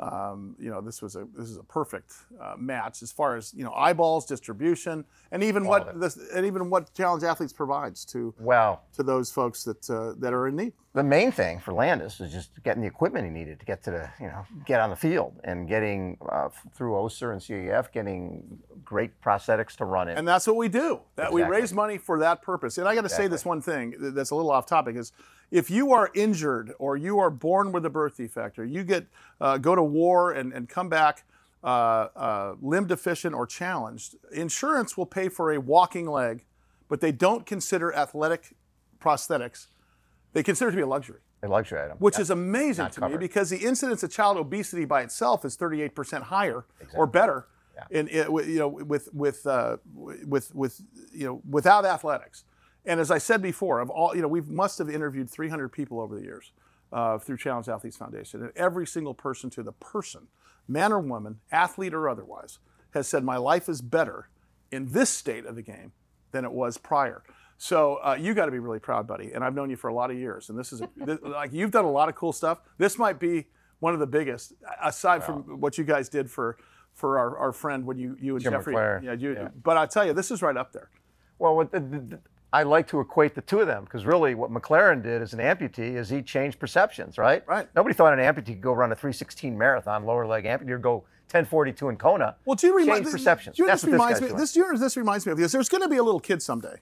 um, 0.00 0.56
you 0.58 0.70
know, 0.70 0.80
this 0.80 1.02
was 1.02 1.16
a 1.16 1.26
this 1.36 1.48
is 1.48 1.56
a 1.56 1.62
perfect 1.62 2.14
uh, 2.40 2.54
match 2.58 3.02
as 3.02 3.12
far 3.12 3.36
as 3.36 3.52
you 3.54 3.64
know 3.64 3.72
eyeballs, 3.72 4.26
distribution, 4.26 5.04
and 5.30 5.42
even 5.42 5.64
All 5.64 5.70
what 5.70 6.00
this 6.00 6.18
and 6.34 6.46
even 6.46 6.70
what 6.70 6.92
Challenged 6.94 7.24
Athletes 7.24 7.52
provides 7.52 8.04
to 8.06 8.34
Well, 8.38 8.82
to 8.94 9.02
those 9.02 9.30
folks 9.30 9.64
that 9.64 9.88
uh, 9.90 10.14
that 10.18 10.32
are 10.32 10.48
in 10.48 10.56
need. 10.56 10.72
The 10.92 11.04
main 11.04 11.30
thing 11.30 11.60
for 11.60 11.72
Landis 11.72 12.18
was 12.18 12.32
just 12.32 12.62
getting 12.64 12.82
the 12.82 12.88
equipment 12.88 13.24
he 13.24 13.30
needed 13.30 13.60
to 13.60 13.64
get 13.64 13.84
to 13.84 13.92
the, 13.92 14.10
you 14.18 14.26
know, 14.26 14.44
get 14.66 14.80
on 14.80 14.90
the 14.90 14.96
field 14.96 15.38
and 15.44 15.68
getting 15.68 16.18
uh, 16.28 16.48
through 16.74 16.94
Össur 16.94 17.32
and 17.32 17.40
CAF, 17.40 17.92
getting 17.92 18.58
great 18.84 19.20
prosthetics 19.20 19.76
to 19.76 19.84
run 19.84 20.08
it. 20.08 20.18
And 20.18 20.26
that's 20.26 20.48
what 20.48 20.56
we 20.56 20.68
do. 20.68 21.00
That 21.14 21.32
we 21.32 21.44
raise 21.44 21.72
money 21.72 21.96
for 21.96 22.18
that 22.18 22.42
purpose. 22.42 22.76
And 22.76 22.88
I 22.88 22.96
got 22.96 23.02
to 23.02 23.08
say 23.08 23.28
this 23.28 23.44
one 23.44 23.62
thing 23.62 23.94
that's 24.00 24.30
a 24.30 24.34
little 24.34 24.50
off 24.50 24.66
topic 24.66 24.96
is 24.96 25.12
if 25.52 25.70
you 25.70 25.92
are 25.92 26.10
injured 26.12 26.72
or 26.80 26.96
you 26.96 27.20
are 27.20 27.30
born 27.30 27.70
with 27.70 27.86
a 27.86 27.90
birth 27.90 28.16
defect 28.16 28.58
or 28.58 28.64
you 28.64 28.82
get 28.82 29.06
uh, 29.40 29.58
go 29.58 29.76
to 29.76 29.82
war 29.84 30.32
and, 30.32 30.52
and 30.52 30.68
come 30.68 30.88
back 30.88 31.24
uh, 31.62 32.08
uh, 32.16 32.54
limb 32.60 32.86
deficient 32.86 33.34
or 33.34 33.46
challenged, 33.46 34.16
insurance 34.32 34.96
will 34.96 35.06
pay 35.06 35.28
for 35.28 35.52
a 35.52 35.60
walking 35.60 36.06
leg, 36.06 36.44
but 36.88 37.00
they 37.00 37.12
don't 37.12 37.46
consider 37.46 37.94
athletic 37.94 38.54
prosthetics. 39.00 39.66
They 40.32 40.42
consider 40.42 40.68
it 40.68 40.72
to 40.72 40.76
be 40.76 40.82
a 40.82 40.86
luxury. 40.86 41.20
A 41.42 41.48
luxury 41.48 41.80
item. 41.80 41.96
Which 41.98 42.16
Yeah. 42.16 42.22
is 42.22 42.30
amazing 42.30 42.84
Not 42.84 42.92
to 42.92 43.08
me 43.08 43.16
because 43.16 43.50
the 43.50 43.58
incidence 43.58 44.02
of 44.02 44.10
child 44.10 44.36
obesity 44.36 44.84
by 44.84 45.02
itself 45.02 45.44
is 45.44 45.56
38% 45.56 46.24
higher 46.24 46.64
or 46.94 47.06
better 47.06 47.46
in, 47.90 48.08
in 48.08 48.30
you 48.46 48.58
know 48.58 48.68
with 48.68 49.08
with 49.14 49.46
uh, 49.46 49.78
with 49.94 50.54
with 50.54 50.80
you 51.12 51.26
know 51.26 51.42
without 51.48 51.84
athletics. 51.84 52.44
And 52.84 53.00
as 53.00 53.10
I 53.10 53.18
said 53.18 53.42
before, 53.42 53.80
of 53.80 53.90
all 53.90 54.14
you 54.14 54.22
know, 54.22 54.28
we 54.28 54.40
must 54.42 54.78
have 54.78 54.88
interviewed 54.90 55.28
300 55.30 55.70
people 55.70 56.00
over 56.00 56.14
the 56.14 56.22
years 56.22 56.52
uh, 56.92 57.18
through 57.18 57.36
Challenged 57.38 57.68
Athletes 57.68 57.96
Foundation, 57.96 58.42
and 58.42 58.52
every 58.56 58.86
single 58.86 59.14
person 59.14 59.50
to 59.50 59.62
the 59.62 59.72
person, 59.72 60.28
man 60.68 60.92
or 60.92 61.00
woman, 61.00 61.40
athlete 61.50 61.94
or 61.94 62.08
otherwise, 62.08 62.58
has 62.92 63.06
said 63.08 63.24
my 63.24 63.36
life 63.36 63.68
is 63.68 63.80
better 63.80 64.28
in 64.70 64.88
this 64.88 65.10
state 65.10 65.46
of 65.46 65.56
the 65.56 65.62
game 65.62 65.92
than 66.32 66.44
it 66.44 66.52
was 66.52 66.78
prior. 66.78 67.22
So 67.62 67.96
uh, 67.96 68.16
you 68.18 68.32
got 68.32 68.46
to 68.46 68.50
be 68.50 68.58
really 68.58 68.78
proud, 68.78 69.06
buddy. 69.06 69.32
And 69.34 69.44
I've 69.44 69.54
known 69.54 69.68
you 69.68 69.76
for 69.76 69.88
a 69.88 69.92
lot 69.94 70.10
of 70.10 70.16
years, 70.16 70.48
and 70.48 70.58
this 70.58 70.72
is 70.72 70.80
a, 70.80 70.88
this, 70.96 71.18
like 71.22 71.52
you've 71.52 71.70
done 71.70 71.84
a 71.84 71.90
lot 71.90 72.08
of 72.08 72.14
cool 72.14 72.32
stuff. 72.32 72.62
This 72.78 72.96
might 72.96 73.20
be 73.20 73.48
one 73.80 73.92
of 73.92 74.00
the 74.00 74.06
biggest, 74.06 74.54
aside 74.82 75.22
from 75.22 75.42
what 75.60 75.76
you 75.76 75.84
guys 75.84 76.08
did 76.08 76.30
for 76.30 76.56
for 76.94 77.18
our, 77.18 77.36
our 77.36 77.52
friend 77.52 77.84
when 77.84 77.98
you 77.98 78.16
you 78.18 78.34
and 78.34 78.42
Jim 78.42 78.54
Jeffrey. 78.54 78.74
Yeah, 78.74 79.12
you, 79.12 79.34
Yeah. 79.34 79.48
But 79.62 79.76
I 79.76 79.84
tell 79.84 80.06
you, 80.06 80.14
this 80.14 80.30
is 80.30 80.40
right 80.40 80.56
up 80.56 80.72
there. 80.72 80.88
Well, 81.38 81.58
the, 81.70 81.80
the, 81.80 81.98
the- 81.98 82.20
I 82.50 82.62
like 82.62 82.88
to 82.88 83.00
equate 83.00 83.34
the 83.34 83.42
two 83.42 83.60
of 83.60 83.66
them 83.66 83.84
because 83.84 84.06
really 84.06 84.34
what 84.34 84.50
MacLaren 84.50 85.02
did 85.02 85.20
as 85.20 85.34
an 85.34 85.38
amputee 85.40 85.96
is 85.96 86.08
he 86.08 86.22
changed 86.22 86.58
perceptions, 86.58 87.18
right? 87.18 87.46
Right. 87.46 87.68
Nobody 87.76 87.94
thought 87.94 88.18
an 88.18 88.20
amputee 88.20 88.46
could 88.46 88.62
go 88.62 88.72
run 88.72 88.90
a 88.90 88.96
316 88.96 89.56
marathon, 89.56 90.06
lower 90.06 90.26
leg 90.26 90.44
amputee, 90.44 90.70
or 90.70 90.78
go 90.78 90.94
1042 91.30 91.90
in 91.90 91.96
Kona. 91.96 92.36
Well, 92.46 92.56
do 92.56 92.68
you 92.68 92.76
remind 92.76 93.04
Change 93.04 93.12
perceptions. 93.12 93.56
Do 93.56 93.62
you 93.62 93.66
know 93.66 93.72
That's 93.72 93.82
this 93.82 93.88
what 93.88 93.92
this 93.92 94.00
reminds 94.00 94.14
guy's 94.14 94.22
me? 94.22 94.28
doing. 94.28 94.40
This, 94.40 94.56
you 94.56 94.72
know 94.72 94.78
this 94.78 94.96
reminds 94.96 95.26
me 95.26 95.32
of 95.32 95.38
this. 95.38 95.52
There's 95.52 95.68
going 95.68 95.82
to 95.82 95.88
be 95.88 95.98
a 95.98 96.02
little 96.02 96.20
kid 96.20 96.42
someday 96.42 96.76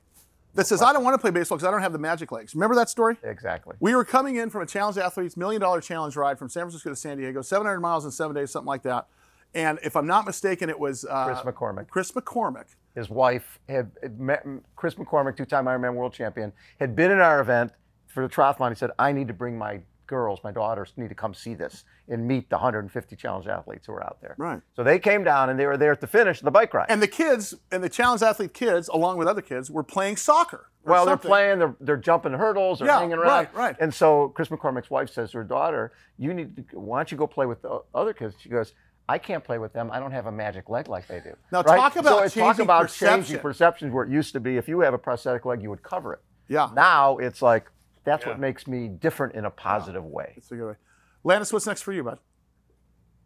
that 0.59 0.66
says, 0.66 0.82
"I 0.82 0.92
don't 0.92 1.04
want 1.04 1.14
to 1.14 1.18
play 1.18 1.30
baseball 1.30 1.56
because 1.56 1.68
I 1.68 1.70
don't 1.70 1.82
have 1.82 1.92
the 1.92 2.00
magic 2.00 2.32
legs." 2.32 2.52
Remember 2.52 2.74
that 2.74 2.90
story? 2.90 3.16
Exactly. 3.22 3.76
We 3.78 3.94
were 3.94 4.04
coming 4.04 4.36
in 4.36 4.50
from 4.50 4.62
a 4.62 4.66
Challenged 4.66 4.98
Athletes 4.98 5.36
Million 5.36 5.61
Dollar 5.61 5.80
Challenge 5.80 6.16
ride 6.16 6.36
from 6.36 6.48
San 6.48 6.64
Francisco 6.64 6.90
to 6.90 6.96
San 6.96 7.16
Diego, 7.16 7.42
700 7.42 7.78
miles 7.78 8.04
in 8.04 8.11
seven 8.11 8.34
days, 8.34 8.50
something 8.50 8.66
like 8.66 8.82
that. 8.82 9.06
And 9.54 9.78
if 9.84 9.94
I'm 9.94 10.06
not 10.09 10.26
mistaken, 10.26 10.68
it 10.68 10.78
was 10.78 11.04
uh, 11.04 11.26
Chris 11.26 11.38
McCormack. 11.38 11.88
Chris 11.88 12.11
McCormack. 12.11 12.66
His 12.96 13.09
wife 13.09 13.61
had, 13.68 13.92
met 14.18 14.44
Chris 14.74 14.96
McCormack, 14.96 15.36
two-time 15.36 15.66
Ironman 15.66 15.94
world 15.94 16.12
champion, 16.12 16.52
had 16.80 16.96
been 16.96 17.12
in 17.12 17.20
our 17.20 17.40
event 17.40 17.70
for 18.09 18.26
the 18.26 18.28
triathlon. 18.28 18.70
He 18.70 18.74
said, 18.74 18.90
"I 18.98 19.12
need 19.12 19.28
to 19.28 19.34
bring 19.34 19.56
my 19.56 19.80
girls, 20.09 20.40
my 20.42 20.50
daughters, 20.50 20.92
need 20.96 21.09
to 21.11 21.14
come 21.14 21.32
see 21.34 21.54
this 21.54 21.84
and 22.09 22.26
meet 22.26 22.50
the 22.50 22.56
150 22.56 23.14
challenge 23.14 23.46
athletes 23.46 23.86
who 23.86 23.92
are 23.92 24.02
out 24.04 24.18
there." 24.20 24.34
Right. 24.38 24.61
So 24.74 24.82
they 24.82 24.98
came 24.98 25.22
down 25.22 25.48
and 25.50 25.59
they 25.61 25.66
were 25.66 25.76
there 25.76 25.92
at 25.92 26.00
the 26.00 26.09
finish 26.09 26.40
the 26.40 26.50
bike 26.50 26.74
ride. 26.74 26.86
And 26.88 27.00
the 27.00 27.06
kids 27.06 27.54
and 27.70 27.84
the 27.84 27.88
Challenge 27.88 28.22
Athlete 28.22 28.52
kids, 28.54 28.88
along 28.88 29.18
with 29.18 29.28
other 29.28 29.42
kids, 29.42 29.70
were 29.70 29.84
playing 29.84 30.16
soccer. 30.16 30.70
Well, 30.84 31.04
they're 31.06 31.16
playing, 31.18 31.59
they're, 31.59 31.76
they're 31.80 31.96
jumping 31.98 32.32
hurdles, 32.32 32.78
they're 32.78 32.88
Yeah, 32.88 32.98
hanging 33.00 33.18
around. 33.18 33.28
right, 33.28 33.54
right. 33.54 33.76
And 33.78 33.92
so 33.92 34.30
Chris 34.30 34.48
McCormack's 34.48 34.88
wife 34.90 35.11
says 35.11 35.32
to 35.32 35.38
her 35.38 35.44
daughter, 35.44 35.92
"You 36.16 36.32
need 36.32 36.56
to, 36.70 36.80
why 36.80 36.98
don't 37.00 37.12
you 37.12 37.18
go 37.18 37.26
play 37.26 37.44
with 37.46 37.61
the 37.62 37.82
other 37.94 38.14
kids?" 38.14 38.34
She 38.40 38.48
goes, 38.48 38.72
"I 39.06 39.18
can't 39.18 39.44
play 39.44 39.59
with 39.59 39.74
them. 39.74 39.90
I 39.92 40.00
don't 40.00 40.12
have 40.12 40.24
a 40.26 40.32
magic 40.32 40.70
leg 40.70 40.88
like 40.88 41.06
they 41.06 41.20
do." 41.20 41.36
Now, 41.52 41.61
Right? 41.62 41.76
talk 41.76 41.96
about 41.96 42.18
so 42.20 42.24
it's 42.24 42.34
talk 42.34 42.59
about 42.59 42.82
perception. 42.84 43.22
changing 43.24 43.40
perceptions 43.40 43.92
where 43.92 44.04
it 44.04 44.11
used 44.11 44.32
to 44.32 44.40
be 44.40 44.56
if 44.56 44.66
you 44.66 44.80
have 44.80 44.94
a 44.94 44.98
prosthetic 44.98 45.44
leg, 45.44 45.61
you 45.62 45.68
would 45.68 45.82
cover 45.82 46.14
it. 46.14 46.20
Yeah. 46.48 46.70
Now 46.74 47.18
it's 47.18 47.42
like 47.42 47.70
that's 48.09 48.26
what 48.26 48.38
makes 48.38 48.66
me 48.66 48.88
different 48.88 49.34
in 49.34 49.44
a 49.44 49.50
positive 49.50 50.04
way. 50.04 50.32
That's 50.34 50.50
a 50.50 50.56
good 50.56 50.68
way. 50.68 50.74
Landis, 51.24 51.52
what's 51.52 51.66
next 51.66 51.82
for 51.82 51.92
you, 51.92 52.02
bud? 52.02 52.18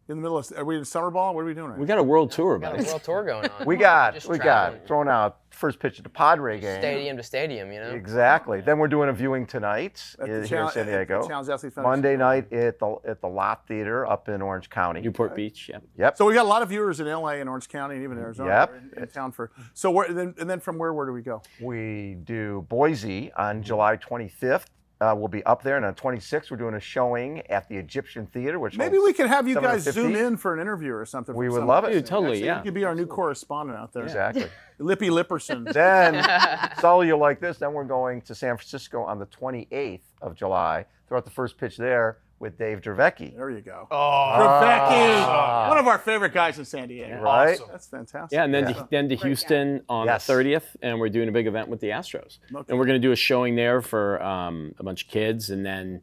In 0.09 0.17
the 0.17 0.21
middle 0.21 0.37
of, 0.37 0.51
are 0.57 0.65
we 0.65 0.77
in 0.77 0.83
summer 0.83 1.09
ball? 1.09 1.33
What 1.33 1.41
are 1.41 1.45
we 1.45 1.53
doing 1.53 1.69
right 1.69 1.79
We 1.79 1.85
got 1.85 1.97
a 1.97 2.03
world 2.03 2.29
tour, 2.29 2.59
Got 2.59 2.77
a 2.77 2.83
world 2.83 3.03
tour 3.03 3.23
going 3.23 3.49
on. 3.49 3.65
We 3.65 3.77
got 3.77 4.13
Just 4.15 4.27
we 4.27 4.37
traveling. 4.37 4.79
got 4.81 4.87
thrown 4.87 5.07
out 5.07 5.37
first 5.49 5.79
pitch 5.79 5.97
at 5.97 6.03
the 6.03 6.09
Padre 6.09 6.59
game. 6.59 6.81
stadium 6.81 7.15
to 7.15 7.23
stadium, 7.23 7.71
you 7.71 7.79
know. 7.79 7.91
Exactly. 7.91 8.59
Then 8.59 8.79
we're 8.79 8.89
doing 8.89 9.07
a 9.07 9.13
viewing 9.13 9.45
tonight 9.45 10.03
At 10.19 10.27
here 10.27 10.45
Chal- 10.45 10.67
in 10.67 10.73
San 10.73 10.87
Diego. 10.87 11.25
Challenge 11.25 11.47
Athlete 11.47 11.77
Monday 11.77 12.17
night 12.17 12.51
at 12.51 12.79
the 12.79 12.97
at 13.07 13.21
the 13.21 13.29
Lot 13.29 13.65
Theater 13.65 14.05
up 14.05 14.27
in 14.27 14.41
Orange 14.41 14.69
County. 14.69 14.99
Newport 14.99 15.35
Beach, 15.37 15.69
yeah. 15.69 15.79
Yep. 15.97 16.17
So 16.17 16.25
we 16.25 16.33
got 16.33 16.43
a 16.43 16.49
lot 16.49 16.61
of 16.63 16.67
viewers 16.69 16.99
in 16.99 17.07
LA 17.07 17.35
and 17.35 17.47
Orange 17.47 17.69
County 17.69 17.95
and 17.95 18.03
even 18.03 18.17
mm-hmm. 18.17 18.25
Arizona. 18.25 18.49
Yep. 18.49 18.71
We're 18.71 18.97
In, 18.97 19.03
in 19.03 19.07
town 19.09 19.31
for. 19.31 19.51
So 19.73 19.89
where 19.89 20.11
then 20.11 20.35
and 20.37 20.49
then 20.49 20.59
from 20.59 20.77
where 20.77 20.93
where 20.93 21.05
do 21.05 21.13
we 21.13 21.21
go? 21.21 21.41
We 21.61 22.17
do 22.25 22.65
Boise 22.67 23.31
on 23.37 23.63
July 23.63 23.95
25th. 23.95 24.65
Uh, 25.03 25.13
we'll 25.13 25.27
be 25.27 25.43
up 25.43 25.63
there, 25.63 25.75
and 25.75 25.85
on 25.85 25.93
26th 25.93 26.49
we're 26.49 26.55
doing 26.55 26.75
a 26.75 26.79
showing 26.79 27.41
at 27.47 27.67
the 27.67 27.75
Egyptian 27.75 28.25
Theater, 28.25 28.57
which 28.57 28.77
Maybe 28.77 28.97
we 28.97 29.11
could 29.11 29.27
have 29.27 29.49
you 29.49 29.55
guys 29.55 29.83
zoom 29.83 30.15
in 30.15 30.37
for 30.37 30.53
an 30.53 30.61
interview 30.61 30.93
or 30.93 31.05
something. 31.05 31.35
We 31.35 31.49
would 31.49 31.57
some- 31.57 31.67
love 31.67 31.83
it. 31.83 31.91
Dude, 31.91 32.05
totally, 32.05 32.27
Actually, 32.37 32.45
yeah. 32.45 32.57
You 32.59 32.63
could 32.63 32.73
be 32.73 32.85
our 32.85 32.95
new 32.95 33.05
correspondent 33.05 33.77
out 33.77 33.91
there. 33.91 34.03
Exactly. 34.03 34.45
Lippy 34.79 35.09
Lipperson. 35.09 35.71
Then, 35.73 36.23
Sully, 36.79 37.07
you'll 37.07 37.19
like 37.19 37.41
this. 37.41 37.57
Then 37.57 37.73
we're 37.73 37.83
going 37.83 38.21
to 38.21 38.33
San 38.35 38.55
Francisco 38.55 39.03
on 39.03 39.19
the 39.19 39.25
28th 39.25 39.99
of 40.21 40.35
July. 40.35 40.85
Throw 41.09 41.17
out 41.17 41.25
the 41.25 41.31
first 41.31 41.57
pitch 41.57 41.75
there 41.75 42.19
with 42.43 42.57
Dave 42.57 42.81
Dravecky. 42.81 43.35
There 43.35 43.49
you 43.49 43.61
go. 43.61 43.87
Oh, 43.89 44.35
Dravecky, 44.37 45.69
one 45.69 45.77
of 45.77 45.87
our 45.87 45.97
favorite 45.97 46.33
guys 46.33 46.59
in 46.59 46.65
San 46.65 46.89
Diego. 46.89 47.21
Right? 47.21 47.57
That's 47.71 47.87
fantastic. 47.87 48.35
Yeah, 48.35 48.43
and 48.43 48.53
then 48.53 48.65
to, 48.73 48.87
then 48.91 49.07
to 49.09 49.15
Houston 49.15 49.81
on 49.87 50.05
Yes. 50.07 50.27
the 50.27 50.33
30th, 50.33 50.75
and 50.81 50.99
we're 50.99 51.07
doing 51.09 51.29
a 51.29 51.31
big 51.31 51.47
event 51.47 51.69
with 51.69 51.79
the 51.79 51.87
Astros, 51.87 52.39
Okay. 52.53 52.65
and 52.69 52.77
we're 52.77 52.85
going 52.85 53.01
to 53.01 53.07
do 53.07 53.13
a 53.13 53.15
showing 53.15 53.55
there 53.55 53.81
for 53.81 54.21
um, 54.21 54.75
a 54.77 54.83
bunch 54.83 55.05
of 55.05 55.09
kids, 55.09 55.49
and 55.49 55.65
then 55.65 56.01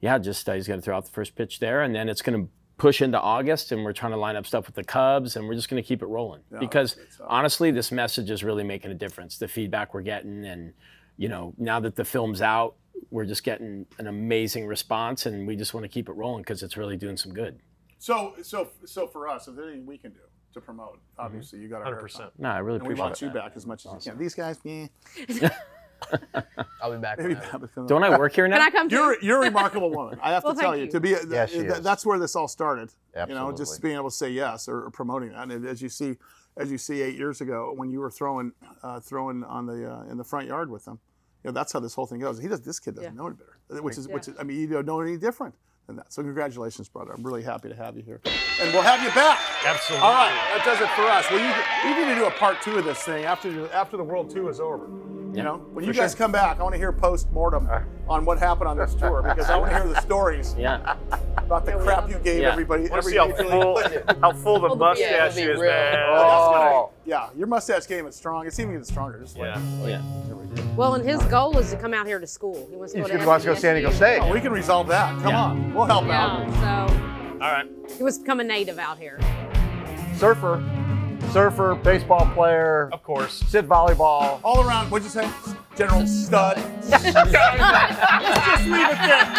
yeah, 0.00 0.18
just 0.18 0.46
uh, 0.48 0.52
he's 0.52 0.68
going 0.68 0.78
to 0.80 0.84
throw 0.84 0.96
out 0.96 1.06
the 1.06 1.10
first 1.10 1.34
pitch 1.34 1.58
there, 1.58 1.80
and 1.82 1.94
then 1.94 2.08
it's 2.10 2.20
going 2.22 2.44
to 2.44 2.50
push 2.76 3.00
into 3.00 3.18
August, 3.18 3.72
and 3.72 3.82
we're 3.82 3.92
trying 3.94 4.12
to 4.12 4.18
line 4.18 4.36
up 4.36 4.44
stuff 4.46 4.66
with 4.66 4.74
the 4.74 4.84
Cubs, 4.84 5.36
and 5.36 5.48
we're 5.48 5.54
just 5.54 5.70
going 5.70 5.82
to 5.82 5.86
keep 5.86 6.02
it 6.02 6.06
rolling 6.06 6.42
Yeah, 6.52 6.58
because 6.58 6.96
honestly, 7.26 7.70
this 7.70 7.90
message 7.90 8.30
is 8.30 8.44
really 8.44 8.64
making 8.64 8.90
a 8.90 8.94
difference. 8.94 9.38
The 9.38 9.48
feedback 9.48 9.94
we're 9.94 10.02
getting, 10.02 10.44
and 10.44 10.74
you 11.16 11.28
know, 11.28 11.54
now 11.56 11.80
that 11.80 11.96
the 11.96 12.04
film's 12.04 12.42
out, 12.42 12.74
we're 13.10 13.24
just 13.26 13.44
getting 13.44 13.86
an 13.98 14.06
amazing 14.06 14.66
response, 14.66 15.26
and 15.26 15.46
we 15.46 15.56
just 15.56 15.74
want 15.74 15.84
to 15.84 15.88
keep 15.88 16.08
it 16.08 16.12
rolling 16.12 16.42
because 16.42 16.62
it's 16.62 16.76
really 16.76 16.96
doing 16.96 17.16
some 17.16 17.32
good. 17.32 17.58
So 17.98 18.34
so 18.42 18.68
so 18.84 19.06
for 19.06 19.28
us, 19.28 19.48
if 19.48 19.54
there's 19.56 19.68
anything 19.68 19.86
we 19.86 19.98
can 19.98 20.12
do 20.12 20.18
to 20.54 20.60
promote, 20.60 20.98
obviously 21.18 21.60
you 21.60 21.68
got 21.68 21.82
our 21.82 21.94
100%. 22.02 22.30
No, 22.38 22.48
I 22.50 22.58
really 22.58 22.76
appreciate 22.78 22.78
it. 22.78 22.80
and 22.80 22.88
we 22.88 22.92
appreciate 22.94 22.98
want 23.04 23.20
you 23.22 23.30
back 23.30 23.52
as 23.56 23.66
much 23.66 23.86
as 23.86 24.04
you 24.06 24.12
can. 24.12 24.18
These 24.20 24.34
guys, 24.34 24.58
yeah. 24.64 24.88
I'll 26.82 26.92
be 26.92 26.98
back. 26.98 27.18
Maybe 27.18 27.34
whenever. 27.34 27.70
Don't 27.86 28.02
I 28.02 28.18
work 28.18 28.34
here 28.34 28.48
now? 28.48 28.56
Can 28.58 28.66
I 28.66 28.70
come 28.70 28.88
You're 28.88 29.14
too? 29.20 29.26
you're 29.26 29.38
a 29.42 29.44
remarkable 29.46 29.90
woman. 29.90 30.18
I 30.22 30.32
have 30.32 30.42
Well, 30.44 30.54
to 30.54 30.60
tell 30.60 30.76
you, 30.76 30.86
you. 30.86 30.90
to 30.90 31.00
be 31.00 31.14
Yes, 31.28 31.50
she 31.50 31.58
th- 31.60 31.70
is. 31.70 31.80
that's 31.80 32.04
where 32.04 32.18
this 32.18 32.34
all 32.34 32.48
started. 32.48 32.90
Absolutely. 33.14 33.34
You 33.46 33.50
know, 33.52 33.56
just 33.56 33.80
being 33.80 33.94
able 33.94 34.10
to 34.10 34.16
say 34.16 34.30
yes 34.30 34.68
or, 34.68 34.84
or 34.86 34.90
promoting 34.90 35.30
that. 35.30 35.48
And 35.50 35.64
as 35.66 35.80
you 35.80 35.88
see, 35.88 36.16
as 36.56 36.70
you 36.72 36.78
see 36.78 37.00
eight 37.02 37.16
years 37.16 37.40
ago 37.40 37.72
when 37.76 37.90
you 37.90 38.00
were 38.00 38.10
throwing 38.10 38.52
uh, 38.82 39.00
throwing 39.00 39.44
on 39.44 39.66
the 39.66 39.90
uh, 39.90 40.02
in 40.10 40.18
the 40.18 40.24
front 40.24 40.48
yard 40.48 40.70
with 40.70 40.84
them, 40.84 40.98
you 41.44 41.48
know, 41.50 41.52
that's 41.52 41.72
how 41.72 41.80
this 41.80 41.94
whole 41.94 42.06
thing 42.06 42.20
goes. 42.20 42.38
He 42.38 42.48
does. 42.48 42.60
This 42.60 42.78
kid 42.78 42.94
doesn't 42.94 43.12
Yeah. 43.14 43.18
know 43.20 43.26
any 43.26 43.36
better, 43.36 43.82
which 43.82 43.98
is 43.98 44.08
which 44.08 44.28
is. 44.28 44.34
I 44.38 44.44
mean, 44.44 44.58
you 44.60 44.66
don't 44.68 44.86
know 44.86 45.00
any 45.00 45.16
different 45.16 45.54
than 45.86 45.96
that. 45.96 46.12
So 46.12 46.22
congratulations, 46.22 46.88
brother. 46.88 47.12
I'm 47.12 47.22
really 47.24 47.42
happy 47.42 47.68
to 47.68 47.74
have 47.74 47.96
you 47.96 48.02
here, 48.02 48.20
and 48.60 48.72
we'll 48.72 48.82
have 48.82 49.02
you 49.02 49.10
back. 49.10 49.38
Absolutely. 49.64 50.06
All 50.06 50.12
right, 50.14 50.32
that 50.56 50.64
does 50.64 50.80
it 50.80 50.88
for 50.90 51.02
us. 51.02 51.28
Well, 51.30 51.40
you, 51.40 51.94
we 51.96 52.00
need 52.06 52.14
to 52.14 52.20
do 52.20 52.26
a 52.26 52.30
part 52.38 52.62
two 52.62 52.76
of 52.78 52.84
this 52.84 53.02
thing 53.02 53.24
after 53.24 53.70
after 53.72 53.96
the 53.96 54.04
World 54.04 54.30
Two 54.30 54.48
is 54.48 54.60
over. 54.60 54.86
You 55.34 55.42
know, 55.42 55.56
when 55.72 55.82
you 55.86 55.94
guys 55.94 56.14
come 56.14 56.30
back, 56.30 56.60
I 56.60 56.62
want 56.62 56.74
to 56.74 56.78
hear 56.78 56.92
post 56.92 57.30
mortem 57.32 57.66
on 58.06 58.26
what 58.26 58.38
happened 58.38 58.68
on 58.68 58.76
this 58.76 58.94
tour 58.94 59.22
because 59.22 59.48
I 59.48 59.56
want 59.56 59.70
to 59.70 59.78
hear 59.78 59.88
the 59.88 59.98
stories 60.02 60.54
Yeah. 60.58 60.96
about 61.38 61.64
the 61.64 61.72
crap 61.72 62.06
you 62.10 62.18
gave 62.18 62.42
Yeah. 62.42 62.52
everybody. 62.52 62.86
Want 62.90 63.02
to 63.02 63.08
see 63.08 63.16
how 63.16 63.32
full, 63.32 63.80
how 64.20 64.32
full 64.34 64.58
the 64.60 64.68
Yeah, 64.68 64.74
mustache 64.74 65.36
it'll 65.38 65.46
be 65.46 65.52
is, 65.52 65.60
man. 65.60 65.96
Oh, 66.10 66.90
yeah, 67.04 67.28
your 67.36 67.46
mustache 67.46 67.86
game 67.86 68.06
is 68.06 68.14
strong. 68.16 68.46
It's 68.46 68.58
even 68.58 68.72
getting 68.72 68.84
stronger. 68.84 69.18
Just 69.18 69.36
like, 69.38 69.54
Yeah. 69.54 69.86
Yeah. 69.86 70.02
Well, 70.76 70.94
and 70.94 71.04
his 71.08 71.22
goal 71.24 71.58
is 71.58 71.70
to 71.70 71.76
come 71.76 71.94
out 71.94 72.06
here 72.06 72.18
to 72.18 72.26
school. 72.26 72.66
He 72.70 72.76
wants 72.76 72.92
to 72.92 72.98
he's 72.98 73.08
go 73.08 73.18
to 73.18 73.24
going 73.24 73.40
to 73.40 73.46
go 73.46 73.54
San 73.54 73.74
Diego 73.74 73.90
State. 73.90 74.18
Oh, 74.20 74.32
we 74.32 74.40
can 74.40 74.52
resolve 74.52 74.86
that. 74.88 75.20
Come 75.22 75.34
on, 75.34 75.74
we'll 75.74 75.86
help 75.86 76.04
out. 76.08 76.46
Yeah, 76.48 76.86
so 76.88 76.94
All 77.34 77.38
right. 77.52 77.66
he 77.96 78.02
wants 78.02 78.18
to 78.18 78.22
become 78.22 78.40
a 78.40 78.44
native 78.44 78.78
out 78.78 78.98
here. 78.98 79.18
Surfer, 80.16 80.62
surfer, 81.30 81.74
baseball 81.76 82.30
player, 82.34 82.90
Of 82.92 83.02
course. 83.02 83.42
sit 83.48 83.66
volleyball. 83.68 84.40
All 84.44 84.66
around. 84.66 84.90
What'd 84.90 85.04
you 85.04 85.10
say? 85.10 85.28
General 85.76 86.06
stud. 86.06 86.58
Let's 86.88 87.02
just 87.04 88.64
leave 88.66 88.88
it 88.90 88.98
there. 89.02 89.32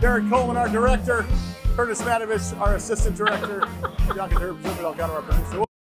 Derek 0.00 0.28
Coleman, 0.30 0.56
our 0.56 0.68
director. 0.68 1.26
Curtis 1.80 2.02
Matovich, 2.02 2.60
our 2.60 2.74
assistant 2.74 3.16
director. 3.16 3.66
Our 4.10 5.22
producer. 5.22 5.69